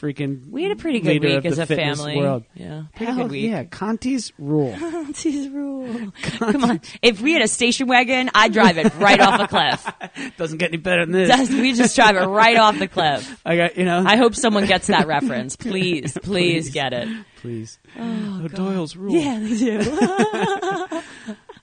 freaking. 0.00 0.48
We 0.48 0.62
had 0.62 0.72
a 0.72 0.76
pretty 0.76 1.00
good 1.00 1.22
week 1.22 1.44
as 1.44 1.58
a 1.58 1.66
family. 1.66 2.16
World. 2.16 2.44
Yeah, 2.54 2.84
pretty 2.94 3.12
Hell 3.12 3.22
good 3.22 3.30
week. 3.30 3.50
yeah, 3.50 3.64
Conti's 3.64 4.32
rule. 4.38 4.72
Conti's 4.78 5.48
rule. 5.48 6.12
Come 6.22 6.64
on, 6.64 6.80
if 7.02 7.20
we 7.20 7.32
had 7.32 7.42
a 7.42 7.48
station 7.48 7.86
wagon, 7.86 8.30
I'd 8.34 8.52
drive 8.52 8.78
it 8.78 8.94
right 8.96 9.20
off 9.20 9.40
a 9.40 9.46
cliff. 9.48 10.34
Doesn't 10.36 10.58
get 10.58 10.70
any 10.70 10.78
better 10.78 11.04
than 11.04 11.12
this. 11.12 11.28
Just- 11.28 11.52
we 11.52 11.72
just 11.74 11.94
drive 11.96 12.16
it 12.16 12.24
right 12.26 12.56
off 12.56 12.78
the 12.78 12.88
cliff. 12.88 13.40
I 13.46 13.56
got 13.56 13.76
you 13.76 13.84
know. 13.84 14.02
I 14.06 14.16
hope 14.16 14.34
someone 14.34 14.66
gets 14.66 14.86
that 14.88 15.06
reference. 15.06 15.56
Please, 15.56 16.16
please, 16.22 16.70
get 16.70 16.92
it. 16.92 17.08
please. 17.36 17.78
Oh, 17.98 18.48
Doyle's 18.48 18.96
rule. 18.96 19.14
Yeah, 19.14 19.38
they 19.40 19.56
do. 19.56 21.00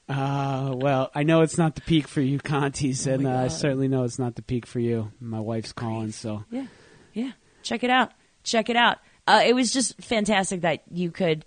Uh, 0.09 0.71
well, 0.75 1.11
I 1.13 1.23
know 1.23 1.41
it's 1.41 1.57
not 1.57 1.75
the 1.75 1.81
peak 1.81 2.07
for 2.07 2.21
you, 2.21 2.39
Contis, 2.39 3.07
and 3.11 3.27
Oh 3.27 3.29
my 3.29 3.35
uh, 3.41 3.45
I 3.45 3.47
certainly 3.49 3.89
know 3.89 4.03
it's 4.03 4.17
not 4.17 4.35
the 4.35 4.41
peak 4.41 4.65
for 4.65 4.79
you. 4.79 5.11
My 5.19 5.41
wife's 5.41 5.73
calling, 5.73 6.11
so 6.11 6.45
Yeah, 6.49 6.67
yeah. 7.13 7.31
Check 7.61 7.83
it 7.83 7.89
out. 7.89 8.13
Check 8.47 8.69
it 8.69 8.75
out. 8.75 8.97
Uh, 9.27 9.41
it 9.45 9.53
was 9.53 9.71
just 9.73 10.01
fantastic 10.01 10.61
that 10.61 10.83
you 10.89 11.11
could 11.11 11.45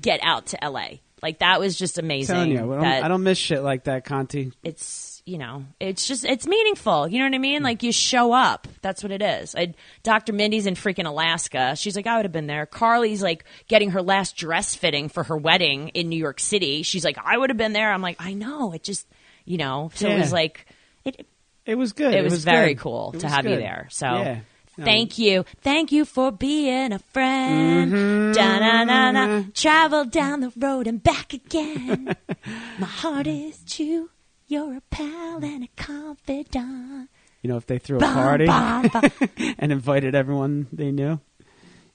get 0.00 0.20
out 0.22 0.46
to 0.46 0.58
LA. 0.62 0.88
Like 1.22 1.38
that 1.38 1.60
was 1.60 1.78
just 1.78 1.98
amazing. 1.98 2.34
telling 2.34 2.50
you, 2.50 2.72
I 2.72 2.76
don't, 2.76 3.04
I 3.04 3.08
don't 3.08 3.22
miss 3.22 3.38
shit 3.38 3.62
like 3.62 3.84
that, 3.84 4.04
Conti. 4.04 4.52
it's 4.64 5.10
you 5.24 5.38
know 5.38 5.64
it's 5.78 6.08
just 6.08 6.24
it's 6.24 6.48
meaningful 6.48 7.06
you 7.06 7.20
know 7.20 7.24
what 7.26 7.32
i 7.34 7.38
mean 7.38 7.62
like 7.62 7.84
you 7.84 7.92
show 7.92 8.32
up 8.32 8.66
that's 8.80 9.04
what 9.04 9.12
it 9.12 9.22
is 9.22 9.54
I, 9.54 9.72
dr 10.02 10.32
mindy's 10.32 10.66
in 10.66 10.74
freaking 10.74 11.06
alaska 11.06 11.76
she's 11.76 11.94
like 11.94 12.08
i 12.08 12.16
would 12.16 12.24
have 12.24 12.32
been 12.32 12.48
there 12.48 12.66
carly's 12.66 13.22
like 13.22 13.44
getting 13.68 13.90
her 13.90 14.02
last 14.02 14.34
dress 14.36 14.74
fitting 14.74 15.08
for 15.08 15.22
her 15.22 15.36
wedding 15.36 15.90
in 15.90 16.08
new 16.08 16.18
york 16.18 16.40
city 16.40 16.82
she's 16.82 17.04
like 17.04 17.18
i 17.24 17.38
would 17.38 17.50
have 17.50 17.56
been 17.56 17.72
there 17.72 17.92
i'm 17.92 18.02
like 18.02 18.16
i 18.18 18.34
know 18.34 18.72
it 18.72 18.82
just 18.82 19.06
you 19.44 19.58
know 19.58 19.92
so 19.94 20.08
it 20.08 20.18
was 20.18 20.32
like 20.32 20.66
it, 21.04 21.24
It 21.66 21.76
was 21.76 21.92
good. 21.92 22.12
it 22.14 22.24
was, 22.24 22.42
very 22.42 22.74
good. 22.74 22.82
cool 22.82 23.12
It 23.14 23.20
to 23.20 23.26
was 23.26 23.32
have 23.32 23.46
you 23.46 23.54
there. 23.54 23.86
So 23.92 24.06
Yeah. 24.06 24.40
No. 24.78 24.84
thank 24.84 25.18
you. 25.18 25.44
Thank 25.60 25.92
you 25.92 26.04
for 26.04 26.32
being 26.32 26.92
a 26.92 26.98
friend. 26.98 27.92
Mm-hmm. 27.92 28.32
Da-na-na-na. 28.32 29.44
Travel 29.54 30.04
down 30.06 30.40
the 30.40 30.52
road 30.56 30.86
and 30.86 31.02
back 31.02 31.32
again. 31.34 32.16
My 32.78 32.86
heart 32.86 33.26
is 33.26 33.62
true. 33.68 34.08
You're 34.48 34.76
a 34.76 34.80
pal 34.90 35.44
and 35.44 35.64
a 35.64 35.68
confidant. 35.76 37.08
You 37.42 37.48
know, 37.50 37.56
if 37.56 37.66
they 37.66 37.78
threw 37.78 37.96
a 37.98 38.00
Bum, 38.00 38.14
party 38.14 38.46
bum, 38.46 38.88
bum. 38.92 39.10
and 39.58 39.72
invited 39.72 40.14
everyone 40.14 40.68
they 40.72 40.90
knew, 40.92 41.18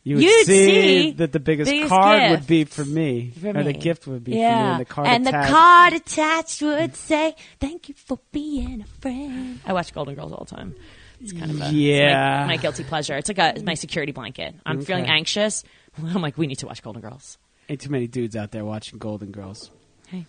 you 0.03 0.15
would 0.15 0.23
You'd 0.23 0.45
see, 0.45 0.65
see 0.65 1.11
that 1.11 1.32
the 1.32 1.39
biggest, 1.39 1.71
biggest 1.71 1.89
card 1.89 2.19
gift. 2.19 2.32
would 2.32 2.47
be 2.47 2.63
for 2.65 2.84
me, 2.86 3.32
For 3.39 3.49
or 3.49 3.53
me. 3.53 3.63
the 3.63 3.73
gift 3.73 4.07
would 4.07 4.23
be 4.23 4.34
yeah. 4.34 4.55
for 4.55 4.63
me, 4.63 4.71
and 4.71 4.80
the 4.82 4.86
card 4.86 5.07
and 5.07 5.28
attached. 5.28 5.47
the 5.47 5.53
card 5.53 5.93
attached 5.93 6.61
would 6.61 6.95
say, 6.95 7.36
"Thank 7.59 7.89
you 7.89 7.95
for 7.95 8.19
being 8.32 8.82
a 8.82 8.86
friend." 9.01 9.59
I 9.65 9.73
watch 9.73 9.93
Golden 9.93 10.15
Girls 10.15 10.32
all 10.32 10.45
the 10.49 10.55
time. 10.55 10.75
It's 11.22 11.34
kind 11.34 11.51
of 11.51 11.61
a, 11.61 11.70
Yeah. 11.72 12.41
my, 12.41 12.47
my 12.55 12.57
guilty 12.57 12.84
pleasure. 12.84 13.15
It's 13.18 13.30
like 13.30 13.39
a 13.39 13.61
my 13.63 13.74
security 13.74 14.11
blanket. 14.11 14.55
I'm 14.65 14.82
feeling 14.82 15.07
anxious. 15.07 15.63
I'm 15.97 16.22
like, 16.22 16.38
we 16.38 16.47
need 16.47 16.59
to 16.59 16.68
watch 16.68 16.84
Golden 16.84 17.01
Girls. 17.01 17.38
Ain't 17.70 17.82
too 17.82 17.89
many 17.89 18.07
dudes 18.07 18.36
out 18.36 18.51
there 18.51 18.63
watching 18.63 18.99
Golden 18.99 19.32
Girls. 19.32 19.72
Hey, 20.07 20.26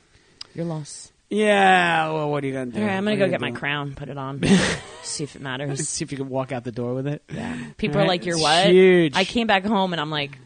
your 0.54 0.64
loss. 0.64 1.12
Yeah, 1.30 2.10
well, 2.10 2.30
what 2.30 2.42
are 2.42 2.46
you 2.46 2.54
gonna 2.54 2.70
do? 2.70 2.80
All 2.80 2.86
right, 2.86 2.96
I'm 2.96 3.04
gonna 3.04 3.18
go 3.18 3.26
you 3.26 3.30
get 3.30 3.40
my 3.42 3.50
crown, 3.50 3.94
put 3.94 4.08
it 4.08 4.16
on, 4.16 4.42
see 5.02 5.24
if 5.24 5.36
it 5.36 5.42
matters. 5.42 5.86
See 5.86 6.02
if 6.02 6.10
you 6.10 6.16
can 6.16 6.30
walk 6.30 6.52
out 6.52 6.64
the 6.64 6.72
door 6.72 6.94
with 6.94 7.06
it. 7.06 7.22
Yeah. 7.30 7.54
People 7.76 7.98
All 7.98 8.04
are 8.04 8.08
like, 8.08 8.24
"You're 8.24 8.36
it's 8.36 8.42
what?" 8.42 8.66
huge. 8.70 9.14
I 9.14 9.24
came 9.24 9.46
back 9.46 9.64
home 9.66 9.92
and 9.92 10.00
I'm 10.00 10.08
like 10.10 10.38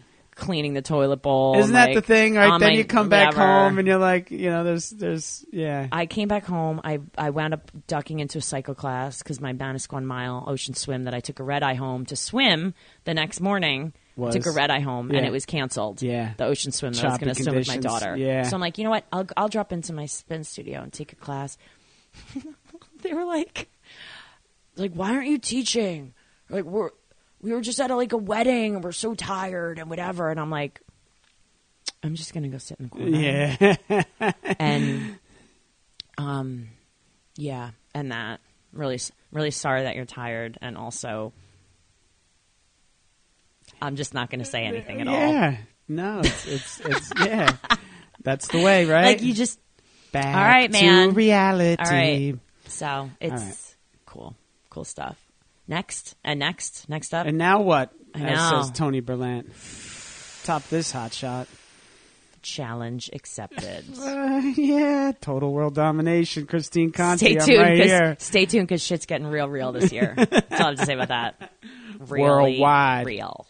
cleaning 0.43 0.75
the 0.75 0.83
toilet 0.83 1.23
bowl. 1.23 1.57
Isn't 1.57 1.75
that 1.75 1.95
the 1.95 2.03
thing? 2.03 2.35
Right 2.35 2.59
then 2.59 2.73
you 2.73 2.85
come 2.85 3.09
back 3.09 3.29
whatever. 3.29 3.47
home 3.47 3.79
and 3.79 3.87
you're 3.87 3.99
like, 3.99 4.33
you 4.33 4.51
know, 4.51 4.65
there's, 4.65 4.91
there's, 4.91 5.45
yeah. 5.53 5.87
I 5.93 6.07
came 6.07 6.27
back 6.27 6.45
home. 6.45 6.81
I 6.83 6.99
I 7.17 7.31
wound 7.31 7.55
up 7.55 7.71
ducking 7.87 8.19
into 8.19 8.39
a 8.39 8.43
cycle 8.43 8.75
class 8.75 9.23
because 9.23 9.41
my 9.41 9.53
Manasquan 9.53 10.03
Mile 10.03 10.43
ocean 10.49 10.75
swim 10.75 11.05
that 11.05 11.15
I 11.15 11.21
took 11.21 11.39
a 11.39 11.45
red 11.45 11.63
eye 11.63 11.75
home 11.75 12.07
to 12.07 12.17
swim 12.17 12.75
the 13.05 13.15
next 13.15 13.41
morning. 13.41 13.93
Was- 14.17 14.35
took 14.35 14.47
a 14.47 14.51
red 14.51 14.71
eye 14.71 14.81
home 14.81 15.11
and 15.13 15.25
it 15.25 15.31
was 15.31 15.47
canceled. 15.47 16.03
Yeah. 16.03 16.35
the 16.37 16.45
ocean 16.45 16.73
swim 16.73 16.93
that 16.93 17.05
I 17.05 17.09
was 17.09 17.19
going 17.19 17.35
to 17.35 17.43
swim 17.43 17.55
with 17.55 17.69
my 17.69 17.77
daughter. 17.79 18.17
Yeah. 18.17 18.43
so 18.43 18.57
I'm 18.57 18.61
like, 18.61 18.79
you 18.79 18.85
know 18.85 18.91
what? 18.91 19.05
I'll 19.13 19.27
I'll 19.37 19.49
drop 19.49 19.73
into 19.73 19.93
my 19.93 20.07
spin 20.07 20.43
studio 20.43 20.83
and 20.83 20.93
take 20.93 21.13
a 21.13 21.17
class. 21.17 21.57
they 23.03 23.15
were 23.15 23.25
like, 23.25 23.69
like, 24.77 24.93
why 24.93 25.15
aren't 25.15 25.29
you 25.29 25.39
teaching? 25.39 26.15
Like 26.51 26.65
we're 26.65 26.91
we 27.43 27.53
were 27.53 27.61
just 27.61 27.81
at 27.81 27.91
a, 27.91 27.97
like 27.97 28.13
a 28.13 28.17
wedding 28.17 28.77
and 28.77 28.85
we're 28.85 28.93
so 28.93 29.15
tired 29.15 29.79
and 29.79 29.91
whatever. 29.91 30.31
And 30.31 30.39
I'm 30.39 30.51
like, 30.51 30.81
I'm 32.03 32.15
just 32.15 32.35
gonna 32.35 32.49
go 32.49 32.59
sit 32.59 32.79
in 32.79 32.87
the 32.87 32.91
corner. 32.91 33.19
Yeah. 33.19 34.33
and 34.59 35.19
um 36.19 36.69
yeah 37.37 37.71
and 37.95 38.13
that 38.13 38.41
really 38.73 39.01
really 39.33 39.51
sorry 39.51 39.85
that 39.85 39.97
you're 39.97 40.05
tired 40.05 40.59
and 40.61 40.77
also 40.77 41.33
i'm 43.81 43.97
just 43.97 44.13
not 44.13 44.31
going 44.31 44.41
to 44.41 44.45
say 44.45 44.65
anything 44.65 45.01
at 45.01 45.09
all 45.09 45.15
yeah. 45.15 45.57
No, 45.89 46.21
it's, 46.21 46.47
it's, 46.47 46.81
it's, 46.81 47.13
yeah. 47.21 47.57
That's 48.23 48.47
the 48.49 48.63
way, 48.63 48.87
right? 48.87 49.05
like 49.05 49.23
you 49.23 49.35
just 49.35 49.59
Back 50.13 50.37
all 50.37 50.43
right, 50.45 50.71
man. 50.71 51.09
to 51.09 51.15
reality. 51.15 51.83
all 51.83 51.91
right 51.91 52.35
so 52.67 53.11
it's 53.21 53.43
right. 53.43 53.77
cool 54.07 54.37
cool 54.71 54.85
stuff 54.85 55.19
next 55.69 56.15
and 56.25 56.39
next 56.41 56.89
next 56.89 57.15
up 57.15 57.27
And 57.27 57.39
now 57.39 57.61
what? 57.63 57.93
I 58.15 58.21
As 58.25 58.51
know. 58.51 58.63
says 58.63 58.71
Tony 58.73 59.01
Berlant. 59.01 60.45
Top 60.45 60.63
this 60.69 60.91
hot 60.93 61.13
shot. 61.15 61.47
challenge 62.43 63.09
accepted 63.13 63.85
Uh, 64.01 64.43
yeah, 64.57 65.13
total 65.21 65.53
world 65.53 65.75
domination. 65.75 66.45
Christine 66.47 66.91
Conti, 66.91 67.27
stay 67.27 67.39
I'm 67.39 67.47
tuned 67.47 67.59
right 67.61 67.79
'cause- 67.79 67.87
here. 67.91 68.17
stay 68.19 68.47
tuned 68.47 68.67
because 68.67 68.83
shit's 68.83 69.07
getting 69.07 69.27
real 69.29 69.49
real 69.49 69.71
this 69.73 69.93
year 69.93 70.15
that's 70.31 70.61
all 70.61 70.67
i 70.67 70.71
have 70.71 70.79
to 70.79 70.85
say 70.87 70.95
about 70.95 71.09
that 71.09 71.53
really 72.01 72.59
Worldwide. 72.59 73.07
real 73.07 73.47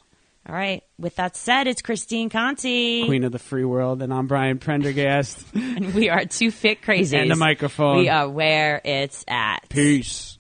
all 0.47 0.55
right 0.55 0.83
with 0.99 1.17
that 1.17 1.37
said 1.37 1.67
it's 1.69 1.81
christine 1.81 2.29
conti 2.29 3.07
Queen 3.07 3.25
of 3.25 3.33
the 3.33 3.39
free 3.39 3.65
world, 3.65 4.03
and 4.03 4.13
I'm 4.13 4.27
Brian 4.27 4.59
Prendergast. 4.59 5.43
and 5.55 5.95
we 5.95 6.09
are 6.11 6.25
two 6.27 6.51
fit 6.51 6.83
crazies. 6.83 7.19
And 7.19 7.31
the 7.31 7.37
microphone. 7.37 7.99
We 7.99 8.09
are 8.11 8.29
where 8.29 8.81
it's 8.85 9.25
at. 9.29 9.69
Peace. 9.71 10.39